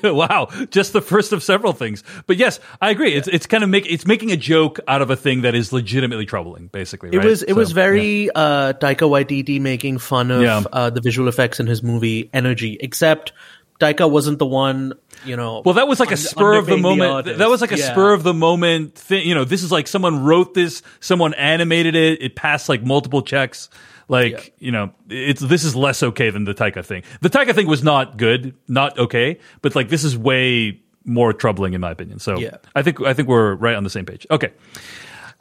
wow, 0.11 0.49
just 0.71 0.93
the 0.93 1.01
first 1.01 1.33
of 1.33 1.43
several 1.43 1.73
things. 1.73 2.03
But 2.27 2.37
yes, 2.37 2.61
I 2.81 2.91
agree. 2.91 3.15
It's 3.15 3.29
it's 3.29 3.47
kind 3.47 3.65
of 3.65 3.71
make 3.71 3.87
it's 3.91 4.07
making 4.07 4.33
a 4.33 4.37
joke 4.37 4.81
out 4.89 5.01
of 5.03 5.11
a 5.11 5.17
thing 5.17 5.43
that 5.43 5.55
is 5.55 5.73
legitimately 5.73 6.27
troubling. 6.27 6.67
Basically, 6.67 7.11
It 7.13 7.19
right? 7.19 7.27
was 7.27 7.43
it 7.43 7.51
So, 7.51 7.55
was 7.55 7.73
very 7.73 8.31
uh, 8.35 8.73
Taika 8.75 9.09
Waititi 9.09 9.61
making 9.61 9.99
fun 9.99 10.31
of 10.31 10.43
Yeah. 10.43 10.63
uh, 10.73 10.91
the 10.91 11.01
visual 11.01 11.29
effects 11.29 11.61
in 11.61 11.67
his 11.67 11.83
movie 11.83 12.31
Energy, 12.33 12.77
except 12.81 13.33
Taika 13.81 14.09
wasn't 14.11 14.39
the 14.39 14.47
one, 14.47 14.93
you 15.25 15.37
know. 15.37 15.63
Well, 15.65 15.75
that 15.75 15.89
was 15.89 16.01
like 16.01 16.11
a 16.11 16.13
un- 16.13 16.17
spur 16.19 16.55
of 16.55 16.67
the 16.67 16.77
moment. 16.77 17.11
artist. 17.11 17.39
that 17.39 17.49
was 17.49 17.61
like 17.61 17.73
a 17.73 17.79
Yeah. 17.79 17.91
spur 17.93 18.13
of 18.13 18.23
the 18.23 18.35
moment 18.35 18.95
thing. 18.95 19.27
You 19.27 19.35
know, 19.35 19.45
this 19.45 19.63
is 19.63 19.71
like 19.73 19.87
someone 19.89 20.23
wrote 20.25 20.55
this, 20.55 20.83
someone 21.01 21.35
animated 21.35 21.95
it, 21.95 22.23
it 22.23 22.37
passed 22.37 22.69
like 22.69 22.83
multiple 22.85 23.23
checks. 23.23 23.69
Like, 24.09 24.53
you 24.59 24.73
know, 24.73 24.91
it's 25.09 25.41
this 25.41 25.65
is 25.65 25.75
less 25.75 26.03
okay 26.03 26.31
than 26.31 26.45
the 26.45 26.53
Taika 26.55 26.85
thing. 26.85 27.03
The 27.21 27.31
Taika 27.31 27.55
thing 27.55 27.67
was 27.67 27.83
not 27.83 28.17
good, 28.19 28.55
not 28.69 28.99
okay, 28.99 29.39
but 29.63 29.75
like 29.75 29.89
this 29.89 30.05
is 30.05 30.19
way 30.19 30.81
more 31.05 31.33
troubling 31.33 31.73
in 31.73 31.81
my 31.81 31.91
opinion. 31.91 32.19
So 32.19 32.39
Yeah. 32.39 32.57
I 32.75 32.83
think 32.83 33.01
I 33.01 33.15
think 33.15 33.29
we're 33.29 33.55
right 33.55 33.75
on 33.75 33.85
the 33.85 33.91
same 33.91 34.05
page. 34.05 34.27
Okay. 34.31 34.51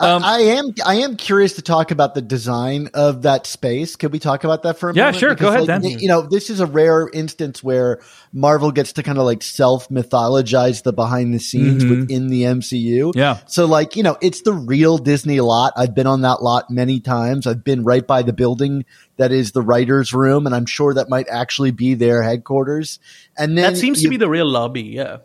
Um, 0.01 0.23
I 0.23 0.39
am 0.39 0.73
I 0.85 0.95
am 0.95 1.15
curious 1.15 1.53
to 1.53 1.61
talk 1.61 1.91
about 1.91 2.15
the 2.15 2.21
design 2.21 2.89
of 2.93 3.21
that 3.21 3.45
space. 3.45 3.95
Could 3.95 4.11
we 4.11 4.19
talk 4.19 4.43
about 4.43 4.63
that 4.63 4.77
for 4.79 4.89
a 4.89 4.93
minute? 4.93 5.01
Yeah, 5.01 5.05
moment? 5.07 5.19
sure. 5.19 5.35
Go 5.35 5.47
ahead, 5.49 5.67
like, 5.67 5.81
Dan. 5.83 5.99
You 5.99 6.07
know, 6.07 6.21
this 6.23 6.49
is 6.49 6.59
a 6.59 6.65
rare 6.65 7.09
instance 7.13 7.63
where 7.63 8.01
Marvel 8.33 8.71
gets 8.71 8.93
to 8.93 9.03
kind 9.03 9.17
of 9.17 9.25
like 9.25 9.43
self 9.43 9.89
mythologize 9.89 10.83
the 10.83 10.91
behind 10.93 11.33
the 11.33 11.39
scenes 11.39 11.85
within 11.85 12.27
the 12.27 12.43
MCU. 12.43 12.99
Mm-hmm. 13.11 13.19
Yeah. 13.19 13.37
So 13.47 13.65
like, 13.65 13.95
you 13.95 14.03
know, 14.03 14.17
it's 14.21 14.41
the 14.41 14.53
real 14.53 14.97
Disney 14.97 15.39
lot. 15.39 15.73
I've 15.77 15.93
been 15.95 16.07
on 16.07 16.21
that 16.21 16.41
lot 16.41 16.69
many 16.69 16.99
times. 16.99 17.45
I've 17.47 17.63
been 17.63 17.83
right 17.83 18.05
by 18.05 18.23
the 18.23 18.33
building 18.33 18.85
that 19.17 19.31
is 19.31 19.51
the 19.51 19.61
writers 19.61 20.13
room 20.13 20.45
and 20.45 20.55
I'm 20.55 20.65
sure 20.65 20.93
that 20.95 21.09
might 21.09 21.27
actually 21.29 21.71
be 21.71 21.93
their 21.93 22.23
headquarters. 22.23 22.99
And 23.37 23.57
then 23.57 23.73
That 23.73 23.79
seems 23.79 24.01
you- 24.01 24.07
to 24.07 24.09
be 24.09 24.17
the 24.17 24.29
real 24.29 24.47
lobby, 24.49 24.81
yeah. 24.83 25.17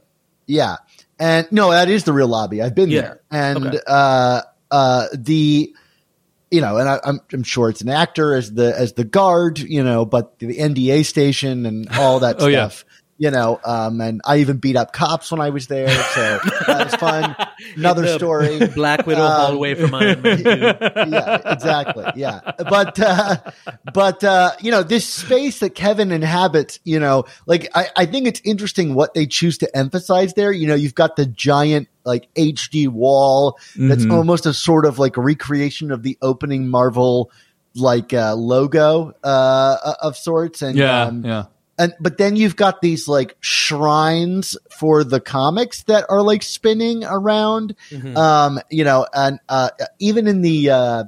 yeah. 0.47 0.77
And 1.19 1.47
no, 1.51 1.71
that 1.71 1.89
is 1.89 2.05
the 2.05 2.13
real 2.13 2.29
lobby. 2.29 2.61
I've 2.61 2.75
been 2.75 2.91
Yeah. 2.91 3.01
there. 3.01 3.21
And 3.31 3.67
Okay. 3.69 3.81
uh 3.87 4.43
uh 4.71 5.07
the 5.13 5.73
you 6.51 6.61
know, 6.61 6.79
and 6.79 6.89
I, 6.89 7.01
I'm 7.05 7.21
I'm 7.33 7.43
sure 7.43 7.69
it's 7.69 7.81
an 7.83 7.89
actor 7.89 8.35
as 8.35 8.53
the 8.53 8.75
as 8.79 8.93
the 8.95 9.05
guard, 9.05 9.59
you 9.59 9.83
know, 9.83 10.05
but 10.07 10.39
the 10.39 10.57
NDA 10.57 11.05
station 11.05 11.67
and 11.67 11.89
all 11.91 12.21
that 12.21 12.37
Oh, 12.41 12.49
stuff. 12.49 12.85
You 13.19 13.31
know, 13.31 13.59
um, 13.65 13.99
and 14.03 14.21
I 14.27 14.39
even 14.41 14.59
beat 14.59 14.77
up 14.77 14.93
cops 14.93 15.31
when 15.33 15.41
I 15.41 15.49
was 15.49 15.69
there, 15.69 15.89
so 15.89 16.39
that 16.67 16.85
was 16.85 16.95
fun. 16.97 17.35
Another 17.77 18.03
The 18.03 18.15
story. 18.19 18.67
Black 18.75 19.07
Widow 19.07 19.23
Um, 19.23 19.53
hallway 19.53 19.75
from 19.75 19.95
Iron 19.95 20.21
Man 20.21 20.39
yeah, 20.45 21.53
exactly. 21.53 22.05
Yeah. 22.17 22.41
But, 22.59 23.01
uh, 23.01 23.37
but, 23.95 24.23
uh, 24.23 24.51
you 24.61 24.71
know, 24.71 24.83
this 24.83 25.09
space 25.09 25.61
that 25.61 25.75
Kevin 25.75 26.13
inhabits, 26.13 26.79
you 26.85 27.01
know, 27.01 27.25
like, 27.47 27.69
I, 27.75 27.89
I 27.97 28.05
think 28.05 28.27
it's 28.29 28.43
interesting 28.45 28.95
what 28.95 29.15
they 29.15 29.27
choose 29.27 29.57
to 29.59 29.77
emphasize 29.77 30.35
there. 30.35 30.53
You 30.53 30.67
know, 30.67 30.75
you've 30.75 30.95
got 30.95 31.17
the 31.17 31.25
giant, 31.25 31.89
like, 32.05 32.29
HD 32.35 32.87
wall 32.87 33.59
that's 33.77 34.03
Mm-hmm. 34.03 34.13
almost 34.13 34.45
a 34.45 34.53
sort 34.53 34.85
of 34.85 34.99
like 34.99 35.17
recreation 35.17 35.91
of 35.91 36.03
the 36.03 36.19
opening 36.21 36.69
Marvel, 36.69 37.31
like, 37.75 38.13
uh, 38.13 38.35
logo, 38.35 39.15
uh, 39.25 39.95
of 40.03 40.19
sorts. 40.19 40.61
And, 40.61 40.77
Yeah, 40.77 41.05
um, 41.05 41.25
yeah. 41.25 41.45
And 41.79 41.95
but 42.01 42.19
then 42.19 42.37
you've 42.37 42.57
got 42.57 42.81
these 42.81 43.07
like 43.09 43.37
shrines 43.41 44.57
for 44.79 45.05
the 45.05 45.21
comics 45.21 45.83
that 45.85 46.05
are 46.09 46.23
like 46.23 46.43
spinning 46.43 47.05
around 47.05 47.75
um 48.17 48.59
you 48.71 48.85
know 48.85 49.07
and 49.13 49.39
uh 49.49 49.71
even 49.99 50.27
in 50.27 50.43
the 50.43 50.71
uh 50.71 51.05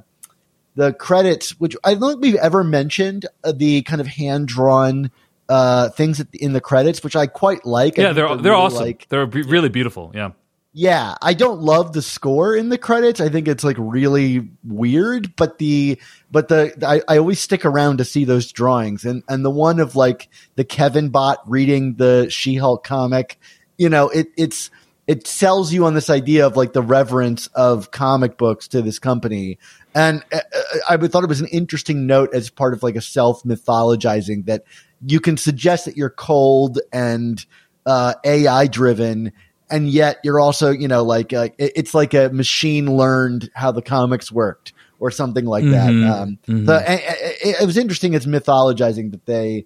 the 0.75 0.93
credits 0.93 1.59
which 1.59 1.75
i 1.83 1.93
don't 1.93 2.09
think 2.11 2.21
we've 2.21 2.35
ever 2.35 2.63
mentioned 2.63 3.25
uh, 3.43 3.51
the 3.51 3.81
kind 3.81 3.99
of 4.01 4.07
hand 4.07 4.47
drawn 4.47 5.09
uh 5.49 5.89
things 5.89 6.23
in 6.33 6.53
the 6.53 6.61
credits 6.61 7.03
which 7.03 7.15
i 7.15 7.25
quite 7.27 7.65
like 7.65 7.97
Yeah, 7.97 8.13
think 8.13 8.15
they're 8.15 8.27
they're 8.37 8.51
really, 8.53 8.55
awesome. 8.63 8.85
like 8.85 9.07
they're 9.09 9.25
be- 9.25 9.41
really 9.41 9.69
beautiful. 9.69 10.11
Yeah. 10.13 10.31
Yeah, 10.71 11.15
I 11.21 11.33
don't 11.33 11.61
love 11.61 11.93
the 11.93 12.01
score 12.01 12.55
in 12.55 12.69
the 12.69 12.77
credits. 12.77 13.19
I 13.19 13.29
think 13.29 13.47
it's 13.47 13.63
like 13.63 13.77
really 13.79 14.47
weird, 14.63 15.35
but 15.35 15.57
the 15.57 15.99
but 16.29 16.47
the 16.47 16.73
I, 16.85 17.01
I 17.11 17.17
always 17.17 17.39
stick 17.39 17.65
around 17.65 17.97
to 17.97 18.05
see 18.05 18.23
those 18.23 18.51
drawings 18.51 19.03
and 19.03 19.23
and 19.27 19.43
the 19.43 19.49
one 19.49 19.79
of 19.79 19.95
like 19.95 20.29
the 20.55 20.63
Kevin 20.63 21.09
bot 21.09 21.39
reading 21.49 21.95
the 21.95 22.27
She-Hulk 22.29 22.83
comic, 22.83 23.39
you 23.77 23.89
know, 23.89 24.09
it 24.09 24.27
it's 24.37 24.69
it 25.07 25.25
sells 25.25 25.73
you 25.73 25.85
on 25.85 25.95
this 25.95 26.11
idea 26.11 26.45
of 26.45 26.55
like 26.55 26.73
the 26.73 26.83
reverence 26.83 27.47
of 27.55 27.89
comic 27.89 28.37
books 28.37 28.67
to 28.67 28.83
this 28.83 28.99
company. 28.99 29.57
And 29.95 30.23
uh, 30.31 30.41
I 30.87 30.97
thought 30.97 31.23
it 31.23 31.29
was 31.29 31.41
an 31.41 31.47
interesting 31.47 32.05
note 32.05 32.29
as 32.35 32.51
part 32.51 32.75
of 32.75 32.83
like 32.83 32.95
a 32.95 33.01
self 33.01 33.41
mythologizing 33.41 34.45
that 34.45 34.65
you 35.03 35.19
can 35.19 35.35
suggest 35.35 35.85
that 35.85 35.97
you're 35.97 36.11
cold 36.11 36.79
and 36.93 37.43
uh, 37.87 38.13
AI 38.23 38.67
driven, 38.67 39.33
and 39.69 39.89
yet 39.89 40.19
you're 40.23 40.39
also, 40.39 40.71
you 40.71 40.87
know, 40.87 41.03
like 41.03 41.33
uh, 41.33 41.49
it's 41.57 41.93
like 41.93 42.13
a 42.13 42.29
machine 42.29 42.85
learned 42.95 43.49
how 43.53 43.71
the 43.71 43.81
comics 43.81 44.31
worked 44.31 44.73
or 44.99 45.11
something 45.11 45.45
like 45.45 45.63
that. 45.65 45.89
Um, 45.89 46.39
So 46.67 46.73
a- 46.73 46.77
a- 46.77 47.61
it, 47.61 47.65
was 47.65 47.77
interesting 47.77 48.13
It's 48.13 48.25
mythologizing 48.25 49.11
that 49.11 49.25
they 49.25 49.65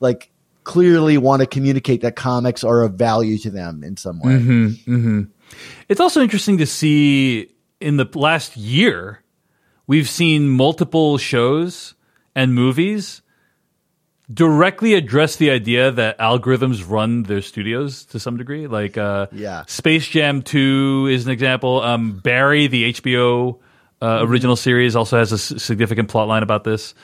like 0.00 0.30
clearly 0.64 1.18
want 1.18 1.40
to 1.40 1.46
communicate 1.46 2.00
that 2.02 2.16
comics 2.16 2.64
are 2.64 2.82
of 2.82 2.94
value 2.94 3.38
to 3.38 3.50
them 3.50 3.82
in 3.84 3.96
some 3.96 4.20
way. 4.20 4.32
Mm-hmm. 4.34 5.22
It's 5.88 6.00
also 6.00 6.20
interesting 6.20 6.58
to 6.58 6.66
see 6.66 7.48
in 7.80 7.96
the 7.96 8.08
last 8.14 8.56
year, 8.56 9.22
we've 9.86 10.08
seen 10.08 10.48
multiple 10.48 11.18
shows 11.18 11.94
and 12.34 12.54
movies 12.54 13.21
directly 14.32 14.94
address 14.94 15.36
the 15.36 15.50
idea 15.50 15.90
that 15.90 16.18
algorithms 16.18 16.88
run 16.88 17.24
their 17.24 17.42
studios 17.42 18.04
to 18.06 18.18
some 18.20 18.36
degree. 18.36 18.66
Like, 18.66 18.96
uh, 18.96 19.26
Yeah. 19.32 19.64
Space 19.66 20.06
Jam 20.08 20.42
2 20.42 21.08
is 21.10 21.26
an 21.26 21.32
example. 21.32 21.80
Um, 21.82 22.18
Barry, 22.22 22.66
the 22.68 22.84
HBO 22.92 23.58
uh, 24.00 24.06
Mm-hmm. 24.18 24.30
original 24.32 24.56
series, 24.56 24.96
also 24.96 25.18
has 25.18 25.30
a 25.32 25.36
s- 25.36 25.62
significant 25.62 26.08
plot 26.08 26.26
line 26.28 26.42
about 26.42 26.64
this. 26.64 26.94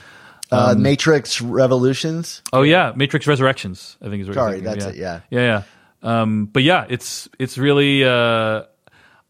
Uh, 0.50 0.72
Um, 0.74 0.82
Matrix 0.82 1.40
Revolutions. 1.42 2.42
Oh 2.52 2.62
yeah, 2.62 2.92
Matrix 2.96 3.26
Resurrections. 3.26 3.96
I 4.02 4.08
think 4.08 4.22
is 4.22 4.28
what 4.28 4.34
you're 4.34 4.44
Sorry, 4.44 4.60
that's 4.60 4.84
yeah. 4.84 4.90
it, 4.90 4.96
yeah. 4.96 5.20
yeah, 5.30 5.62
yeah. 6.02 6.20
Um, 6.22 6.46
but 6.46 6.62
yeah, 6.62 6.86
it's 6.88 7.28
it's 7.38 7.58
really. 7.58 8.02
Uh, 8.04 8.62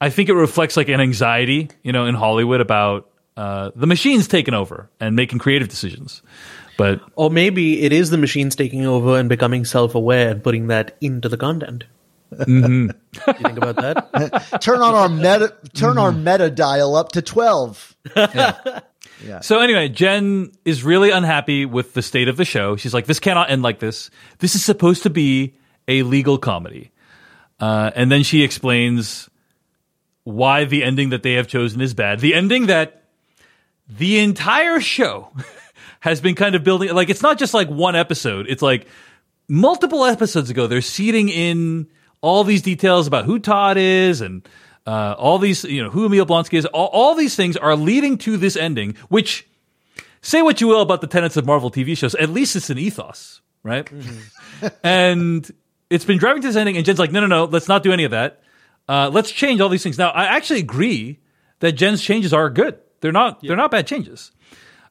I 0.00 0.10
think 0.10 0.28
it 0.28 0.34
reflects 0.34 0.76
like 0.76 0.88
an 0.88 1.00
anxiety, 1.00 1.70
you 1.82 1.92
know, 1.92 2.06
in 2.06 2.14
Hollywood 2.14 2.60
about 2.60 3.10
uh, 3.36 3.70
the 3.74 3.86
machines 3.86 4.28
taking 4.28 4.54
over 4.54 4.88
and 5.00 5.16
making 5.16 5.38
creative 5.40 5.68
decisions. 5.68 6.22
But 6.78 7.02
Or 7.16 7.28
maybe 7.28 7.82
it 7.82 7.92
is 7.92 8.08
the 8.08 8.16
machines 8.16 8.56
taking 8.56 8.86
over 8.86 9.18
and 9.18 9.28
becoming 9.28 9.66
self-aware 9.66 10.30
and 10.30 10.42
putting 10.42 10.68
that 10.68 10.96
into 11.02 11.28
the 11.28 11.36
content. 11.36 11.84
Mm-hmm. 12.32 12.86
Do 12.86 12.94
you 13.26 13.32
think 13.32 13.58
about 13.58 13.76
that? 13.76 14.60
Turn 14.62 14.80
on 14.80 14.94
our 14.94 15.08
meta. 15.08 15.54
Turn 15.74 15.98
our 15.98 16.12
meta 16.12 16.48
dial 16.50 16.94
up 16.94 17.12
to 17.12 17.22
twelve. 17.22 17.96
Yeah. 18.14 19.40
So 19.40 19.60
anyway, 19.60 19.88
Jen 19.88 20.52
is 20.64 20.84
really 20.84 21.10
unhappy 21.10 21.66
with 21.66 21.94
the 21.94 22.02
state 22.02 22.28
of 22.28 22.36
the 22.36 22.44
show. 22.44 22.76
She's 22.76 22.94
like, 22.94 23.06
"This 23.06 23.18
cannot 23.18 23.50
end 23.50 23.62
like 23.62 23.80
this. 23.80 24.10
This 24.38 24.54
is 24.54 24.64
supposed 24.64 25.02
to 25.02 25.10
be 25.10 25.54
a 25.88 26.02
legal 26.04 26.38
comedy." 26.38 26.92
Uh, 27.58 27.90
and 27.96 28.12
then 28.12 28.22
she 28.22 28.44
explains 28.44 29.28
why 30.22 30.64
the 30.64 30.84
ending 30.84 31.08
that 31.10 31.22
they 31.22 31.32
have 31.32 31.48
chosen 31.48 31.80
is 31.80 31.94
bad. 31.94 32.20
The 32.20 32.34
ending 32.34 32.66
that 32.66 33.02
the 33.88 34.18
entire 34.18 34.80
show 34.80 35.32
has 36.00 36.20
been 36.20 36.34
kind 36.34 36.54
of 36.54 36.64
building. 36.64 36.94
Like, 36.94 37.10
it's 37.10 37.22
not 37.22 37.38
just 37.38 37.54
like 37.54 37.68
one 37.68 37.96
episode. 37.96 38.46
It's 38.48 38.62
like 38.62 38.86
multiple 39.48 40.04
episodes 40.04 40.50
ago. 40.50 40.66
They're 40.66 40.80
seeding 40.80 41.28
in 41.28 41.88
all 42.20 42.44
these 42.44 42.62
details 42.62 43.06
about 43.06 43.24
who 43.24 43.38
Todd 43.38 43.76
is 43.76 44.20
and 44.20 44.46
uh, 44.86 45.14
all 45.18 45.38
these, 45.38 45.64
you 45.64 45.82
know, 45.82 45.90
who 45.90 46.06
Emil 46.06 46.26
Blonsky 46.26 46.58
is. 46.58 46.66
All, 46.66 46.86
all 46.86 47.14
these 47.14 47.36
things 47.36 47.56
are 47.56 47.76
leading 47.76 48.18
to 48.18 48.36
this 48.36 48.56
ending, 48.56 48.96
which 49.08 49.46
say 50.22 50.42
what 50.42 50.60
you 50.60 50.66
will 50.68 50.80
about 50.82 51.00
the 51.00 51.06
tenets 51.06 51.36
of 51.36 51.46
Marvel 51.46 51.70
TV 51.70 51.96
shows. 51.96 52.14
At 52.14 52.30
least 52.30 52.56
it's 52.56 52.70
an 52.70 52.78
ethos, 52.78 53.40
right? 53.62 53.90
and 54.82 55.50
it's 55.90 56.04
been 56.04 56.18
driving 56.18 56.42
to 56.42 56.48
this 56.48 56.56
ending, 56.56 56.76
and 56.76 56.84
Jen's 56.84 56.98
like, 56.98 57.12
no, 57.12 57.20
no, 57.20 57.26
no, 57.26 57.44
let's 57.44 57.68
not 57.68 57.82
do 57.82 57.92
any 57.92 58.04
of 58.04 58.10
that. 58.12 58.42
Uh, 58.88 59.10
let's 59.12 59.30
change 59.30 59.60
all 59.60 59.68
these 59.68 59.82
things. 59.82 59.98
Now, 59.98 60.10
I 60.10 60.24
actually 60.24 60.60
agree 60.60 61.20
that 61.60 61.72
Jen's 61.72 62.02
changes 62.02 62.32
are 62.32 62.48
good. 62.48 62.78
They're 63.00 63.12
not. 63.12 63.42
They're 63.42 63.56
not 63.56 63.70
bad 63.70 63.86
changes. 63.86 64.32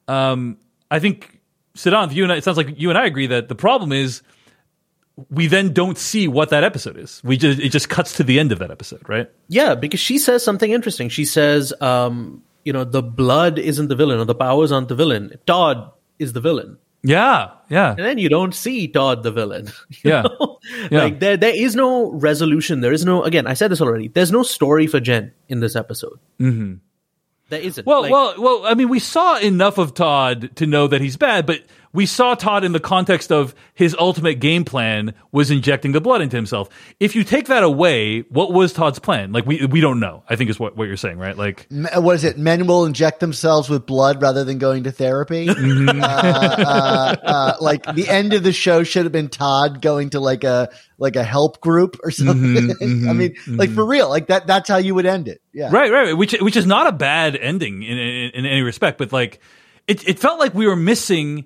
Um, 0.08 0.58
I 0.90 1.00
think 1.00 1.40
Siddhant, 1.76 2.14
you 2.14 2.24
and 2.24 2.32
I, 2.32 2.38
it 2.38 2.44
sounds 2.44 2.58
like 2.58 2.80
you 2.80 2.90
and 2.90 2.98
I 2.98 3.06
agree 3.06 3.28
that 3.28 3.50
the 3.50 3.56
problem 3.56 3.92
is 3.92 4.22
we 5.30 5.48
then 5.48 5.74
don't 5.74 5.98
see 5.98 6.28
what 6.28 6.50
that 6.50 6.64
episode 6.64 6.98
is. 6.98 7.22
We 7.24 7.38
just 7.38 7.60
it 7.60 7.70
just 7.70 7.90
cuts 7.90 8.14
to 8.18 8.24
the 8.24 8.40
end 8.40 8.52
of 8.52 8.60
that 8.60 8.72
episode, 8.72 9.08
right? 9.08 9.30
Yeah, 9.48 9.76
because 9.76 10.00
she 10.00 10.18
says 10.18 10.44
something 10.44 10.72
interesting. 10.72 11.10
She 11.10 11.26
says, 11.26 11.74
um, 11.82 12.44
you 12.64 12.74
know, 12.74 12.84
the 12.84 13.02
blood 13.02 13.60
isn't 13.60 13.88
the 13.88 13.96
villain 13.96 14.20
or 14.20 14.26
the 14.26 14.36
powers 14.36 14.72
aren't 14.72 14.90
the 14.90 14.96
villain. 14.96 15.34
Todd 15.46 15.92
is 16.20 16.34
the 16.34 16.42
villain. 16.42 16.78
Yeah, 17.04 17.52
yeah, 17.70 17.92
And 17.92 18.00
then 18.00 18.18
you 18.18 18.28
don't 18.28 18.54
see 18.54 18.88
Todd 18.88 19.24
the 19.24 19.32
villain. 19.32 19.72
Yeah. 20.04 20.24
Yeah. 20.92 21.04
Like 21.04 21.20
there 21.20 21.38
there 21.38 21.56
is 21.56 21.76
no 21.76 22.12
resolution. 22.12 22.82
There 22.82 22.92
is 22.92 23.06
no 23.06 23.24
again, 23.24 23.48
I 23.48 23.54
said 23.54 23.72
this 23.72 23.80
already. 23.82 24.10
There's 24.10 24.32
no 24.32 24.44
story 24.44 24.88
for 24.88 25.00
Jen 25.00 25.32
in 25.48 25.62
this 25.62 25.76
episode. 25.76 26.20
Mm-hmm. 26.40 26.76
There 27.50 27.62
isn't. 27.62 27.86
Well, 27.88 28.02
Like, 28.02 28.12
well, 28.12 28.36
well. 28.38 28.66
I 28.66 28.74
mean, 28.74 28.90
we 28.90 29.00
saw 29.00 29.38
enough 29.38 29.78
of 29.78 29.94
Todd 29.94 30.56
to 30.58 30.66
know 30.66 30.88
that 30.88 31.02
he's 31.02 31.16
bad, 31.18 31.46
but 31.46 31.64
we 31.98 32.06
saw 32.06 32.36
Todd 32.36 32.64
in 32.64 32.74
the 32.74 32.80
context 32.80 33.32
of 33.32 33.56
his 33.74 33.96
ultimate 33.98 34.36
game 34.36 34.64
plan 34.64 35.16
was 35.32 35.50
injecting 35.50 35.94
the 35.94 36.00
blood 36.00 36.22
into 36.22 36.36
himself. 36.36 36.70
If 37.00 37.16
you 37.16 37.24
take 37.24 37.48
that 37.48 37.64
away, 37.64 38.22
what 38.30 38.54
was 38.54 38.72
Todd's 38.72 39.00
plan? 39.00 39.32
Like 39.32 39.48
we 39.48 39.66
we 39.66 39.82
don't 39.82 40.00
know. 40.00 40.22
I 40.30 40.36
think 40.36 40.52
is 40.52 40.60
what 40.60 40.78
what 40.78 40.88
you're 40.88 40.96
saying, 40.96 41.18
right? 41.18 41.36
Like 41.36 41.66
M- 41.72 41.88
What 42.04 42.14
is 42.14 42.24
it? 42.24 42.38
Men 42.38 42.68
will 42.68 42.86
inject 42.86 43.20
themselves 43.20 43.68
with 43.68 43.88
blood 43.88 44.22
rather 44.22 44.44
than 44.44 44.60
going 44.60 44.84
to 44.84 44.92
therapy. 44.92 45.48
Mm-hmm. 45.58 46.02
uh, 46.02 46.06
uh, 46.06 47.16
uh, 47.24 47.54
like 47.60 47.84
the 47.96 48.08
end 48.08 48.34
of 48.34 48.44
the 48.44 48.54
show 48.54 48.84
should 48.84 49.06
have 49.06 49.12
been 49.12 49.28
Todd 49.28 49.82
going 49.82 50.12
to 50.12 50.20
like 50.20 50.44
a 50.44 50.70
like 51.00 51.16
a 51.16 51.24
help 51.24 51.62
group 51.62 51.98
or 52.04 52.12
something. 52.12 52.68
Mm-hmm, 52.78 53.10
I 53.10 53.14
mean, 53.14 53.36
like 53.48 53.72
for 53.72 53.84
real, 53.86 54.08
like 54.08 54.28
that. 54.28 54.46
That's 54.46 54.70
how 54.70 54.78
you 54.78 54.94
would 54.94 55.08
end 55.08 55.28
it. 55.28 55.42
Yeah. 55.52 55.72
right, 55.72 55.92
right, 55.92 56.14
which 56.14 56.34
which 56.34 56.56
is 56.56 56.68
not 56.68 56.86
a 56.86 56.92
bad 56.92 57.36
ending 57.36 57.82
in 57.82 57.98
in, 57.98 58.30
in 58.36 58.46
any 58.46 58.62
respect, 58.62 59.00
but 59.00 59.12
like 59.12 59.42
it 59.88 60.08
it 60.08 60.20
felt 60.20 60.40
like 60.40 60.54
we 60.54 60.68
were 60.68 60.76
missing 60.76 61.46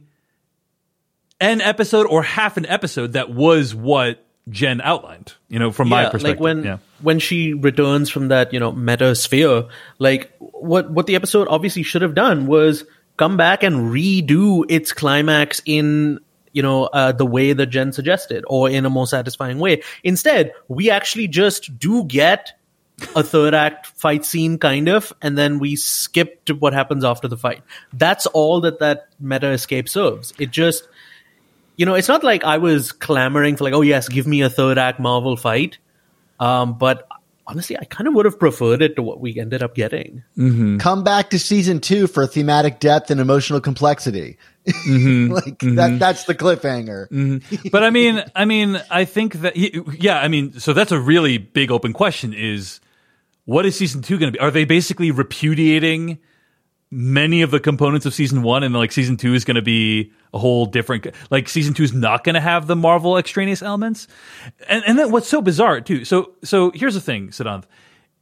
an 1.42 1.60
episode 1.60 2.08
or 2.08 2.24
half 2.24 2.56
an 2.56 2.66
episode 2.68 3.14
that 3.14 3.30
was 3.30 3.76
what 3.76 4.24
Jen 4.50 4.80
outlined. 4.80 5.34
You 5.50 5.60
know, 5.60 5.72
from 5.72 5.90
my 5.90 6.06
perspective. 6.06 6.24
like 6.24 6.40
when 6.40 6.64
yeah. 6.64 6.78
when 7.02 7.20
she 7.20 7.54
returns 7.54 8.10
from 8.10 8.30
that, 8.30 8.54
you 8.54 8.60
know, 8.60 8.72
meta 8.72 9.16
sphere, 9.16 9.66
like 10.00 10.32
what 10.40 10.90
what 10.90 11.08
the 11.08 11.16
episode 11.16 11.48
obviously 11.50 11.84
should 11.84 12.04
have 12.04 12.16
done 12.16 12.48
was 12.48 12.86
come 13.18 13.38
back 13.38 13.64
and 13.64 13.92
redo 13.92 14.64
its 14.70 14.94
climax 14.94 15.62
in 15.66 16.20
you 16.54 16.62
know 16.62 16.86
uh, 16.86 17.12
the 17.12 17.26
way 17.26 17.54
that 17.54 17.66
Jen 17.68 17.92
suggested, 17.92 18.44
or 18.48 18.70
in 18.70 18.86
a 18.86 18.90
more 18.90 19.08
satisfying 19.08 19.60
way. 19.60 19.84
Instead, 20.04 20.54
we 20.68 20.90
actually 20.90 21.28
just 21.28 21.78
do 21.78 22.06
get 22.06 22.54
a 23.16 23.24
third 23.24 23.54
act 23.54 23.88
fight 23.88 24.26
scene, 24.26 24.58
kind 24.58 24.88
of, 24.88 25.12
and 25.22 25.38
then 25.38 25.60
we 25.60 25.76
skip 25.76 26.46
to 26.46 26.54
what 26.54 26.74
happens 26.74 27.04
after 27.04 27.28
the 27.28 27.38
fight. 27.38 27.64
That's 27.94 28.26
all 28.28 28.62
that 28.62 28.80
that 28.80 29.08
meta 29.20 29.50
escape 29.50 29.90
serves. 29.90 30.34
It 30.40 30.52
just 30.52 30.88
you 31.82 31.86
know, 31.88 31.96
it's 31.96 32.08
not 32.08 32.24
like 32.24 32.44
I 32.44 32.60
was 32.60 32.92
clamoring 32.92 33.56
for 33.56 33.64
like, 33.64 33.74
oh 33.74 33.82
yes, 33.82 34.08
give 34.08 34.28
me 34.28 34.42
a 34.42 34.52
third 34.52 34.78
act 34.78 35.00
Marvel 35.00 35.36
fight. 35.36 35.80
Um, 36.40 36.78
but 36.78 37.08
honestly, 37.48 37.76
I 37.76 37.86
kind 37.86 38.08
of 38.08 38.14
would 38.14 38.26
have 38.26 38.38
preferred 38.38 38.84
it 38.84 38.98
to 38.98 39.02
what 39.02 39.20
we 39.20 39.40
ended 39.40 39.64
up 39.64 39.74
getting. 39.74 40.22
Come 40.78 41.04
back 41.04 41.32
to 41.32 41.40
season 41.40 41.80
two 41.80 42.06
for 42.06 42.28
thematic 42.28 42.80
depth 42.80 43.10
and 43.10 43.20
emotional 43.20 43.60
complexity. 43.60 44.38
Mm-hmm. 44.68 45.32
like 45.34 45.58
that. 45.58 45.98
That's 45.98 46.26
the 46.26 46.36
cliffhanger. 46.36 47.10
but 47.72 47.84
I 47.84 47.90
mean, 47.90 48.24
I 48.36 48.46
mean, 48.46 48.80
I 48.92 49.06
think 49.06 49.34
that 49.42 49.58
yeah, 49.58 50.20
I 50.20 50.28
mean, 50.28 50.60
so 50.60 50.74
that's 50.74 50.92
a 50.92 51.00
really 51.00 51.40
big 51.40 51.72
open 51.72 51.94
question: 51.94 52.32
is 52.32 52.80
what 53.46 53.66
is 53.66 53.76
season 53.76 54.04
two 54.04 54.20
going 54.20 54.32
to 54.32 54.38
be? 54.38 54.40
Are 54.40 54.52
they 54.52 54.66
basically 54.66 55.10
repudiating 55.10 56.20
many 56.92 57.42
of 57.42 57.52
the 57.52 57.60
components 57.60 58.06
of 58.06 58.14
season 58.14 58.44
one, 58.44 58.64
and 58.64 58.76
like 58.76 58.92
season 58.92 59.18
two 59.18 59.34
is 59.34 59.46
going 59.46 59.56
to 59.56 59.62
be 59.62 60.12
a 60.34 60.40
whole 60.40 60.66
different? 60.66 61.08
Like 61.30 61.48
season 61.50 61.74
two 61.74 61.84
is 61.84 61.94
not 61.94 62.24
going 62.24 62.36
to 62.36 62.42
have 62.42 62.68
the 62.68 62.76
Marvel 62.76 63.18
extraneous 63.18 63.62
elements, 63.62 64.08
and 64.68 64.84
and 64.86 65.00
then 65.00 65.12
what's 65.12 65.28
so 65.30 65.42
bizarre 65.42 65.82
too? 65.82 66.06
So 66.06 66.34
so 66.44 66.72
here's 66.72 66.94
the 66.94 67.02
thing, 67.02 67.30
Siddhant. 67.30 67.64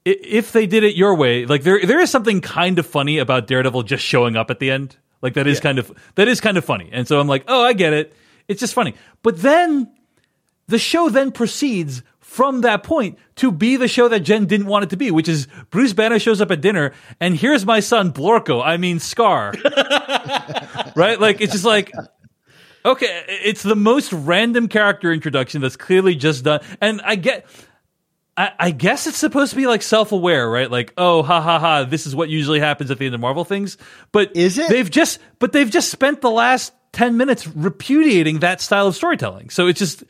I- 0.08 0.18
If 0.24 0.52
they 0.52 0.66
did 0.68 0.84
it 0.84 0.96
your 0.96 1.16
way, 1.16 1.46
like 1.46 1.64
there 1.64 1.86
there 1.86 2.00
is 2.00 2.10
something 2.10 2.42
kind 2.42 2.80
of 2.80 2.86
funny 2.86 3.18
about 3.18 3.48
Daredevil 3.48 3.84
just 3.84 4.04
showing 4.06 4.36
up 4.36 4.50
at 4.52 4.60
the 4.60 4.72
end. 4.72 4.96
Like 5.22 5.34
that 5.34 5.48
is 5.48 5.60
kind 5.60 5.80
of 5.80 5.92
that 6.16 6.28
is 6.28 6.40
kind 6.40 6.58
of 6.58 6.64
funny. 6.64 6.90
And 6.94 7.08
so 7.08 7.20
I'm 7.20 7.28
like, 7.28 7.44
oh, 7.48 7.64
I 7.64 7.74
get 7.74 7.92
it. 7.94 8.14
It's 8.48 8.60
just 8.62 8.74
funny. 8.74 8.94
But 9.24 9.42
then 9.42 9.92
the 10.68 10.80
show 10.80 11.10
then 11.10 11.32
proceeds 11.32 12.04
from 12.30 12.62
that 12.62 12.84
point 12.84 13.18
to 13.38 13.52
be 13.52 13.76
the 13.76 13.88
show 13.88 14.08
that 14.08 14.20
Jen 14.20 14.46
didn't 14.46 14.68
want 14.68 14.84
it 14.84 14.92
to 14.92 14.98
be, 14.98 15.10
which 15.10 15.28
is 15.28 15.48
Bruce 15.72 15.94
Banner 15.94 16.20
shows 16.20 16.42
up 16.42 16.52
at 16.52 16.62
dinner 16.62 16.94
and 17.20 17.36
here's 17.36 17.66
my 17.66 17.80
son 17.80 18.14
Blorko, 18.14 18.64
I 18.64 18.78
mean 18.78 19.00
Skaar. 19.00 19.56
right? 20.96 21.20
Like 21.20 21.42
it's 21.42 21.54
just 21.54 21.66
like 21.66 21.92
okay, 22.86 23.26
it's 23.28 23.64
the 23.64 23.76
most 23.76 24.14
random 24.14 24.68
character 24.68 25.12
introduction 25.12 25.62
that's 25.62 25.76
clearly 25.76 26.16
just 26.16 26.44
done. 26.44 26.62
And 26.80 27.02
I 27.04 27.16
get 27.16 27.48
I, 28.38 28.52
I 28.60 28.72
guess 28.72 29.08
it's 29.08 29.18
supposed 29.18 29.50
to 29.50 29.58
be 29.58 29.66
like 29.66 29.82
self-aware, 29.82 30.48
right? 30.50 30.70
Like, 30.70 30.94
oh, 30.98 31.24
ha 31.24 31.42
ha 31.42 31.58
ha, 31.58 31.84
this 31.84 32.06
is 32.06 32.16
what 32.16 32.30
usually 32.30 32.60
happens 32.60 32.92
at 32.92 33.00
the 33.00 33.08
end 33.08 33.16
of 33.16 33.22
Marvel 33.22 33.44
things. 33.44 33.78
But 34.12 34.36
Is 34.36 34.58
it? 34.60 34.70
They've 34.70 34.90
just, 34.90 35.20
but 35.40 35.52
they've 35.52 35.70
just 35.70 35.90
spent 35.90 36.22
the 36.22 36.30
last 36.30 36.74
ten 36.94 37.18
minutes 37.18 37.48
repudiating 37.48 38.40
that 38.40 38.62
style 38.62 38.88
of 38.88 38.96
storytelling. 38.96 39.50
So 39.50 39.66
it's 39.68 39.80
just, 39.80 40.04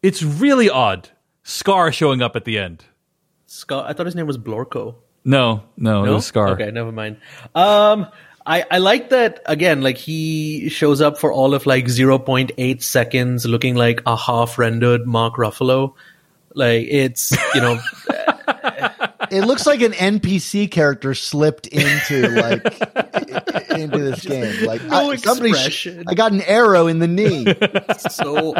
it's 0.00 0.22
really 0.22 0.70
odd. 0.70 1.10
Skaar 1.46 1.92
showing 1.92 2.22
up 2.22 2.34
at 2.36 2.44
the 2.44 2.58
end. 2.58 2.84
Skaar, 3.48 3.84
I 3.84 3.92
thought 3.92 4.06
his 4.06 4.16
name 4.16 4.26
was 4.26 4.36
Blorko. 4.36 4.96
No, 5.24 5.62
no, 5.76 6.04
it 6.04 6.10
was 6.10 6.30
Skaar. 6.30 6.50
Okay, 6.50 6.70
never 6.72 6.92
mind. 6.92 7.18
Um, 7.54 8.08
I, 8.44 8.64
I 8.70 8.78
like 8.78 9.10
that 9.10 9.40
again. 9.46 9.80
Like 9.80 9.96
he 9.96 10.68
shows 10.68 11.00
up 11.00 11.18
for 11.18 11.32
all 11.32 11.54
of 11.54 11.64
like 11.64 11.88
zero 11.88 12.18
point 12.18 12.52
eight 12.58 12.82
seconds, 12.82 13.46
looking 13.46 13.76
like 13.76 14.02
a 14.06 14.16
half 14.16 14.58
rendered 14.58 15.06
Mark 15.06 15.34
Ruffalo. 15.34 15.94
Like 16.54 16.86
it's 16.88 17.32
you 17.54 17.60
know 17.60 17.80
It 19.30 19.42
looks 19.42 19.66
like 19.66 19.80
an 19.82 19.92
NPC 19.92 20.70
character 20.70 21.14
slipped 21.14 21.66
into 21.66 22.28
like 22.28 22.64
into 23.70 23.98
this 23.98 24.24
game. 24.24 24.64
Like 24.66 24.82
No 24.84 25.10
I, 25.10 25.16
somebody, 25.16 25.52
sh- 25.54 25.88
I 26.06 26.14
got 26.14 26.32
an 26.32 26.42
arrow 26.42 26.86
in 26.86 26.98
the 26.98 27.06
knee. 27.06 27.46
so 28.10 28.54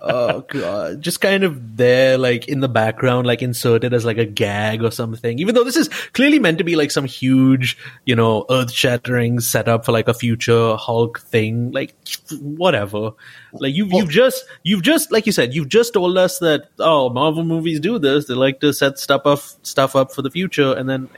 oh 0.00 0.40
god. 0.40 1.00
Just 1.02 1.20
kind 1.20 1.44
of 1.44 1.76
there 1.76 2.18
like 2.18 2.48
in 2.48 2.60
the 2.60 2.68
background 2.68 3.26
like 3.26 3.42
inserted 3.42 3.92
as 3.92 4.04
like 4.04 4.18
a 4.18 4.24
gag 4.26 4.82
or 4.82 4.90
something. 4.90 5.38
Even 5.38 5.54
though 5.54 5.64
this 5.64 5.76
is 5.76 5.88
clearly 6.12 6.38
meant 6.38 6.58
to 6.58 6.64
be 6.64 6.76
like 6.76 6.90
some 6.90 7.04
huge 7.04 7.76
you 8.04 8.14
know 8.14 8.44
earth-shattering 8.50 9.40
setup 9.40 9.84
for 9.84 9.92
like 9.92 10.08
a 10.08 10.14
future 10.14 10.76
hulk 10.76 11.20
thing. 11.20 11.72
Like 11.72 11.94
whatever 12.40 13.12
like 13.60 13.74
you've 13.74 13.92
you've 13.92 14.10
just 14.10 14.44
you've 14.62 14.82
just 14.82 15.12
like 15.12 15.26
you 15.26 15.32
said 15.32 15.54
you've 15.54 15.68
just 15.68 15.94
told 15.94 16.16
us 16.16 16.38
that 16.38 16.68
oh 16.78 17.08
marvel 17.10 17.44
movies 17.44 17.80
do 17.80 17.98
this 17.98 18.26
they 18.26 18.34
like 18.34 18.60
to 18.60 18.72
set 18.72 18.98
stuff 18.98 19.22
up 19.26 19.40
stuff 19.62 19.96
up 19.96 20.12
for 20.12 20.22
the 20.22 20.30
future 20.30 20.72
and 20.72 20.88
then 20.88 21.08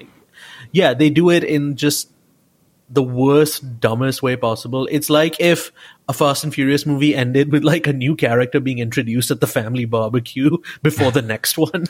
yeah 0.72 0.94
they 0.94 1.10
do 1.10 1.30
it 1.30 1.44
in 1.44 1.76
just 1.76 2.10
the 2.90 3.02
worst, 3.02 3.80
dumbest 3.80 4.22
way 4.22 4.36
possible. 4.36 4.88
It's 4.90 5.10
like 5.10 5.40
if 5.40 5.72
a 6.08 6.12
Fast 6.12 6.44
and 6.44 6.54
Furious 6.54 6.86
movie 6.86 7.14
ended 7.14 7.52
with 7.52 7.64
like 7.64 7.86
a 7.86 7.92
new 7.92 8.16
character 8.16 8.60
being 8.60 8.78
introduced 8.78 9.30
at 9.30 9.40
the 9.40 9.46
family 9.46 9.84
barbecue 9.84 10.56
before 10.82 11.10
the 11.10 11.22
next 11.22 11.58
one. 11.58 11.84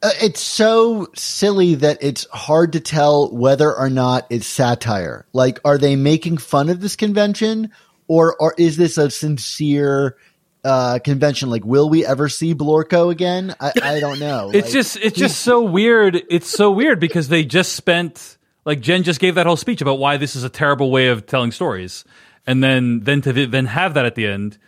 Uh, 0.00 0.10
it's 0.22 0.40
so 0.40 1.08
silly 1.16 1.74
that 1.74 1.98
it's 2.00 2.24
hard 2.30 2.72
to 2.72 2.78
tell 2.80 3.34
whether 3.34 3.74
or 3.74 3.90
not 3.90 4.26
it's 4.30 4.46
satire. 4.46 5.26
Like, 5.32 5.58
are 5.64 5.76
they 5.76 5.96
making 5.96 6.38
fun 6.38 6.68
of 6.68 6.80
this 6.80 6.94
convention, 6.94 7.72
or 8.08 8.34
or 8.40 8.54
is 8.58 8.76
this 8.76 8.98
a 8.98 9.10
sincere 9.10 10.16
uh, 10.64 10.98
convention? 11.04 11.50
Like, 11.50 11.64
will 11.64 11.88
we 11.88 12.04
ever 12.04 12.28
see 12.28 12.54
Blorko 12.54 13.10
again? 13.12 13.54
I, 13.60 13.72
I 13.82 14.00
don't 14.00 14.18
know. 14.18 14.50
It's 14.54 14.66
Like, 14.68 14.72
just 14.72 14.96
it's 14.96 15.16
just 15.18 15.40
so 15.42 15.62
weird. 15.62 16.20
It's 16.28 16.48
so 16.50 16.70
weird 16.70 16.98
because 17.00 17.28
they 17.28 17.44
just 17.44 17.74
spent 17.74 18.36
like 18.64 18.80
Jen 18.80 19.02
just 19.04 19.20
gave 19.20 19.36
that 19.36 19.46
whole 19.46 19.56
speech 19.56 19.80
about 19.80 19.98
why 19.98 20.16
this 20.16 20.34
is 20.34 20.44
a 20.44 20.48
terrible 20.50 20.90
way 20.90 21.08
of 21.08 21.26
telling 21.26 21.52
stories, 21.52 22.04
and 22.46 22.62
then 22.62 23.00
then 23.00 23.20
to 23.22 23.46
then 23.46 23.66
have 23.66 23.94
that 23.94 24.04
at 24.04 24.14
the 24.16 24.26
end, 24.26 24.58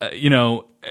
uh, 0.00 0.10
you 0.12 0.30
know. 0.30 0.66
uh, 0.84 0.88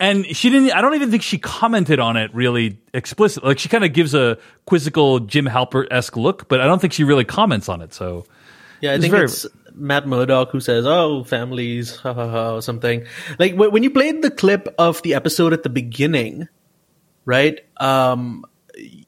And 0.00 0.24
she 0.36 0.48
didn't. 0.50 0.70
I 0.70 0.80
don't 0.80 0.94
even 0.94 1.10
think 1.10 1.24
she 1.24 1.38
commented 1.38 1.98
on 1.98 2.16
it 2.16 2.32
really 2.32 2.78
explicitly. 2.94 3.48
Like 3.48 3.58
she 3.58 3.68
kind 3.68 3.82
of 3.84 3.92
gives 3.92 4.14
a 4.14 4.38
quizzical 4.64 5.18
Jim 5.20 5.44
Halpert 5.46 5.88
esque 5.90 6.16
look, 6.16 6.46
but 6.48 6.60
I 6.60 6.66
don't 6.66 6.80
think 6.80 6.92
she 6.92 7.02
really 7.02 7.24
comments 7.24 7.68
on 7.68 7.82
it. 7.82 7.92
So 7.92 8.24
Yeah, 8.80 8.92
I 8.94 9.00
think 9.00 9.10
very- 9.10 9.24
it's 9.24 9.44
Matt 9.78 10.06
Murdock 10.06 10.50
who 10.50 10.60
says, 10.60 10.84
"Oh, 10.86 11.24
families, 11.24 11.96
ha 11.96 12.12
ha 12.12 12.28
ha," 12.28 12.54
or 12.54 12.62
something. 12.62 13.06
Like 13.38 13.54
wh- 13.54 13.72
when 13.72 13.82
you 13.82 13.90
played 13.90 14.22
the 14.22 14.30
clip 14.30 14.74
of 14.78 15.02
the 15.02 15.14
episode 15.14 15.52
at 15.52 15.62
the 15.62 15.70
beginning, 15.70 16.48
right? 17.24 17.60
Um, 17.78 18.44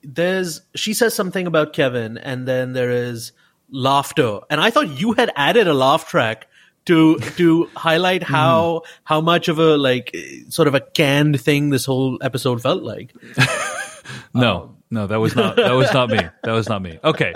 there's 0.03 0.62
she 0.75 0.95
says 0.95 1.14
something 1.14 1.47
about 1.47 1.73
Kevin, 1.73 2.18
and 2.18 2.47
then 2.47 2.73
there 2.73 2.91
is 2.91 3.33
laughter, 3.71 4.41
and 4.51 4.61
I 4.61 4.71
thought 4.71 5.01
you 5.01 5.12
had 5.12 5.31
added 5.37 5.68
a 5.68 5.75
laugh 5.75 6.09
track 6.09 6.47
to 6.87 7.18
to 7.37 7.68
highlight 7.77 8.23
how 8.37 8.83
how 9.05 9.21
much 9.21 9.49
of 9.49 9.59
a 9.59 9.77
like 9.77 10.16
sort 10.49 10.68
of 10.68 10.75
a 10.75 10.81
canned 10.81 11.41
thing 11.41 11.71
this 11.71 11.85
whole 11.85 12.18
episode 12.23 12.62
felt 12.62 12.83
like. 12.83 13.14
No, 14.35 14.77
no, 14.91 15.07
that 15.07 15.16
was 15.16 15.36
not 15.36 15.57
that 15.57 15.72
was 15.72 15.93
not 15.93 16.11
me. 16.11 16.18
That 16.43 16.53
was 16.53 16.68
not 16.68 16.82
me. 16.82 16.99
Okay. 17.03 17.32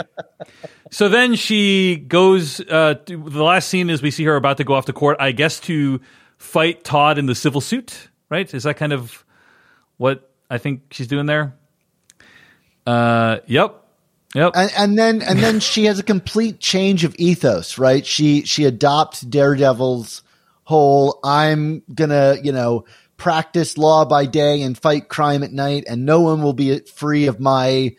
So 0.91 1.09
then 1.09 1.35
she 1.37 1.97
goes. 1.97 2.61
Uh, 2.61 2.95
to, 3.07 3.17
the 3.17 3.43
last 3.43 3.69
scene 3.69 3.91
is 3.91 4.03
we 4.03 4.11
see 4.11 4.25
her 4.25 4.37
about 4.37 4.57
to 4.57 4.65
go 4.65 4.75
off 4.75 4.87
to 4.87 4.93
court. 4.93 5.19
I 5.21 5.33
guess 5.33 5.61
to 5.61 6.01
fight 6.37 6.85
Todd 6.85 7.19
in 7.19 7.27
the 7.27 7.35
civil 7.35 7.61
suit. 7.61 8.09
Right? 8.29 8.53
Is 8.53 8.65
that 8.65 8.77
kind 8.77 8.93
of 8.93 9.25
what 9.97 10.31
I 10.51 10.59
think 10.59 10.83
she's 10.91 11.07
doing 11.07 11.27
there? 11.27 11.55
Uh, 12.87 13.39
yep, 13.47 13.83
yep. 14.35 14.53
and, 14.55 14.71
and 14.77 14.99
then 14.99 15.23
and 15.23 15.39
then 15.39 15.61
she 15.61 15.85
has 15.85 15.99
a 15.99 16.03
complete 16.03 16.61
change 16.61 17.05
of 17.05 17.15
ethos, 17.19 17.79
right? 17.79 18.05
She 18.05 18.43
she 18.43 18.65
adopts 18.65 19.21
Daredevil's 19.21 20.23
whole 20.65 21.19
I'm 21.23 21.83
gonna, 21.95 22.37
you 22.43 22.53
know, 22.53 22.85
practice 23.25 23.79
law 23.79 24.05
by 24.05 24.27
day 24.27 24.61
and 24.61 24.77
fight 24.77 25.09
crime 25.09 25.43
at 25.43 25.51
night, 25.51 25.85
and 25.89 26.05
no 26.05 26.21
one 26.21 26.43
will 26.43 26.53
be 26.53 26.79
free 26.81 27.27
of 27.27 27.41
my 27.41 27.97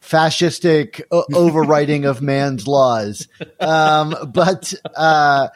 fascistic 0.00 1.02
o- 1.10 1.26
overwriting 1.32 2.08
of 2.08 2.22
man's 2.22 2.66
laws. 2.66 3.28
Um, 3.60 4.16
but 4.32 4.72
uh, 4.96 5.48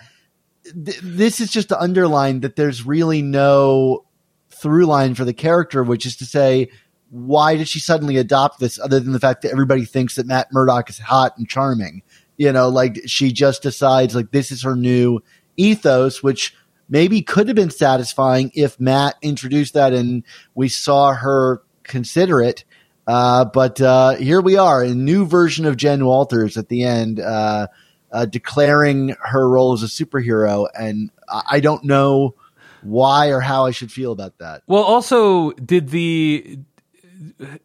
th- 0.65 1.01
this 1.03 1.41
is 1.41 1.51
just 1.51 1.71
to 1.71 1.81
underline 1.81 2.41
that 2.41 2.55
there's 2.57 2.85
really 2.85 3.23
no 3.23 4.05
through 4.51 4.85
line 4.85 5.15
for 5.15 5.25
the 5.25 5.33
character, 5.33 5.83
which 5.83 6.05
is 6.05 6.17
to 6.17 6.27
say, 6.27 6.69
why 7.09 7.57
did 7.57 7.67
she 7.67 7.81
suddenly 7.81 8.19
adopt 8.19 8.61
this 8.61 8.79
other 8.79 9.01
than 9.01 9.15
the 9.15 9.21
fact 9.21 9.41
that 9.41 9.53
everybody 9.53 9.87
thinks 9.87 10.17
that 10.17 10.27
Matt 10.27 10.49
Murdock 10.53 10.91
is 10.91 10.99
hot 10.99 11.33
and 11.39 11.49
charming? 11.49 12.03
You 12.37 12.53
know, 12.53 12.69
like 12.69 13.01
she 13.07 13.33
just 13.33 13.63
decides 13.63 14.15
like 14.15 14.33
this 14.33 14.53
is 14.53 14.65
her 14.65 14.77
new 14.77 15.23
ethos, 15.57 16.23
which 16.23 16.55
maybe 16.89 17.23
could 17.23 17.49
have 17.49 17.57
been 17.57 17.71
satisfying 17.71 18.51
if 18.55 18.79
Matt 18.81 19.17
introduced 19.23 19.75
that 19.75 19.93
and 19.93 20.23
we 20.55 20.69
saw 20.69 21.15
her 21.15 21.63
consider 21.83 22.41
it. 22.41 22.65
Uh, 23.07 23.45
but 23.45 23.81
uh, 23.81 24.17
here 24.17 24.41
we 24.41 24.57
are, 24.57 24.83
a 24.83 24.95
new 24.95 25.27
version 25.27 25.65
of 25.65 25.77
Jen 25.77 26.05
Walters 26.05 26.57
at 26.57 26.69
the 26.69 26.85
end, 26.85 27.21
uh, 27.21 27.69
uh, 28.13 28.27
declaring 28.27 29.15
her 29.23 29.49
role 29.49 29.73
as 29.73 29.83
a 29.83 29.87
superhero. 29.87 30.69
And 30.79 31.11
I 31.29 31.61
don't 31.61 31.85
know 31.85 32.35
why 32.83 33.29
or 33.29 33.41
how 33.41 33.67
I 33.67 33.71
should 33.71 33.91
feel 33.91 34.13
about 34.13 34.39
that. 34.39 34.63
Well, 34.67 34.83
also, 34.83 35.53
did 35.53 35.89
the 35.89 36.59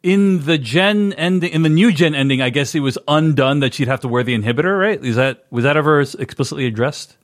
in 0.01 0.45
the 0.45 0.57
Jen 0.57 1.13
ending 1.13 1.51
in 1.51 1.63
the 1.63 1.69
new 1.69 1.91
Jen 1.91 2.15
ending? 2.15 2.41
I 2.41 2.49
guess 2.49 2.73
it 2.73 2.79
was 2.79 2.97
undone 3.07 3.59
that 3.59 3.73
she'd 3.73 3.87
have 3.87 4.01
to 4.01 4.07
wear 4.07 4.23
the 4.23 4.37
inhibitor, 4.37 4.79
right? 4.79 5.03
Is 5.03 5.15
that 5.17 5.45
was 5.51 5.63
that 5.63 5.77
ever 5.77 6.01
explicitly 6.01 6.65
addressed? 6.65 7.17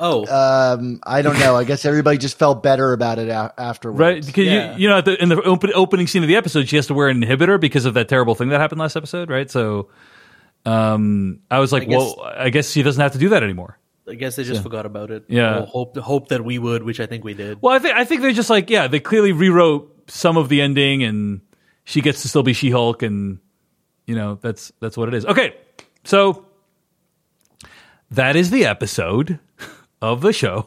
Oh, 0.00 0.26
Um, 0.26 1.00
I 1.06 1.22
don't 1.22 1.38
know. 1.38 1.54
I 1.56 1.64
guess 1.64 1.84
everybody 1.84 2.16
just 2.18 2.38
felt 2.38 2.62
better 2.62 2.92
about 2.92 3.18
it 3.18 3.28
a- 3.28 3.52
afterwards. 3.58 4.00
Right, 4.00 4.24
because 4.24 4.46
Yeah. 4.46 4.72
you, 4.76 4.82
you 4.82 4.88
know, 4.88 4.98
at 4.98 5.04
the, 5.04 5.22
in 5.22 5.28
the 5.28 5.40
open, 5.42 5.70
opening 5.74 6.06
scene 6.06 6.22
of 6.22 6.28
the 6.28 6.36
episode, 6.36 6.68
she 6.68 6.76
has 6.76 6.86
to 6.88 6.94
wear 6.94 7.08
an 7.08 7.22
inhibitor 7.22 7.60
because 7.60 7.84
of 7.84 7.94
that 7.94 8.08
terrible 8.08 8.34
thing 8.34 8.48
that 8.48 8.60
happened 8.60 8.80
last 8.80 8.96
episode, 8.96 9.28
right? 9.30 9.50
So, 9.50 9.88
um, 10.64 11.40
I 11.50 11.58
was 11.60 11.72
like, 11.72 11.82
I 11.82 11.86
guess- 11.86 11.96
well, 11.98 12.32
I 12.36 12.50
guess 12.50 12.70
she 12.70 12.82
doesn't 12.82 13.00
have 13.00 13.12
to 13.12 13.18
do 13.18 13.30
that 13.30 13.42
anymore. 13.42 13.78
I 14.10 14.14
guess 14.14 14.36
they 14.36 14.44
just 14.44 14.62
forgot 14.62 14.86
about 14.86 15.10
it. 15.10 15.24
Yeah. 15.28 15.58
Or 15.60 15.66
hope 15.66 15.96
hope 15.98 16.28
that 16.28 16.42
we 16.42 16.58
would, 16.58 16.82
which 16.82 16.98
I 16.98 17.04
think 17.04 17.24
we 17.24 17.34
did. 17.34 17.58
Well, 17.60 17.74
I 17.74 17.78
think 17.78 17.94
I 17.94 18.04
think 18.06 18.22
they're 18.22 18.32
just 18.32 18.48
like, 18.48 18.70
yeah, 18.70 18.86
they 18.86 19.00
clearly 19.00 19.32
rewrote 19.32 19.94
some 20.10 20.38
of 20.38 20.48
the 20.48 20.62
ending, 20.62 21.02
and 21.02 21.42
she 21.84 22.00
gets 22.00 22.22
to 22.22 22.28
still 22.28 22.42
be 22.42 22.54
She 22.54 22.70
Hulk, 22.70 23.02
and 23.02 23.38
you 24.06 24.14
know, 24.14 24.38
that's 24.40 24.72
that's 24.80 24.96
what 24.96 25.08
it 25.08 25.14
is. 25.14 25.26
Okay, 25.26 25.54
so 26.04 26.46
that 28.10 28.36
is 28.36 28.50
the 28.50 28.64
episode 28.66 29.38
of 30.00 30.20
the 30.20 30.32
show. 30.32 30.66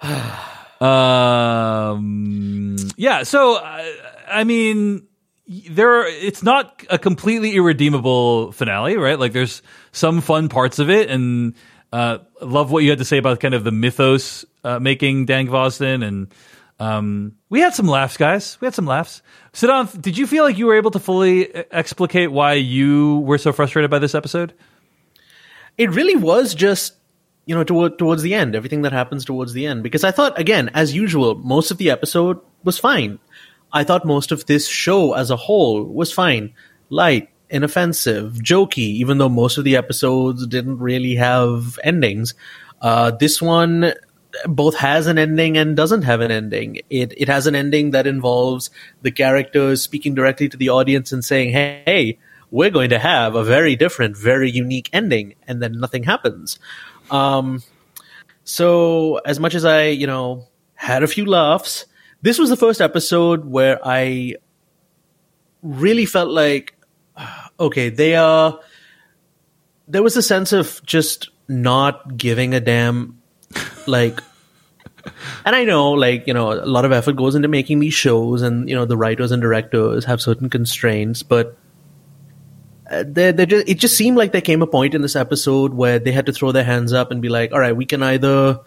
um, 0.84 2.76
yeah, 2.96 3.22
so 3.22 3.56
uh, 3.56 3.84
I 4.28 4.44
mean, 4.44 5.06
there 5.46 6.00
are, 6.00 6.06
it's 6.06 6.42
not 6.42 6.82
a 6.90 6.98
completely 6.98 7.54
irredeemable 7.56 8.52
finale, 8.52 8.96
right? 8.96 9.18
Like 9.18 9.32
there's 9.32 9.62
some 9.92 10.20
fun 10.20 10.48
parts 10.48 10.78
of 10.78 10.90
it, 10.90 11.10
and 11.10 11.54
uh, 11.92 12.18
love 12.40 12.70
what 12.70 12.82
you 12.82 12.90
had 12.90 12.98
to 12.98 13.04
say 13.04 13.18
about 13.18 13.40
kind 13.40 13.54
of 13.54 13.64
the 13.64 13.72
mythos 13.72 14.44
uh, 14.64 14.78
making 14.78 15.26
Dan 15.26 15.46
Gvozden, 15.46 16.04
and 16.04 16.32
um, 16.80 17.36
we 17.50 17.60
had 17.60 17.74
some 17.74 17.86
laughs, 17.86 18.16
guys. 18.16 18.58
We 18.60 18.66
had 18.66 18.74
some 18.74 18.86
laughs. 18.86 19.22
Siddhant, 19.52 20.00
did 20.00 20.18
you 20.18 20.26
feel 20.26 20.44
like 20.44 20.58
you 20.58 20.66
were 20.66 20.76
able 20.76 20.90
to 20.92 20.98
fully 20.98 21.44
e- 21.44 21.64
explicate 21.70 22.32
why 22.32 22.54
you 22.54 23.18
were 23.20 23.38
so 23.38 23.52
frustrated 23.52 23.90
by 23.90 24.00
this 24.00 24.14
episode? 24.14 24.54
It 25.78 25.90
really 25.90 26.16
was 26.16 26.54
just 26.54 26.94
you 27.46 27.54
know 27.54 27.64
toward, 27.64 27.98
towards 27.98 28.22
the 28.22 28.34
end 28.34 28.54
everything 28.54 28.82
that 28.82 28.92
happens 28.92 29.24
towards 29.24 29.52
the 29.52 29.66
end. 29.66 29.82
Because 29.82 30.04
i 30.04 30.10
thought 30.10 30.38
again 30.38 30.70
as 30.74 30.94
usual 30.94 31.34
most 31.36 31.70
of 31.70 31.78
the 31.78 31.90
episode 31.90 32.40
was 32.64 32.78
fine. 32.78 33.18
I 33.72 33.84
thought 33.84 34.04
most 34.04 34.30
of 34.30 34.46
this 34.46 34.68
show 34.68 35.14
as 35.14 35.30
a 35.30 35.36
whole 35.36 35.82
was 35.82 36.12
fine. 36.12 36.54
Light 36.90 37.28
inoffensive 37.50 38.34
jokey 38.34 38.78
even 38.78 39.18
though 39.18 39.28
most 39.28 39.58
of 39.58 39.64
the 39.64 39.76
episodes 39.76 40.46
didn't 40.46 40.78
really 40.78 41.14
have 41.16 41.78
endings. 41.84 42.34
Uh, 42.80 43.10
this 43.10 43.40
one 43.40 43.92
both 44.46 44.76
has 44.76 45.06
an 45.06 45.18
ending 45.18 45.56
and 45.56 45.76
doesn't 45.76 46.02
have 46.02 46.20
an 46.20 46.30
ending. 46.30 46.80
It 46.90 47.14
it 47.16 47.28
has 47.28 47.46
an 47.46 47.54
ending 47.54 47.90
that 47.92 48.06
involves 48.06 48.70
the 49.02 49.10
characters 49.10 49.82
speaking 49.82 50.14
directly 50.14 50.48
to 50.48 50.56
the 50.56 50.70
audience 50.70 51.12
and 51.12 51.24
saying, 51.24 51.52
"Hey, 51.52 51.82
hey 51.86 52.18
we're 52.54 52.70
going 52.70 52.90
to 52.90 53.00
have 53.00 53.34
a 53.34 53.42
very 53.42 53.74
different, 53.74 54.16
very 54.16 54.48
unique 54.48 54.88
ending," 54.92 55.34
and 55.48 55.60
then 55.60 55.72
nothing 55.80 56.04
happens. 56.04 56.60
Um, 57.10 57.62
so 58.44 59.16
as 59.26 59.40
much 59.40 59.54
as 59.56 59.64
I, 59.64 59.86
you 59.86 60.06
know, 60.06 60.46
had 60.74 61.02
a 61.02 61.08
few 61.08 61.26
laughs, 61.26 61.86
this 62.22 62.38
was 62.38 62.50
the 62.50 62.56
first 62.56 62.80
episode 62.80 63.44
where 63.44 63.80
I 63.82 64.36
really 65.62 66.06
felt 66.06 66.30
like, 66.30 66.74
okay, 67.58 67.88
they 67.88 68.14
are. 68.14 68.60
There 69.88 70.02
was 70.02 70.16
a 70.16 70.22
sense 70.22 70.52
of 70.52 70.80
just 70.86 71.30
not 71.48 72.16
giving 72.16 72.54
a 72.54 72.60
damn, 72.60 73.20
like. 73.86 74.20
And 75.44 75.54
I 75.54 75.64
know, 75.64 75.90
like, 75.90 76.26
you 76.26 76.32
know, 76.32 76.50
a 76.54 76.64
lot 76.64 76.86
of 76.86 76.92
effort 76.92 77.16
goes 77.16 77.34
into 77.34 77.46
making 77.46 77.78
these 77.78 77.92
shows, 77.92 78.40
and, 78.40 78.70
you 78.70 78.74
know, 78.74 78.86
the 78.86 78.96
writers 78.96 79.32
and 79.32 79.42
directors 79.42 80.06
have 80.06 80.22
certain 80.22 80.48
constraints, 80.48 81.22
but 81.22 81.58
Uh, 82.90 83.04
they 83.06 83.32
they 83.32 83.46
just, 83.46 83.68
it 83.68 83.78
just 83.78 83.96
seemed 83.96 84.16
like 84.16 84.32
there 84.32 84.40
came 84.40 84.62
a 84.62 84.66
point 84.66 84.94
in 84.94 85.02
this 85.02 85.16
episode 85.16 85.74
where 85.74 85.98
they 85.98 86.12
had 86.12 86.26
to 86.26 86.32
throw 86.32 86.52
their 86.52 86.64
hands 86.64 86.92
up 86.92 87.10
and 87.10 87.22
be 87.22 87.28
like, 87.28 87.52
all 87.52 87.60
right, 87.60 87.76
we 87.76 87.86
can 87.86 88.02
either 88.02 88.60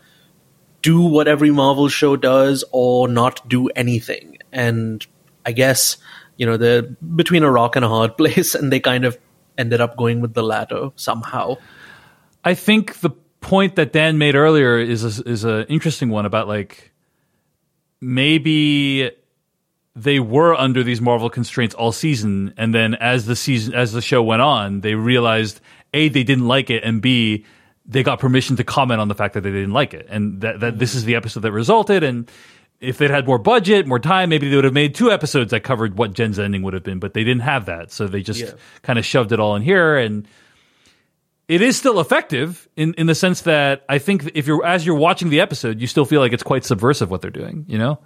do 0.81 1.01
what 1.01 1.27
every 1.27 1.51
Marvel 1.51 1.87
show 1.87 2.15
does 2.15 2.63
or 2.71 3.07
not 3.07 3.47
do 3.47 3.67
anything. 3.69 4.37
And 4.51 5.05
I 5.45 5.51
guess, 5.51 5.97
you 6.37 6.45
know, 6.45 6.57
they're 6.57 6.83
between 6.83 7.43
a 7.43 7.51
rock 7.51 7.75
and 7.75 7.85
a 7.85 7.89
hard 7.89 8.17
place, 8.17 8.55
and 8.55 8.71
they 8.71 8.79
kind 8.79 9.05
of 9.05 9.17
ended 9.57 9.81
up 9.81 9.97
going 9.97 10.21
with 10.21 10.33
the 10.33 10.43
latter 10.43 10.89
somehow. 10.95 11.57
I 12.43 12.53
think 12.53 12.99
the 13.01 13.11
point 13.41 13.75
that 13.75 13.93
Dan 13.93 14.17
made 14.17 14.35
earlier 14.35 14.77
is 14.79 15.03
a, 15.03 15.29
is 15.29 15.43
an 15.43 15.65
interesting 15.65 16.09
one 16.09 16.25
about 16.25 16.47
like 16.47 16.91
maybe 18.01 19.11
they 19.97 20.19
were 20.19 20.53
under 20.55 20.83
these 20.83 21.01
Marvel 21.01 21.29
constraints 21.29 21.73
all 21.75 21.91
season, 21.91 22.53
and 22.57 22.73
then 22.73 22.93
as 22.95 23.25
the 23.25 23.35
season 23.35 23.73
as 23.73 23.91
the 23.93 24.01
show 24.01 24.21
went 24.21 24.41
on, 24.41 24.81
they 24.81 24.95
realized 24.95 25.59
a 25.93 26.09
they 26.09 26.23
didn't 26.23 26.47
like 26.47 26.69
it, 26.69 26.83
and 26.83 27.01
b 27.01 27.45
they 27.85 28.03
got 28.03 28.19
permission 28.19 28.55
to 28.57 28.63
comment 28.63 28.99
on 28.99 29.07
the 29.07 29.15
fact 29.15 29.33
that 29.33 29.41
they 29.41 29.51
didn't 29.51 29.71
like 29.73 29.93
it, 29.93 30.05
and 30.09 30.41
that 30.41 30.59
that 30.59 30.79
this 30.79 30.93
is 30.95 31.05
the 31.05 31.15
episode 31.15 31.39
that 31.41 31.51
resulted. 31.51 32.03
And 32.03 32.29
if 32.79 32.97
they'd 32.99 33.09
had 33.09 33.25
more 33.25 33.39
budget, 33.39 33.87
more 33.87 33.97
time, 33.99 34.29
maybe 34.29 34.49
they 34.49 34.55
would 34.55 34.65
have 34.65 34.73
made 34.73 34.93
two 34.93 35.09
episodes 35.11 35.51
that 35.51 35.61
covered 35.63 35.97
what 35.97 36.13
Jen's 36.13 36.37
ending 36.37 36.61
would 36.61 36.73
have 36.75 36.83
been, 36.83 36.99
but 36.99 37.13
they 37.13 37.23
didn't 37.23 37.41
have 37.41 37.65
that, 37.65 37.91
so 37.91 38.05
they 38.07 38.21
just 38.21 38.39
Yeah. 38.39 38.51
kind 38.83 38.99
of 38.99 39.05
shoved 39.05 39.31
it 39.31 39.39
all 39.39 39.55
in 39.55 39.61
here 39.63 39.97
and 39.97 40.27
it 41.47 41.61
is 41.61 41.77
still 41.77 41.99
effective 42.01 42.67
in, 42.75 42.93
in 42.95 43.07
the 43.07 43.15
sense 43.15 43.41
that 43.43 43.85
I 43.87 43.99
think 43.99 44.29
if 44.35 44.47
you're 44.47 44.65
as 44.65 44.85
you're 44.85 44.97
watching 44.97 45.29
the 45.29 45.39
episode, 45.39 45.79
you 45.79 45.87
still 45.87 46.03
feel 46.05 46.19
like 46.19 46.33
it's 46.33 46.43
quite 46.43 46.65
subversive 46.65 47.09
what 47.09 47.21
they're 47.21 47.31
doing, 47.31 47.65
you 47.69 47.77
know. 47.77 47.99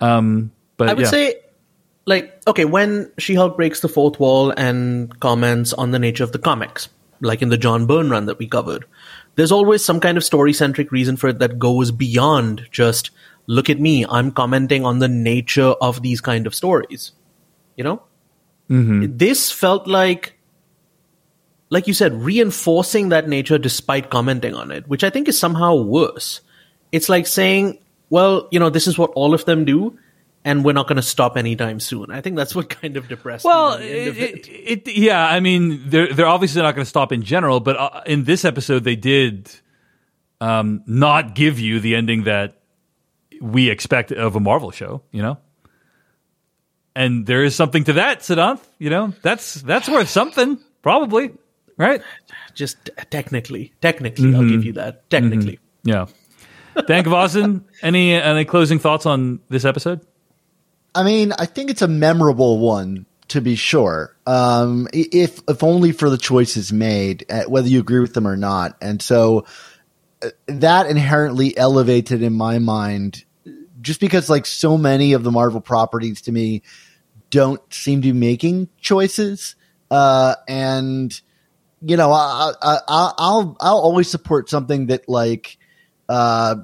Um, 0.00 0.50
but 0.76 0.88
I 0.88 0.94
would 0.94 1.04
yeah. 1.04 1.10
say, 1.10 1.34
like, 2.06 2.42
okay, 2.46 2.64
when 2.64 3.12
She 3.18 3.34
Hulk 3.34 3.56
breaks 3.56 3.80
the 3.80 3.88
fourth 3.88 4.20
wall 4.20 4.50
and 4.50 5.18
comments 5.20 5.72
on 5.72 5.90
the 5.90 5.98
nature 5.98 6.24
of 6.24 6.32
the 6.32 6.38
comics, 6.38 6.88
like 7.20 7.42
in 7.42 7.48
the 7.48 7.56
John 7.56 7.86
Byrne 7.86 8.10
run 8.10 8.26
that 8.26 8.38
we 8.38 8.46
covered, 8.46 8.84
there's 9.36 9.52
always 9.52 9.84
some 9.84 10.00
kind 10.00 10.16
of 10.16 10.24
story 10.24 10.52
centric 10.52 10.92
reason 10.92 11.16
for 11.16 11.28
it 11.28 11.38
that 11.38 11.58
goes 11.58 11.90
beyond 11.90 12.68
just, 12.70 13.10
look 13.46 13.70
at 13.70 13.80
me, 13.80 14.04
I'm 14.08 14.32
commenting 14.32 14.84
on 14.84 14.98
the 14.98 15.08
nature 15.08 15.74
of 15.80 16.02
these 16.02 16.20
kind 16.20 16.46
of 16.46 16.54
stories. 16.54 17.12
You 17.76 17.84
know? 17.84 18.02
Mm-hmm. 18.70 19.16
This 19.16 19.50
felt 19.50 19.86
like, 19.86 20.38
like 21.70 21.86
you 21.88 21.94
said, 21.94 22.12
reinforcing 22.12 23.08
that 23.08 23.28
nature 23.28 23.58
despite 23.58 24.10
commenting 24.10 24.54
on 24.54 24.70
it, 24.70 24.86
which 24.86 25.04
I 25.04 25.10
think 25.10 25.28
is 25.28 25.38
somehow 25.38 25.74
worse. 25.76 26.40
It's 26.92 27.08
like 27.08 27.26
saying, 27.26 27.78
well, 28.10 28.48
you 28.50 28.60
know, 28.60 28.70
this 28.70 28.86
is 28.86 28.96
what 28.96 29.10
all 29.14 29.34
of 29.34 29.44
them 29.44 29.64
do, 29.64 29.98
and 30.44 30.64
we're 30.64 30.72
not 30.72 30.86
going 30.86 30.96
to 30.96 31.02
stop 31.02 31.36
anytime 31.36 31.80
soon. 31.80 32.10
I 32.10 32.20
think 32.20 32.36
that's 32.36 32.54
what 32.54 32.68
kind 32.68 32.96
of 32.96 33.08
depressed 33.08 33.44
well, 33.44 33.78
me. 33.78 33.86
the 33.86 34.08
it, 34.08 34.48
it, 34.48 34.88
it- 34.88 34.96
yeah, 34.96 35.26
I 35.26 35.40
mean, 35.40 35.82
they're 35.88 36.12
they're 36.12 36.26
obviously 36.26 36.62
not 36.62 36.74
going 36.74 36.84
to 36.84 36.88
stop 36.88 37.12
in 37.12 37.22
general, 37.22 37.60
but 37.60 37.76
uh, 37.76 38.02
in 38.06 38.24
this 38.24 38.44
episode, 38.44 38.84
they 38.84 38.96
did 38.96 39.50
um, 40.40 40.82
not 40.86 41.34
give 41.34 41.58
you 41.58 41.80
the 41.80 41.94
ending 41.96 42.24
that 42.24 42.60
we 43.40 43.70
expect 43.70 44.12
of 44.12 44.36
a 44.36 44.40
Marvel 44.40 44.70
show, 44.70 45.02
you 45.10 45.22
know. 45.22 45.38
And 46.96 47.26
there 47.26 47.42
is 47.42 47.56
something 47.56 47.84
to 47.84 47.94
that, 47.94 48.20
Siddhant. 48.20 48.60
You 48.78 48.90
know, 48.90 49.12
that's 49.22 49.54
that's 49.54 49.88
worth 49.88 50.08
something, 50.08 50.58
probably, 50.82 51.32
right? 51.76 52.02
Just 52.54 52.90
technically, 53.10 53.72
technically, 53.80 54.34
I'll 54.34 54.48
give 54.48 54.64
you 54.64 54.74
that. 54.74 55.08
Technically. 55.10 55.58
Yeah. 55.82 56.06
Dan 56.86 57.04
Gvozden, 57.04 57.62
any 57.82 58.14
any 58.14 58.44
closing 58.44 58.78
thoughts 58.78 59.06
on 59.06 59.40
this 59.48 59.64
episode? 59.64 60.06
I 60.94 61.02
mean, 61.02 61.32
I 61.38 61.46
think 61.46 61.70
it's 61.70 61.82
a 61.82 61.88
memorable 61.88 62.58
one 62.58 63.06
to 63.28 63.40
be 63.40 63.56
sure. 63.56 64.16
Um, 64.26 64.86
if 64.92 65.40
if 65.48 65.62
only 65.62 65.92
for 65.92 66.10
the 66.10 66.18
choices 66.18 66.72
made, 66.72 67.26
uh, 67.30 67.44
whether 67.44 67.68
you 67.68 67.80
agree 67.80 68.00
with 68.00 68.14
them 68.14 68.26
or 68.28 68.36
not. 68.36 68.76
And 68.80 69.00
so 69.02 69.46
uh, 70.22 70.30
that 70.46 70.86
inherently 70.86 71.56
elevated 71.56 72.22
in 72.22 72.34
my 72.34 72.58
mind, 72.58 73.24
just 73.80 74.00
because 74.00 74.30
like 74.30 74.46
so 74.46 74.78
many 74.78 75.14
of 75.14 75.24
the 75.24 75.32
Marvel 75.32 75.60
properties 75.60 76.22
to 76.22 76.32
me 76.32 76.62
don't 77.30 77.60
seem 77.72 78.02
to 78.02 78.12
be 78.12 78.18
making 78.18 78.68
choices. 78.80 79.56
Uh, 79.90 80.34
and 80.46 81.20
you 81.82 81.96
know, 81.96 82.12
I, 82.12 82.52
I, 82.62 82.78
I'll 82.88 83.56
I'll 83.60 83.78
always 83.78 84.08
support 84.08 84.48
something 84.48 84.86
that 84.86 85.08
like 85.08 85.58
uh, 86.08 86.56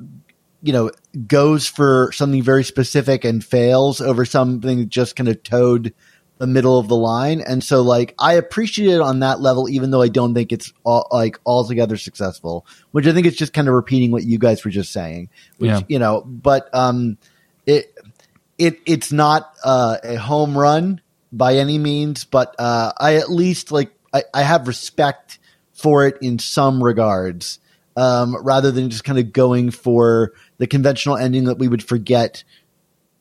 you 0.63 0.73
know, 0.73 0.91
goes 1.27 1.67
for 1.67 2.13
something 2.13 2.43
very 2.43 2.65
specific 2.65 3.25
and 3.25 3.45
fails 3.45 4.01
over 4.01 4.25
something 4.25 4.79
that 4.79 4.89
just 4.89 5.17
kind 5.17 5.29
of 5.29 5.43
toed 5.43 5.93
the 6.39 6.47
middle 6.47 6.79
of 6.79 6.89
the 6.89 6.97
line. 6.97 7.43
And 7.43 7.63
so 7.63 7.83
like 7.83 8.15
I 8.19 8.35
appreciate 8.35 8.95
it 8.95 9.01
on 9.01 9.21
that 9.21 9.41
level, 9.41 9.69
even 9.69 9.91
though 9.91 10.01
I 10.01 10.09
don't 10.09 10.33
think 10.33 10.53
it's 10.53 10.73
all, 10.85 11.07
like 11.11 11.39
altogether 11.45 11.97
successful, 11.99 12.65
which 12.93 13.07
I 13.07 13.13
think 13.13 13.27
it's 13.27 13.37
just 13.37 13.53
kind 13.53 13.69
of 13.69 13.75
repeating 13.75 14.11
what 14.11 14.23
you 14.25 14.39
guys 14.39 14.65
were 14.65 14.71
just 14.71 14.93
saying, 14.93 15.29
which, 15.59 15.69
Yeah. 15.69 15.81
you 15.89 15.99
know, 15.99 16.23
but, 16.23 16.69
um, 16.73 17.19
it, 17.67 17.95
it, 18.57 18.81
it's 18.87 19.13
not, 19.13 19.53
uh, 19.65 19.99
a 20.03 20.15
home 20.15 20.57
run 20.57 21.01
by 21.33 21.57
any 21.57 21.77
means, 21.77 22.25
but, 22.25 22.55
uh, 22.59 22.93
I 22.99 23.17
at 23.17 23.31
least 23.31 23.71
like, 23.71 23.93
I, 24.15 24.23
I 24.33 24.43
have 24.43 24.67
respect 24.67 25.39
for 25.75 26.07
it 26.07 26.17
in 26.23 26.39
some 26.39 26.83
regards 26.83 27.59
um, 27.97 28.35
rather 28.43 28.71
than 28.71 28.89
just 28.89 29.05
kind 29.05 29.19
of 29.19 29.33
going 29.33 29.71
for 29.71 30.33
the 30.61 30.67
conventional 30.69 31.17
ending 31.17 31.45
that 31.47 31.59
we 31.59 31.67
would 31.67 31.83
forget, 31.83 32.45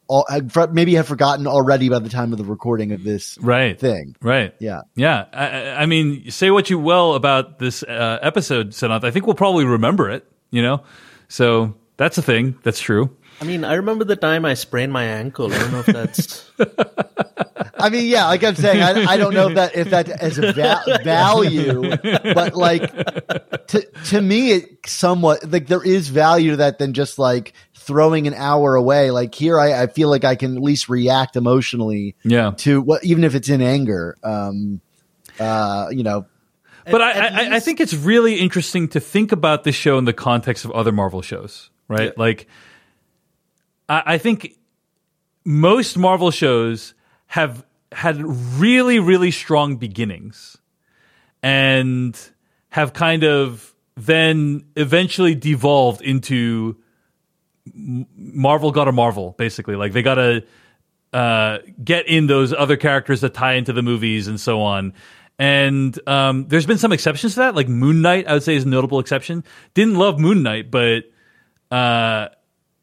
all, 0.07 0.25
had 0.29 0.51
fr- 0.51 0.67
maybe 0.71 0.93
have 0.95 1.07
forgotten 1.07 1.47
already 1.47 1.89
by 1.89 1.99
the 1.99 2.09
time 2.09 2.31
of 2.31 2.37
the 2.37 2.43
recording 2.45 2.91
of 2.91 3.03
this 3.03 3.37
Right. 3.41 3.79
thing. 3.79 4.15
Right. 4.21 4.53
Yeah. 4.59 4.81
Yeah. 4.95 5.25
I, 5.33 5.47
I- 5.47 5.81
I 5.81 5.85
mean, 5.87 6.29
say 6.29 6.51
what 6.51 6.69
you 6.69 6.77
will 6.77 7.15
about 7.15 7.57
this 7.59 7.81
uh, 7.83 8.19
episode, 8.21 8.71
Siddhant. 8.71 9.03
I 9.03 9.11
think 9.11 9.25
we'll 9.25 9.35
probably 9.35 9.65
remember 9.65 10.09
it, 10.11 10.25
you 10.51 10.61
know? 10.61 10.83
So 11.29 11.75
that's 11.97 12.17
a 12.17 12.21
thing. 12.21 12.55
That's 12.63 12.79
true. 12.79 13.09
I 13.41 13.45
mean, 13.45 13.63
I 13.63 13.75
remember 13.75 14.03
the 14.03 14.17
time 14.17 14.43
I 14.45 14.53
sprained 14.55 14.91
my 14.91 15.05
ankle. 15.05 15.51
I 15.53 15.57
don't 15.59 15.71
know 15.71 15.79
if 15.79 15.85
that's. 15.85 16.51
I 17.79 17.89
mean, 17.89 18.05
yeah, 18.07 18.25
like 18.27 18.43
I'm 18.43 18.55
saying, 18.55 18.81
I, 18.81 19.13
I 19.13 19.17
don't 19.17 19.33
know 19.33 19.47
if 19.47 19.55
that 19.55 19.75
if 19.75 19.89
that 19.91 20.07
has 20.07 20.37
a 20.37 20.53
va- 20.53 20.99
value, 21.03 21.95
but 22.33 22.55
like 22.55 22.91
to 23.67 23.87
to 24.07 24.21
me, 24.21 24.51
it 24.51 24.79
somewhat 24.85 25.49
like 25.51 25.67
there 25.67 25.83
is 25.83 26.09
value 26.09 26.51
to 26.51 26.57
that 26.57 26.77
than 26.79 26.93
just 26.93 27.17
like 27.17 27.53
throwing 27.75 28.27
an 28.27 28.33
hour 28.35 28.75
away. 28.75 29.09
Like 29.11 29.33
here, 29.33 29.59
I, 29.59 29.83
I 29.83 29.87
feel 29.87 30.09
like 30.09 30.23
I 30.23 30.35
can 30.35 30.55
at 30.57 30.61
least 30.61 30.89
react 30.89 31.35
emotionally 31.35 32.15
Yeah. 32.23 32.51
to 32.57 32.81
what, 32.81 33.03
even 33.03 33.23
if 33.23 33.33
it's 33.33 33.49
in 33.49 33.61
anger. 33.61 34.15
Um, 34.23 34.81
uh, 35.39 35.87
you 35.89 36.03
know, 36.03 36.25
But 36.85 37.01
I, 37.01 37.11
at 37.13 37.33
I, 37.33 37.55
I 37.55 37.59
think 37.59 37.79
it's 37.79 37.93
really 37.95 38.35
interesting 38.35 38.89
to 38.89 38.99
think 38.99 39.31
about 39.31 39.63
this 39.63 39.73
show 39.73 39.97
in 39.97 40.05
the 40.05 40.13
context 40.13 40.65
of 40.65 40.71
other 40.71 40.91
Marvel 40.91 41.21
shows, 41.23 41.71
right? 41.87 42.15
Like, 42.17 42.47
I, 43.87 44.03
I 44.05 44.17
think 44.19 44.55
most 45.45 45.97
Marvel 45.97 46.29
shows 46.29 46.93
have 47.27 47.65
had 47.91 48.21
really, 48.59 48.99
really 48.99 49.31
strong 49.31 49.77
beginnings 49.77 50.57
and 51.41 52.17
have 52.69 52.93
kind 52.93 53.23
of 53.23 53.73
then 53.95 54.65
eventually 54.75 55.35
devolved 55.35 56.01
into 56.01 56.77
Marvel 57.73 58.71
got 58.71 58.87
a 58.87 58.91
Marvel, 58.91 59.35
basically. 59.37 59.75
Like, 59.75 59.93
they 59.93 60.01
got 60.01 60.15
to 60.15 60.43
uh, 61.13 61.59
get 61.83 62.07
in 62.07 62.27
those 62.27 62.53
other 62.53 62.77
characters 62.77 63.21
that 63.21 63.33
tie 63.33 63.53
into 63.53 63.73
the 63.73 63.81
movies 63.81 64.27
and 64.27 64.39
so 64.39 64.61
on. 64.61 64.93
And 65.37 65.97
um, 66.07 66.47
there's 66.47 66.65
been 66.65 66.77
some 66.77 66.91
exceptions 66.91 67.33
to 67.33 67.39
that, 67.39 67.55
like 67.55 67.69
Moon 67.69 68.01
Knight. 68.01 68.27
I 68.27 68.33
would 68.33 68.43
say 68.43 68.55
is 68.55 68.65
a 68.65 68.67
notable 68.67 68.99
exception. 68.99 69.43
Didn't 69.73 69.95
love 69.95 70.19
Moon 70.19 70.43
Knight, 70.43 70.69
but 70.69 71.05
uh, 71.71 72.29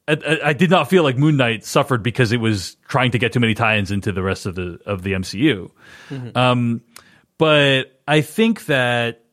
I, 0.09 0.39
I- 0.45 0.53
did 0.53 0.71
not 0.71 0.89
feel 0.89 1.03
like 1.03 1.17
Moon 1.17 1.37
Knight 1.37 1.65
suffered 1.65 2.03
because 2.03 2.33
it 2.33 2.37
was 2.39 2.77
trying 2.89 3.11
to 3.13 3.19
get 3.19 3.33
too 3.33 3.41
many 3.41 3.55
tie-ins 3.55 3.91
into 3.91 4.13
the 4.13 4.23
rest 4.23 4.47
of 4.47 4.55
the 4.55 4.79
of 4.87 5.03
the 5.03 5.13
MCU. 5.13 5.71
Um, 6.37 6.83
but 7.39 8.01
I 8.07 8.21
think 8.21 8.67
that 8.67 9.25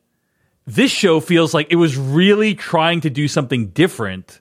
this 0.66 0.90
show 0.90 1.20
feels 1.20 1.54
like 1.54 1.68
it 1.70 1.76
was 1.76 1.96
really 1.96 2.54
trying 2.54 3.00
to 3.02 3.10
do 3.10 3.28
something 3.28 3.68
different 3.68 4.40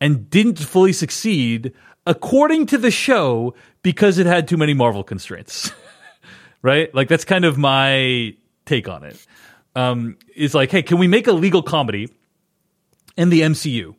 and 0.00 0.30
didn't 0.30 0.58
fully 0.60 0.92
succeed, 0.92 1.72
according 2.06 2.66
to 2.66 2.78
the 2.78 2.90
show, 2.90 3.54
because 3.82 4.18
it 4.18 4.26
had 4.26 4.46
too 4.46 4.56
many 4.56 4.74
Marvel 4.74 5.02
constraints. 5.02 5.72
right? 6.62 6.94
Like 6.94 7.08
that's 7.08 7.24
kind 7.24 7.44
of 7.44 7.58
my 7.58 8.34
take 8.64 8.88
on 8.88 9.02
it. 9.04 9.26
Um, 9.74 10.16
is 10.36 10.54
like, 10.54 10.70
hey, 10.70 10.82
can 10.82 10.98
we 10.98 11.08
make 11.08 11.26
a 11.26 11.32
legal 11.32 11.62
comedy 11.62 12.08
in 13.16 13.28
the 13.30 13.40
MCU? 13.42 13.94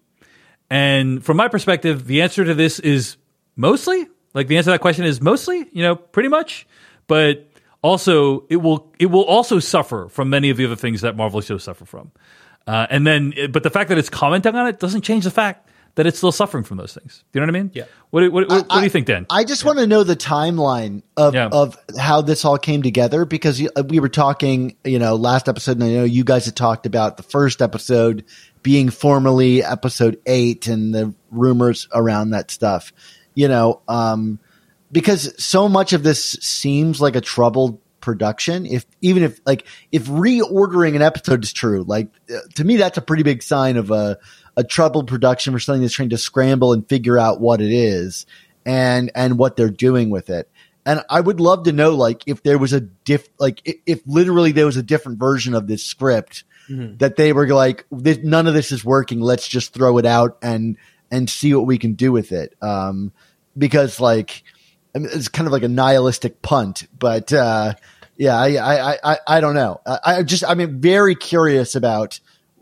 And 0.69 1.23
from 1.23 1.37
my 1.37 1.47
perspective, 1.47 2.05
the 2.05 2.21
answer 2.21 2.45
to 2.45 2.53
this 2.53 2.79
is 2.79 3.17
mostly. 3.55 4.07
Like 4.33 4.47
the 4.47 4.57
answer 4.57 4.67
to 4.67 4.71
that 4.71 4.81
question 4.81 5.05
is 5.05 5.21
mostly, 5.21 5.67
you 5.71 5.81
know, 5.81 5.95
pretty 5.95 6.29
much. 6.29 6.67
But 7.07 7.49
also, 7.81 8.45
it 8.49 8.57
will 8.57 8.93
it 8.99 9.07
will 9.07 9.23
also 9.23 9.59
suffer 9.59 10.07
from 10.09 10.29
many 10.29 10.49
of 10.49 10.57
the 10.57 10.65
other 10.65 10.75
things 10.75 11.01
that 11.01 11.15
Marvel 11.15 11.41
shows 11.41 11.63
suffer 11.63 11.85
from. 11.85 12.11
Uh, 12.67 12.85
and 12.89 13.07
then, 13.07 13.33
but 13.51 13.63
the 13.63 13.69
fact 13.69 13.89
that 13.89 13.97
it's 13.97 14.09
commenting 14.09 14.53
on 14.53 14.67
it 14.67 14.79
doesn't 14.79 15.01
change 15.01 15.23
the 15.23 15.31
fact 15.31 15.68
that 15.95 16.07
it's 16.07 16.17
still 16.17 16.31
suffering 16.31 16.63
from 16.63 16.77
those 16.77 16.93
things. 16.93 17.23
Do 17.31 17.39
you 17.39 17.45
know 17.45 17.51
what 17.51 17.57
I 17.57 17.61
mean? 17.61 17.71
Yeah. 17.73 17.83
What, 18.11 18.31
what, 18.31 18.49
what, 18.49 18.67
what 18.67 18.77
do 18.77 18.83
you 18.83 18.89
think, 18.89 19.07
Dan? 19.07 19.25
I 19.29 19.43
just 19.43 19.65
want 19.65 19.79
to 19.79 19.87
know 19.87 20.03
the 20.03 20.15
timeline 20.15 21.03
of 21.17 21.33
Yeah. 21.35 21.49
of 21.51 21.77
how 21.97 22.21
this 22.21 22.45
all 22.45 22.57
came 22.57 22.81
together 22.81 23.25
because 23.25 23.61
uh, 23.61 23.83
we 23.87 23.99
were 23.99 24.09
talking, 24.09 24.75
you 24.83 24.99
know, 24.99 25.15
last 25.15 25.49
episode, 25.49 25.73
and 25.77 25.83
I 25.83 25.89
know 25.89 26.03
you 26.05 26.23
guys 26.23 26.45
had 26.45 26.55
talked 26.55 26.85
about 26.85 27.17
the 27.17 27.23
first 27.23 27.61
episode 27.61 28.23
being 28.63 28.89
formally 28.89 29.63
episode 29.63 30.19
eight 30.25 30.67
and 30.67 30.93
the 30.93 31.13
rumors 31.31 31.87
around 31.93 32.31
that 32.31 32.51
stuff. 32.51 32.91
You 33.35 33.47
know, 33.47 33.81
um, 33.87 34.39
because 34.91 35.41
so 35.43 35.69
much 35.69 35.93
of 35.93 36.03
this 36.03 36.23
seems 36.41 36.99
like 36.99 37.15
a 37.15 37.21
troubled 37.21 37.79
production. 38.01 38.65
If 38.65 38.85
even 39.01 39.23
if 39.23 39.39
like 39.45 39.65
if 39.91 40.05
reordering 40.05 40.95
an 40.95 41.01
episode 41.01 41.43
is 41.43 41.53
true, 41.53 41.83
like 41.83 42.07
uh, 42.33 42.39
to 42.55 42.63
me, 42.63 42.77
that's 42.77 42.97
a 42.97 43.01
pretty 43.01 43.23
big 43.23 43.43
sign 43.43 43.77
of 43.77 43.91
a 43.91 44.17
a 44.59 44.63
troubled 44.65 45.07
production 45.07 45.53
for 45.53 45.59
something 45.59 45.81
that's 45.81 45.93
trying 45.93 46.09
to 46.09 46.17
scramble 46.17 46.73
and 46.73 46.89
figure 46.89 47.17
out 47.17 47.39
what 47.39 47.61
it 47.61 47.71
is 47.71 48.25
and 48.65 49.09
and 49.15 49.37
what 49.37 49.55
they're 49.55 49.69
doing 49.69 50.09
with 50.09 50.29
it. 50.29 50.51
And 50.85 51.01
I 51.09 51.21
would 51.21 51.39
love 51.39 51.63
to 51.63 51.71
know, 51.71 51.95
like, 51.95 52.23
if 52.25 52.43
there 52.43 52.57
was 52.57 52.73
a 52.73 52.81
diff, 52.81 53.29
like, 53.37 53.61
if, 53.63 53.75
if 53.85 54.01
literally 54.05 54.51
there 54.51 54.65
was 54.65 54.77
a 54.77 54.83
different 54.83 55.19
version 55.19 55.53
of 55.53 55.67
this 55.67 55.85
script 55.85 56.43
that 56.97 57.15
they 57.15 57.31
were 57.33 57.47
like, 57.47 57.85
this, 57.91 58.19
none 58.23 58.47
of 58.47 58.53
this 58.53 58.71
is 58.71 58.83
working. 58.83 59.21
Let's 59.21 59.47
just 59.47 59.73
throw 59.73 59.97
it 59.97 60.05
out 60.05 60.37
and 60.41 60.77
and 61.11 61.29
see 61.29 61.53
what 61.53 61.65
we 61.65 61.77
can 61.77 61.93
do 61.93 62.11
with 62.11 62.31
it. 62.31 62.55
Um, 62.61 63.11
because 63.57 63.99
like, 63.99 64.43
I 64.95 64.99
mean, 64.99 65.09
it's 65.11 65.29
kind 65.29 65.47
of 65.47 65.53
like 65.53 65.63
a 65.63 65.67
nihilistic 65.67 66.41
punt, 66.41 66.87
but 66.97 67.31
uh, 67.33 67.73
yeah, 68.17 68.37
I, 68.37 68.47
I, 68.57 68.97
I, 69.03 69.17
I 69.27 69.41
don't 69.41 69.55
know. 69.55 69.81
I, 69.85 69.99
I 70.05 70.23
just, 70.23 70.43
I'm 70.43 70.79
very 70.79 71.15
curious 71.15 71.75
about 71.75 72.19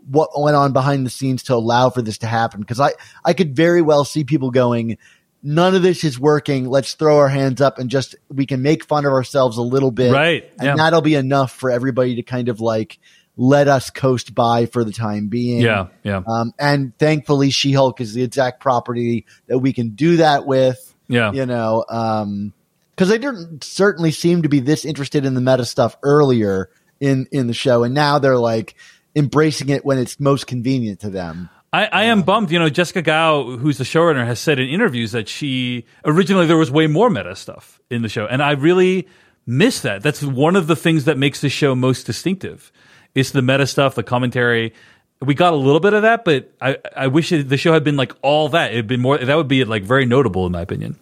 what 0.08 0.30
went 0.40 0.56
on 0.56 0.72
behind 0.72 1.04
the 1.06 1.10
scenes 1.10 1.42
to 1.44 1.54
allow 1.54 1.90
for 1.90 2.02
this 2.02 2.18
to 2.18 2.26
happen. 2.26 2.60
Because 2.60 2.80
I, 2.80 2.92
I 3.24 3.32
could 3.32 3.54
very 3.54 3.82
well 3.82 4.04
see 4.04 4.24
people 4.24 4.50
going, 4.50 4.98
none 5.42 5.74
of 5.74 5.82
this 5.82 6.04
is 6.04 6.18
working. 6.18 6.68
Let's 6.68 6.94
throw 6.94 7.18
our 7.18 7.28
hands 7.28 7.60
up 7.60 7.78
and 7.78 7.90
just 7.90 8.16
we 8.28 8.46
can 8.46 8.62
make 8.62 8.84
fun 8.84 9.04
of 9.04 9.12
ourselves 9.12 9.56
a 9.56 9.62
little 9.62 9.90
bit, 9.90 10.12
Right, 10.12 10.50
And 10.58 10.66
yeah. 10.66 10.76
that'll 10.76 11.02
be 11.02 11.14
enough 11.14 11.52
for 11.52 11.70
everybody 11.70 12.16
to 12.16 12.22
kind 12.22 12.48
of 12.48 12.60
like 12.60 12.98
let 13.36 13.68
us 13.68 13.90
coast 13.90 14.34
by 14.34 14.66
for 14.66 14.82
the 14.82 14.92
time 14.92 15.28
being. 15.28 15.60
Yeah, 15.60 15.86
yeah. 16.02 16.22
Um, 16.26 16.52
and 16.58 16.96
thankfully, 16.98 17.50
She 17.50 17.72
Hulk 17.72 18.00
is 18.00 18.12
the 18.12 18.24
exact 18.24 18.60
property 18.60 19.26
that 19.46 19.60
we 19.60 19.72
can 19.72 19.90
do 19.90 20.16
that 20.16 20.44
with. 20.44 20.84
Yeah. 21.06 21.32
You 21.32 21.46
know, 21.46 21.84
um, 21.88 22.52
because 22.90 23.08
they 23.10 23.18
didn't 23.18 23.62
certainly 23.62 24.10
seem 24.10 24.42
to 24.42 24.48
be 24.48 24.58
this 24.58 24.84
interested 24.84 25.24
in 25.24 25.34
the 25.34 25.40
meta 25.40 25.64
stuff 25.64 25.96
earlier 26.02 26.68
in 26.98 27.28
in 27.30 27.46
the 27.46 27.54
show, 27.54 27.84
and 27.84 27.94
now 27.94 28.18
they're 28.18 28.36
like 28.36 28.74
embracing 29.14 29.68
it 29.68 29.84
when 29.84 29.98
it's 29.98 30.18
most 30.20 30.46
convenient 30.46 31.00
to 31.00 31.10
them. 31.10 31.50
I, 31.72 31.86
I 31.86 32.04
am 32.04 32.20
um, 32.20 32.24
bummed. 32.24 32.50
You 32.50 32.58
know, 32.58 32.68
Jessica 32.68 33.02
Gao, 33.02 33.56
who's 33.56 33.78
the 33.78 33.84
showrunner, 33.84 34.26
has 34.26 34.40
said 34.40 34.58
in 34.58 34.68
interviews 34.68 35.12
that 35.12 35.28
she 35.28 35.84
originally 36.04 36.46
there 36.46 36.56
was 36.56 36.70
way 36.70 36.86
more 36.86 37.10
meta 37.10 37.36
stuff 37.36 37.80
in 37.90 38.02
the 38.02 38.08
show, 38.08 38.26
and 38.26 38.42
I 38.42 38.52
really 38.52 39.06
miss 39.46 39.80
that. 39.82 40.02
That's 40.02 40.22
one 40.22 40.56
of 40.56 40.66
the 40.66 40.76
things 40.76 41.04
that 41.04 41.18
makes 41.18 41.40
the 41.40 41.48
show 41.48 41.74
most 41.74 42.04
distinctive. 42.04 42.72
It's 43.14 43.30
the 43.30 43.42
meta 43.42 43.66
stuff, 43.66 43.94
the 43.94 44.02
commentary. 44.02 44.72
We 45.20 45.34
got 45.34 45.52
a 45.52 45.56
little 45.56 45.80
bit 45.80 45.94
of 45.94 46.02
that, 46.02 46.24
but 46.24 46.52
I, 46.60 46.78
I 46.96 47.08
wish 47.08 47.32
it, 47.32 47.48
the 47.48 47.56
show 47.56 47.72
had 47.72 47.82
been 47.82 47.96
like 47.96 48.12
all 48.22 48.50
that. 48.50 48.72
It'd 48.72 48.86
been 48.86 49.00
more. 49.00 49.18
That 49.18 49.34
would 49.36 49.48
be 49.48 49.64
like 49.64 49.82
very 49.82 50.06
notable 50.06 50.46
in 50.46 50.52
my 50.52 50.62
opinion. 50.62 50.96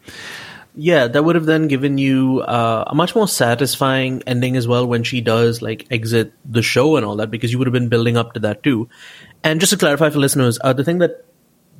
Yeah, 0.78 1.08
that 1.08 1.24
would 1.24 1.36
have 1.36 1.46
then 1.46 1.68
given 1.68 1.96
you 1.96 2.40
uh, 2.40 2.84
a 2.86 2.94
much 2.94 3.14
more 3.14 3.26
satisfying 3.26 4.22
ending 4.26 4.56
as 4.56 4.68
well 4.68 4.86
when 4.86 5.04
she 5.04 5.22
does 5.22 5.62
like 5.62 5.86
exit 5.90 6.34
the 6.44 6.60
show 6.60 6.96
and 6.96 7.06
all 7.06 7.16
that 7.16 7.30
because 7.30 7.50
you 7.50 7.56
would 7.58 7.66
have 7.66 7.72
been 7.72 7.88
building 7.88 8.18
up 8.18 8.34
to 8.34 8.40
that 8.40 8.62
too. 8.62 8.86
And 9.42 9.58
just 9.58 9.72
to 9.72 9.78
clarify 9.78 10.10
for 10.10 10.18
listeners, 10.18 10.58
uh, 10.62 10.74
the 10.74 10.84
thing 10.84 10.98
that 10.98 11.24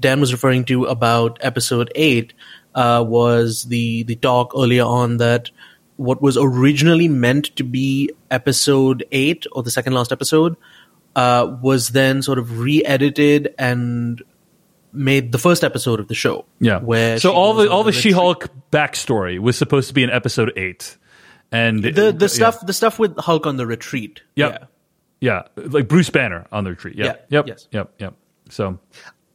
Dan 0.01 0.18
was 0.18 0.32
referring 0.32 0.64
to 0.66 0.86
about 0.86 1.38
episode 1.42 1.92
eight 1.94 2.32
uh, 2.74 3.05
was 3.07 3.64
the 3.64 4.05
the 4.05 4.16
talk 4.16 4.53
earlier 4.57 4.84
on 4.84 5.18
that 5.18 5.51
what 5.97 6.22
was 6.22 6.38
originally 6.38 7.09
meant 7.09 7.55
to 7.57 7.64
be 7.64 8.11
episode 8.30 9.05
eight 9.12 9.47
or 9.53 9.62
the 9.62 9.70
second 9.70 9.92
last 9.92 10.11
episode 10.11 10.57
uh, 11.16 11.57
was 11.61 11.90
then 11.90 12.22
sort 12.22 12.38
of 12.38 12.59
re-edited 12.61 13.55
and 13.59 14.22
made 14.97 15.32
the 15.32 15.38
first 15.38 15.62
episode 15.62 16.01
of 16.01 16.09
the 16.09 16.14
show. 16.14 16.47
Yeah. 16.61 16.78
where 16.80 17.18
so 17.18 17.32
all 17.32 17.55
the 17.55 17.70
all 17.70 17.84
the. 17.84 17.92
She-Hulk 17.92 18.49
backstory 18.72 19.38
was 19.38 19.57
supposed 19.57 19.88
to 19.88 19.94
be 19.94 20.03
in 20.03 20.11
episode 20.11 20.53
eight, 20.57 20.97
and 21.53 21.82
the 21.82 22.12
the 22.12 22.28
stuff 22.28 22.64
the 22.66 22.72
stuff 22.72 22.99
with 22.99 23.16
Hulk 23.18 23.47
on 23.47 23.57
the 23.57 23.66
retreat. 23.66 24.22
Yep. 24.34 24.70
Yeah, 25.20 25.42
like 25.57 25.88
Bruce 25.88 26.11
Banner 26.11 26.47
on 26.53 26.64
the 26.64 26.70
retreat. 26.70 26.97
Yeah. 26.97 27.05
Yeah, 27.07 27.14
Yep. 27.30 27.47
yes. 27.49 27.68
Yep. 27.70 27.94
Yep. 27.99 28.14
So 28.51 28.78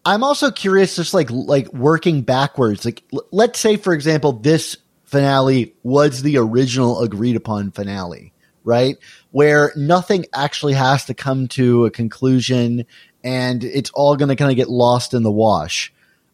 I'm 0.06 0.24
also 0.24 0.52
curious, 0.52 0.96
just 0.96 1.14
like 1.14 1.30
like 1.32 1.72
working 1.74 2.22
backwards. 2.22 2.86
Like, 2.86 3.04
l- 3.14 3.26
let's 3.32 3.60
say, 3.60 3.78
for 3.78 3.94
example, 3.94 4.34
this 4.34 4.78
finale 5.06 5.74
was 5.84 6.22
the 6.22 6.38
original 6.38 7.02
agreed 7.02 7.36
upon 7.36 7.72
finale, 7.72 8.32
right? 8.64 8.98
Where 9.32 9.72
nothing 9.76 10.26
actually 10.34 10.74
has 10.74 11.06
to 11.06 11.14
come 11.14 11.48
to 11.50 11.86
a 11.86 11.92
conclusion, 11.92 12.86
and 13.24 13.64
it's 13.64 13.92
all 13.94 14.16
going 14.16 14.30
to 14.30 14.36
kind 14.36 14.52
of 14.52 14.58
get 14.58 14.70
lost 14.70 15.14
in 15.14 15.24
the 15.24 15.32
wash. 15.32 15.94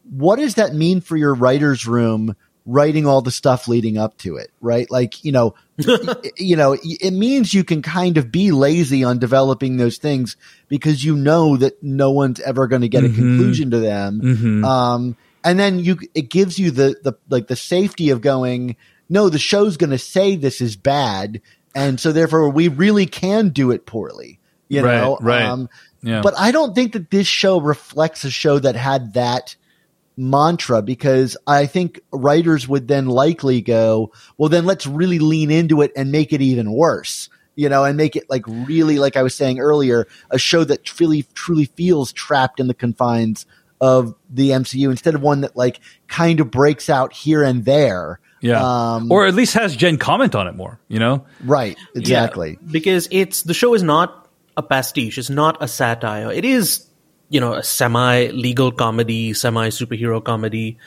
What 0.10 0.38
does 0.38 0.56
that 0.56 0.74
mean 0.74 1.02
for 1.02 1.18
your 1.18 1.34
writers' 1.34 1.86
room? 1.86 2.36
Writing 2.70 3.06
all 3.06 3.22
the 3.22 3.32
stuff 3.32 3.70
leading 3.70 3.98
up 3.98 4.18
to 4.20 4.36
it, 4.36 4.52
right? 4.60 4.92
Like, 4.92 5.24
you 5.24 5.32
know, 5.32 5.56
you 6.38 6.58
know, 6.58 6.76
it 6.84 7.12
means 7.14 7.54
you 7.54 7.64
can 7.64 7.82
kind 7.82 8.18
of 8.18 8.30
be 8.30 8.52
lazy 8.52 9.06
on 9.06 9.20
developing 9.20 9.78
those 9.78 9.98
things 9.98 10.36
because 10.68 11.04
you 11.04 11.16
know 11.16 11.56
that 11.56 11.82
no 11.82 12.12
one's 12.12 12.42
ever 12.42 12.68
going 12.68 12.82
to 12.82 12.90
get 12.90 13.06
a 13.06 13.10
conclusion 13.10 13.72
to 13.72 13.80
them. 13.80 14.66
Um, 14.66 15.16
and 15.46 15.58
then 15.58 15.80
you, 15.80 15.98
it 16.14 16.30
gives 16.30 16.60
you 16.60 16.72
the, 16.72 16.96
the, 17.04 17.14
like 17.30 17.48
the 17.48 17.56
safety 17.56 18.10
of 18.10 18.20
going, 18.20 18.76
no, 19.08 19.30
the 19.30 19.40
show's 19.40 19.78
going 19.78 19.92
to 19.92 19.98
say 19.98 20.36
this 20.36 20.60
is 20.60 20.76
bad. 20.76 21.42
And 21.74 22.00
so 22.02 22.12
therefore 22.12 22.50
we 22.50 22.68
really 22.68 23.06
can 23.06 23.50
do 23.50 23.72
it 23.72 23.86
poorly, 23.86 24.40
you 24.68 24.84
Right, 24.84 25.00
know? 25.00 25.18
right. 25.22 25.44
Um, 25.44 25.70
Yeah. 26.02 26.22
but 26.22 26.34
I 26.38 26.52
don't 26.52 26.74
think 26.76 26.93
that 26.93 27.10
this 27.12 27.28
show 27.28 27.60
reflects 27.60 28.24
a 28.24 28.30
show 28.32 28.60
that 28.60 28.76
had 28.76 29.14
that 29.14 29.56
mantra 30.16 30.82
because 30.82 31.38
I 31.45 31.66
think 31.66 32.00
writers 32.12 32.68
would 32.68 32.88
then 32.88 33.06
likely 33.08 33.62
go, 33.62 34.12
well, 34.38 34.50
then 34.50 34.66
let's 34.66 34.88
really 34.88 35.20
lean 35.20 35.52
into 35.52 35.82
it 35.82 35.91
and 35.95 36.12
make 36.12 36.34
it 36.34 36.41
even 36.41 36.72
worse, 36.72 37.30
you 37.56 37.70
know, 37.70 37.84
and 37.84 37.98
make 37.98 38.16
it 38.16 38.30
like 38.30 38.43
really, 38.48 39.00
like 39.00 39.16
I 39.16 39.24
was 39.24 39.36
saying 39.36 39.60
earlier, 39.60 40.08
a 40.32 40.39
show 40.39 40.64
that 40.64 41.00
really 41.00 41.24
truly 41.34 41.66
feels 41.66 42.12
trapped 42.14 42.60
in 42.60 42.68
the 42.68 42.74
confines 42.74 43.45
of 43.80 44.16
the 44.30 44.50
MCU 44.50 44.89
instead 44.89 45.14
of 45.14 45.22
one 45.22 45.41
that 45.41 45.56
like 45.56 45.80
kind 46.08 46.39
of 46.39 46.50
breaks 46.50 46.89
out 46.89 47.14
here 47.14 47.43
and 47.43 47.64
there. 47.64 48.20
yeah, 48.41 48.60
Um, 48.95 49.12
or 49.12 49.28
at 49.28 49.36
least 49.36 49.54
has 49.54 49.76
Jen 49.76 49.98
comment 50.00 50.34
on 50.34 50.48
it 50.48 50.56
more. 50.56 50.80
You 50.88 50.98
know. 50.98 51.26
right. 51.43 51.78
Exactly. 51.95 52.58
Yeah, 52.60 52.72
because 52.72 53.08
it's 53.12 53.43
the 53.43 53.54
show 53.54 53.76
is 53.76 53.84
not 53.84 54.26
a 54.58 54.64
pastiche. 54.64 55.18
It's 55.18 55.30
not 55.30 55.58
a 55.62 55.68
satire. 55.68 56.32
It 56.32 56.43
is, 56.43 56.86
you 57.30 57.39
know, 57.39 57.53
a 57.53 57.64
semi 57.64 58.28
legal 58.28 58.72
comedy, 58.72 59.34
semi 59.34 59.70
superhero 59.70 60.22
comedy. 60.24 60.78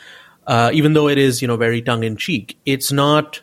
Uh, 0.47 0.71
even 0.75 0.95
though 0.95 1.09
it 1.09 1.17
is, 1.17 1.41
you 1.41 1.49
know, 1.49 1.57
very 1.57 1.81
tongue 1.81 2.03
in 2.03 2.17
cheek, 2.17 2.59
it's 2.67 2.91
not 2.91 3.41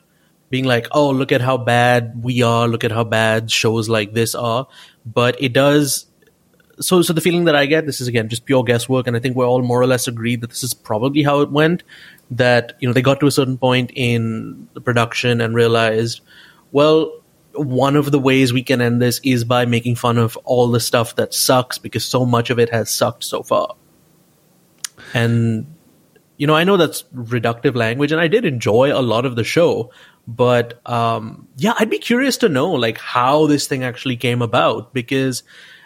being 0.50 0.66
like, 0.66 0.88
oh, 0.92 1.10
look 1.10 1.32
at 1.32 1.42
how 1.42 1.58
bad 1.58 2.22
we 2.24 2.42
are. 2.42 2.68
Look 2.68 2.84
at 2.84 2.92
how 2.92 3.06
bad 3.06 3.50
shows 3.50 3.88
like 3.88 4.14
this 4.14 4.36
are. 4.36 4.68
But 5.06 5.42
it 5.42 5.54
does. 5.54 6.06
So, 6.80 7.02
so 7.02 7.14
the 7.14 7.22
feeling 7.22 7.46
that 7.46 7.56
I 7.56 7.66
get, 7.66 7.86
this 7.86 8.02
is 8.02 8.08
again 8.08 8.28
just 8.28 8.46
pure 8.46 8.64
guesswork, 8.64 9.08
and 9.08 9.16
I 9.16 9.20
think 9.20 9.36
we're 9.36 9.48
all 9.48 9.62
more 9.62 9.82
or 9.82 9.88
less 9.88 10.08
agreed 10.08 10.42
that 10.42 10.50
this 10.50 10.64
is 10.64 10.74
probably 10.74 11.24
how 11.24 11.40
it 11.40 11.52
went. 11.52 11.84
That 12.30 12.74
you 12.80 12.88
know 12.88 12.94
they 12.94 13.02
got 13.02 13.20
to 13.22 13.28
a 13.28 13.32
certain 13.32 13.58
point 13.58 13.92
in 13.96 14.68
the 14.74 14.82
production 14.82 15.40
and 15.40 15.56
realized, 15.56 16.22
well, 16.72 17.24
one 17.60 17.96
of 17.96 18.12
the 18.12 18.20
ways 18.20 18.54
we 18.54 18.64
can 18.64 18.82
end 18.82 19.02
this 19.02 19.20
is 19.24 19.44
by 19.44 19.66
making 19.66 19.96
fun 19.96 20.18
of 20.18 20.38
all 20.44 20.70
the 20.70 20.80
stuff 20.80 21.16
that 21.16 21.34
sucks 21.34 21.78
because 21.78 22.06
so 22.06 22.26
much 22.26 22.50
of 22.50 22.60
it 22.60 22.70
has 22.70 22.90
sucked 22.90 23.24
so 23.24 23.44
far. 23.44 23.76
And 25.14 25.66
you 26.38 26.46
know, 26.46 26.56
I 26.56 26.64
know 26.64 26.78
that's 26.78 27.04
reductive 27.16 27.76
language, 27.76 28.12
and 28.12 28.22
I 28.22 28.28
did 28.28 28.46
enjoy 28.46 28.94
a 28.94 29.02
lot 29.02 29.26
of 29.26 29.36
the 29.36 29.44
show, 29.44 29.92
but 30.28 30.80
um, 30.88 31.48
yeah, 31.58 31.74
I'd 31.80 31.90
be 31.90 31.98
curious 31.98 32.38
to 32.38 32.50
know 32.50 32.72
like 32.72 32.98
how 32.98 33.48
this 33.48 33.68
thing 33.68 33.84
actually 33.84 34.18
came 34.18 34.42
about 34.42 34.94
because 34.94 35.44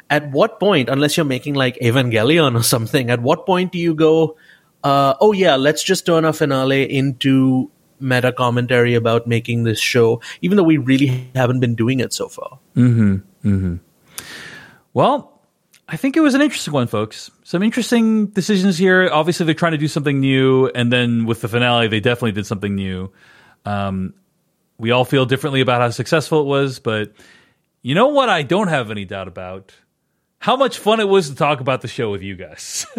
at 0.10 0.30
what 0.32 0.60
point, 0.60 0.90
unless 0.90 1.16
you're 1.16 1.26
making 1.26 1.54
like 1.54 1.78
Evangelion 1.80 2.60
or 2.60 2.64
something, 2.64 3.10
at 3.10 3.22
what 3.22 3.46
point 3.46 3.72
do 3.72 3.80
you 3.80 3.96
go, 3.96 4.36
uh, 4.84 5.14
oh 5.22 5.32
yeah, 5.32 5.56
let's 5.56 5.84
just 5.84 6.06
turn 6.06 6.26
our 6.26 6.34
finale 6.34 6.84
into 6.84 7.72
meta 8.02 8.32
commentary 8.32 8.96
about 8.96 9.28
making 9.28 9.64
this 9.64 9.80
show, 9.80 10.22
even 10.42 10.58
though 10.58 10.64
we 10.64 10.78
really 10.78 11.30
haven't 11.36 11.60
been 11.60 11.76
doing 11.76 12.00
it 12.00 12.14
so 12.14 12.28
far. 12.28 12.60
Well, 14.94 15.42
I 15.88 15.98
think 15.98 16.16
it 16.16 16.22
was 16.22 16.34
an 16.34 16.42
interesting 16.42 16.74
one, 16.74 16.88
folks. 16.88 17.32
Some 17.44 17.64
interesting 17.64 18.28
decisions 18.28 18.78
here. 18.78 19.10
Obviously, 19.12 19.46
they're 19.46 19.56
trying 19.56 19.74
to 19.74 19.78
do 19.78 19.88
something 19.88 20.20
new, 20.20 20.68
and 20.68 20.92
then 20.92 21.26
with 21.26 21.42
the 21.42 21.48
finale, 21.48 21.88
they 21.88 22.00
definitely 22.00 22.32
did 22.32 22.46
something 22.46 22.76
new. 22.76 23.12
Um, 23.66 24.14
we 24.78 24.92
all 24.92 25.06
feel 25.06 25.26
differently 25.26 25.62
about 25.62 25.82
how 25.82 25.90
successful 25.90 26.42
it 26.42 26.46
was, 26.46 26.80
but 26.80 27.14
you 27.82 27.94
know 27.94 28.08
what? 28.08 28.30
I 28.30 28.44
don't 28.44 28.68
have 28.68 28.90
any 28.90 29.06
doubt 29.06 29.28
about 29.28 29.74
how 30.40 30.56
much 30.56 30.80
fun 30.80 31.00
it 31.00 31.08
was 31.08 31.30
to 31.30 31.36
talk 31.36 31.60
about 31.60 31.82
the 31.82 31.88
show 31.88 32.10
with 32.10 32.22
you 32.22 32.36
guys. 32.36 32.86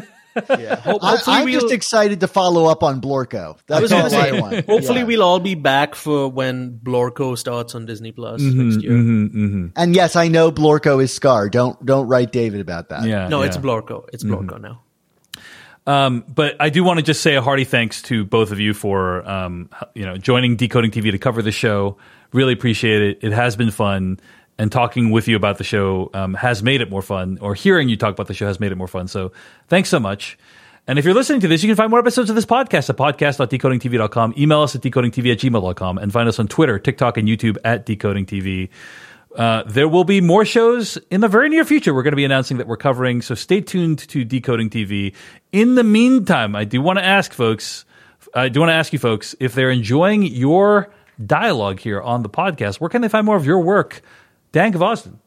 Yeah. 0.48 0.76
Ho- 0.80 0.98
I, 1.02 1.10
hopefully 1.12 1.36
I'm 1.36 1.44
we'll- 1.46 1.60
just 1.60 1.72
excited 1.72 2.20
to 2.20 2.28
follow 2.28 2.66
up 2.66 2.82
on 2.82 3.00
Blorko. 3.00 3.58
That's 3.66 3.82
was 3.82 3.92
all 3.92 4.08
gonna 4.10 4.16
I 4.22 4.40
want. 4.40 4.66
Hopefully, 4.66 5.00
Yeah. 5.00 5.04
we'll 5.04 5.22
all 5.22 5.40
be 5.40 5.54
back 5.54 5.94
for 5.94 6.28
when 6.28 6.78
Blorko 6.82 7.36
starts 7.36 7.74
on 7.74 7.86
Disney 7.86 8.12
Plus 8.12 8.40
Mm-hmm, 8.40 8.68
next 8.68 8.82
year. 8.82 9.70
And 9.76 9.94
yes, 9.94 10.16
I 10.16 10.28
know 10.28 10.50
Blorko 10.52 11.02
is 11.02 11.18
Skaar. 11.18 11.50
Don't 11.50 11.84
don't 11.84 12.06
write 12.08 12.32
David 12.32 12.60
about 12.60 12.88
that. 12.90 13.04
Yeah. 13.04 13.28
No, 13.28 13.40
yeah. 13.40 13.48
it's 13.48 13.56
Blorko. 13.56 14.06
It's 14.12 14.24
Blorko 14.24 14.60
now. 14.60 14.80
Um, 15.84 16.24
but 16.32 16.54
I 16.60 16.70
do 16.70 16.84
want 16.84 16.98
to 17.00 17.02
just 17.02 17.22
say 17.22 17.34
a 17.34 17.42
hearty 17.42 17.64
thanks 17.64 18.02
to 18.02 18.24
both 18.24 18.52
of 18.52 18.60
you 18.60 18.72
for 18.72 19.28
um, 19.28 19.68
you 19.94 20.04
know 20.06 20.16
joining 20.16 20.54
Decoding 20.56 20.90
TV 20.92 21.10
to 21.10 21.18
cover 21.18 21.42
the 21.42 21.50
show. 21.52 21.96
Really 22.32 22.52
appreciate 22.52 23.02
it. 23.02 23.18
It 23.22 23.32
has 23.32 23.56
been 23.56 23.70
fun, 23.72 24.20
and 24.62 24.70
talking 24.70 25.10
with 25.10 25.26
you 25.26 25.34
about 25.34 25.58
the 25.58 25.64
show 25.64 26.08
um, 26.14 26.34
has 26.34 26.62
made 26.62 26.80
it 26.80 26.88
more 26.88 27.02
fun. 27.02 27.36
Or 27.40 27.52
hearing 27.52 27.88
you 27.88 27.96
talk 27.96 28.14
about 28.14 28.28
the 28.28 28.34
show 28.34 28.46
has 28.46 28.60
made 28.60 28.70
it 28.70 28.76
more 28.76 28.86
fun. 28.86 29.08
So 29.08 29.32
thanks 29.66 29.88
so 29.88 29.98
much. 29.98 30.38
And 30.86 31.00
if 31.00 31.04
you're 31.04 31.14
listening 31.14 31.40
to 31.40 31.48
this, 31.48 31.64
you 31.64 31.68
can 31.68 31.74
find 31.74 31.90
more 31.90 31.98
episodes 31.98 32.30
of 32.30 32.36
this 32.36 32.46
podcast 32.46 32.88
at 32.88 32.96
podcast.decodingtv.com. 32.96 34.34
Email 34.38 34.60
us 34.60 34.76
at 34.76 34.82
decodingtv 34.82 35.32
at 35.32 35.38
gmail.com 35.38 35.98
and 35.98 36.12
find 36.12 36.28
us 36.28 36.38
on 36.38 36.46
Twitter, 36.46 36.78
TikTok, 36.78 37.16
and 37.16 37.26
YouTube 37.26 37.56
at 37.64 37.86
decodingtv. 37.86 38.68
Uh, 39.34 39.64
there 39.64 39.88
will 39.88 40.04
be 40.04 40.20
more 40.20 40.44
shows 40.44 40.96
in 41.10 41.22
the 41.22 41.28
very 41.28 41.48
near 41.48 41.64
future. 41.64 41.92
We're 41.92 42.04
going 42.04 42.12
to 42.12 42.16
be 42.16 42.24
announcing 42.24 42.58
that 42.58 42.68
we're 42.68 42.76
covering, 42.76 43.20
so 43.20 43.34
stay 43.34 43.62
tuned 43.62 43.98
to 44.10 44.24
Decoding 44.24 44.70
TV. 44.70 45.12
In 45.50 45.74
the 45.74 45.82
meantime, 45.82 46.54
I 46.54 46.62
do 46.64 46.80
want 46.80 47.00
to 47.00 47.04
ask 47.04 47.32
folks, 47.32 47.84
I 48.32 48.48
do 48.48 48.60
want 48.60 48.70
to 48.70 48.74
ask 48.74 48.92
you 48.92 49.00
folks 49.00 49.34
if 49.40 49.54
they're 49.54 49.70
enjoying 49.70 50.22
your 50.22 50.92
dialogue 51.24 51.80
here 51.80 52.00
on 52.00 52.22
the 52.22 52.28
podcast. 52.28 52.76
Where 52.76 52.90
can 52.90 53.02
they 53.02 53.08
find 53.08 53.26
more 53.26 53.36
of 53.36 53.44
your 53.44 53.58
work, 53.58 54.02
Dan 54.52 54.72
Gvozden? 54.72 55.18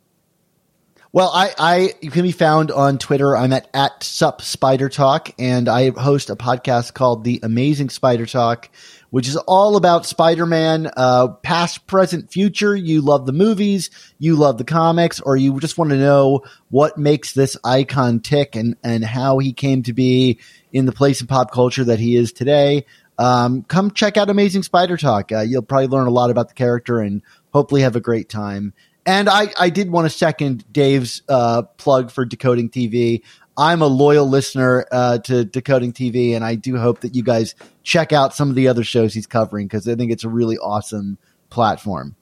Well, 1.12 1.32
I, 1.34 1.54
I 1.58 1.94
you 2.02 2.12
can 2.12 2.24
be 2.24 2.34
found 2.34 2.72
on 2.72 2.98
Twitter. 2.98 3.38
I'm 3.38 3.54
at 3.54 3.70
at 3.74 4.04
sup 4.04 4.42
spider 4.42 4.90
talk, 4.90 5.32
and 5.40 5.70
I 5.70 5.92
host 5.92 6.30
a 6.30 6.36
podcast 6.36 6.94
called 6.94 7.24
The 7.24 7.40
Amazing 7.42 7.90
Spider 7.90 8.26
Talk, 8.26 8.70
which 9.12 9.30
is 9.30 9.38
all 9.38 9.78
about 9.78 10.06
Spider-Man, 10.06 10.92
uh, 10.98 11.30
past, 11.30 11.88
present, 11.88 12.34
future. 12.34 12.76
You 12.76 13.00
love 13.00 13.26
the 13.26 13.32
movies, 13.32 13.92
you 14.20 14.36
love 14.36 14.58
the 14.58 14.66
comics, 14.66 15.22
or 15.22 15.38
you 15.38 15.58
just 15.62 15.78
want 15.78 15.92
to 15.92 15.98
know 15.98 16.44
what 16.70 16.98
makes 16.98 17.32
this 17.32 17.56
icon 17.64 18.20
tick 18.20 18.58
and 18.58 18.76
and 18.84 19.04
how 19.04 19.40
he 19.40 19.54
came 19.54 19.84
to 19.84 19.94
be 19.94 20.40
in 20.74 20.86
the 20.86 20.92
place 20.92 21.22
in 21.22 21.28
pop 21.28 21.50
culture 21.50 21.86
that 21.86 21.98
he 21.98 22.18
is 22.18 22.34
today. 22.34 22.86
Um, 23.18 23.64
come 23.64 23.92
check 23.92 24.18
out 24.18 24.30
Amazing 24.30 24.64
Spider 24.64 24.98
Talk. 24.98 25.32
Uh, 25.32 25.40
you'll 25.40 25.62
probably 25.62 25.88
learn 25.88 26.08
a 26.08 26.12
lot 26.12 26.30
about 26.30 26.50
the 26.50 26.56
character 26.56 27.00
and 27.00 27.22
hopefully 27.54 27.82
have 27.82 27.96
a 27.96 28.02
great 28.02 28.28
time. 28.28 28.74
And 29.06 29.30
I, 29.30 29.54
I 29.60 29.70
did 29.70 29.92
want 29.92 30.10
to 30.10 30.10
second 30.10 30.66
Dave's 30.72 31.22
uh, 31.30 31.64
plug 31.78 32.12
for 32.12 32.26
Decoding 32.26 32.70
TV. 32.70 33.22
I'm 33.58 33.82
a 33.82 33.88
loyal 33.88 34.28
listener 34.28 34.86
uh, 34.92 35.20
to 35.20 35.46
Decoding 35.46 35.94
TV, 35.94 36.36
and 36.36 36.44
I 36.44 36.56
do 36.56 36.78
hope 36.78 37.02
that 37.02 37.16
you 37.16 37.24
guys 37.24 37.56
check 37.84 38.12
out 38.12 38.34
some 38.34 38.50
of 38.50 38.56
the 38.56 38.68
other 38.68 38.84
shows 38.84 39.14
he's 39.14 39.28
covering 39.28 39.68
because 39.68 39.88
I 39.88 39.96
think 39.96 40.12
it's 40.12 40.24
a 40.24 40.30
really 40.30 40.58
awesome 40.58 41.18
platform. 41.50 42.16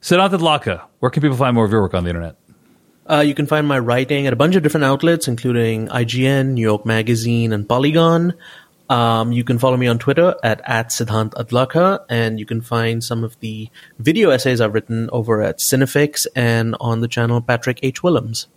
Siddhant 0.00 0.30
Adlakha, 0.30 0.82
where 0.98 1.10
can 1.10 1.20
people 1.20 1.36
find 1.36 1.54
more 1.54 1.64
of 1.64 1.70
your 1.70 1.82
work 1.82 1.94
on 1.94 2.04
the 2.04 2.10
internet? 2.10 2.36
Uh, 3.08 3.20
you 3.20 3.34
can 3.34 3.46
find 3.46 3.66
my 3.66 3.78
writing 3.78 4.26
at 4.26 4.32
a 4.32 4.36
bunch 4.36 4.56
of 4.56 4.62
different 4.62 4.84
outlets, 4.84 5.28
including 5.28 5.88
IGN, 5.88 6.54
New 6.54 6.62
York 6.62 6.86
Magazine, 6.86 7.52
and 7.52 7.68
Polygon. 7.68 8.34
Um, 8.90 9.30
you 9.30 9.44
can 9.44 9.60
follow 9.60 9.76
me 9.76 9.86
on 9.86 10.00
Twitter 10.00 10.34
at, 10.42 10.60
at 10.64 10.88
Siddhant 10.88 11.30
Adlakha, 11.34 12.04
and 12.08 12.40
you 12.40 12.44
can 12.44 12.60
find 12.60 13.04
some 13.04 13.22
of 13.22 13.38
the 13.38 13.70
video 14.00 14.30
essays 14.30 14.60
I've 14.60 14.74
written 14.74 15.08
over 15.12 15.40
at 15.42 15.58
Cinefix 15.58 16.26
and 16.34 16.76
on 16.80 17.00
the 17.00 17.06
channel 17.06 17.40
Patrick 17.40 17.78
H. 17.84 18.02
Willems. 18.02 18.48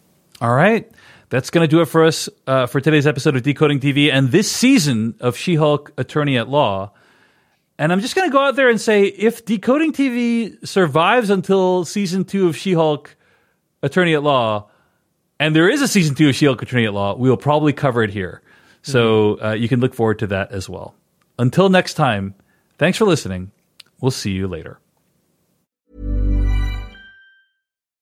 All 0.42 0.56
right. 0.56 0.92
That's 1.30 1.52
going 1.52 1.68
to 1.68 1.68
do 1.68 1.82
it 1.82 1.86
for 1.86 2.04
us 2.04 2.30
uh, 2.48 2.66
for 2.66 2.82
today's 2.82 3.08
episode 3.08 3.36
of 3.36 3.44
Decoding 3.44 3.80
TV 3.80 4.12
and 4.12 4.32
this 4.32 4.52
season 4.52 5.16
of 5.20 5.38
She 5.38 5.56
Hulk 5.56 5.92
Attorney 5.98 6.38
at 6.38 6.50
Law. 6.50 6.92
And 7.78 7.92
I'm 7.92 8.02
just 8.02 8.16
going 8.16 8.30
to 8.30 8.32
go 8.32 8.44
out 8.44 8.56
there 8.56 8.70
and 8.70 8.80
say 8.80 9.06
if 9.06 9.46
Decoding 9.46 9.94
TV 9.94 10.68
survives 10.68 11.30
until 11.30 11.86
season 11.86 12.24
two 12.24 12.48
of 12.48 12.58
She 12.58 12.74
Hulk 12.74 13.16
Attorney 13.82 14.14
at 14.14 14.22
Law, 14.22 14.70
and 15.40 15.56
there 15.56 15.70
is 15.70 15.82
a 15.82 15.88
season 15.88 16.16
two 16.16 16.30
of 16.30 16.36
She 16.36 16.46
Hulk 16.46 16.62
Attorney 16.62 16.86
at 16.86 16.94
Law, 16.94 17.16
we 17.16 17.30
will 17.30 17.38
probably 17.38 17.74
cover 17.74 18.04
it 18.04 18.12
here. 18.12 18.43
So 18.84 19.42
uh, 19.42 19.54
you 19.54 19.68
can 19.68 19.80
look 19.80 19.94
forward 19.94 20.20
to 20.20 20.28
that 20.28 20.52
as 20.52 20.70
well. 20.70 20.94
Until 21.40 21.70
next 21.70 21.96
time, 21.96 22.36
thanks 22.78 22.98
for 22.98 23.06
listening. 23.06 23.52
We'll 24.00 24.12
see 24.12 24.32
you 24.32 24.48
later. 24.48 24.80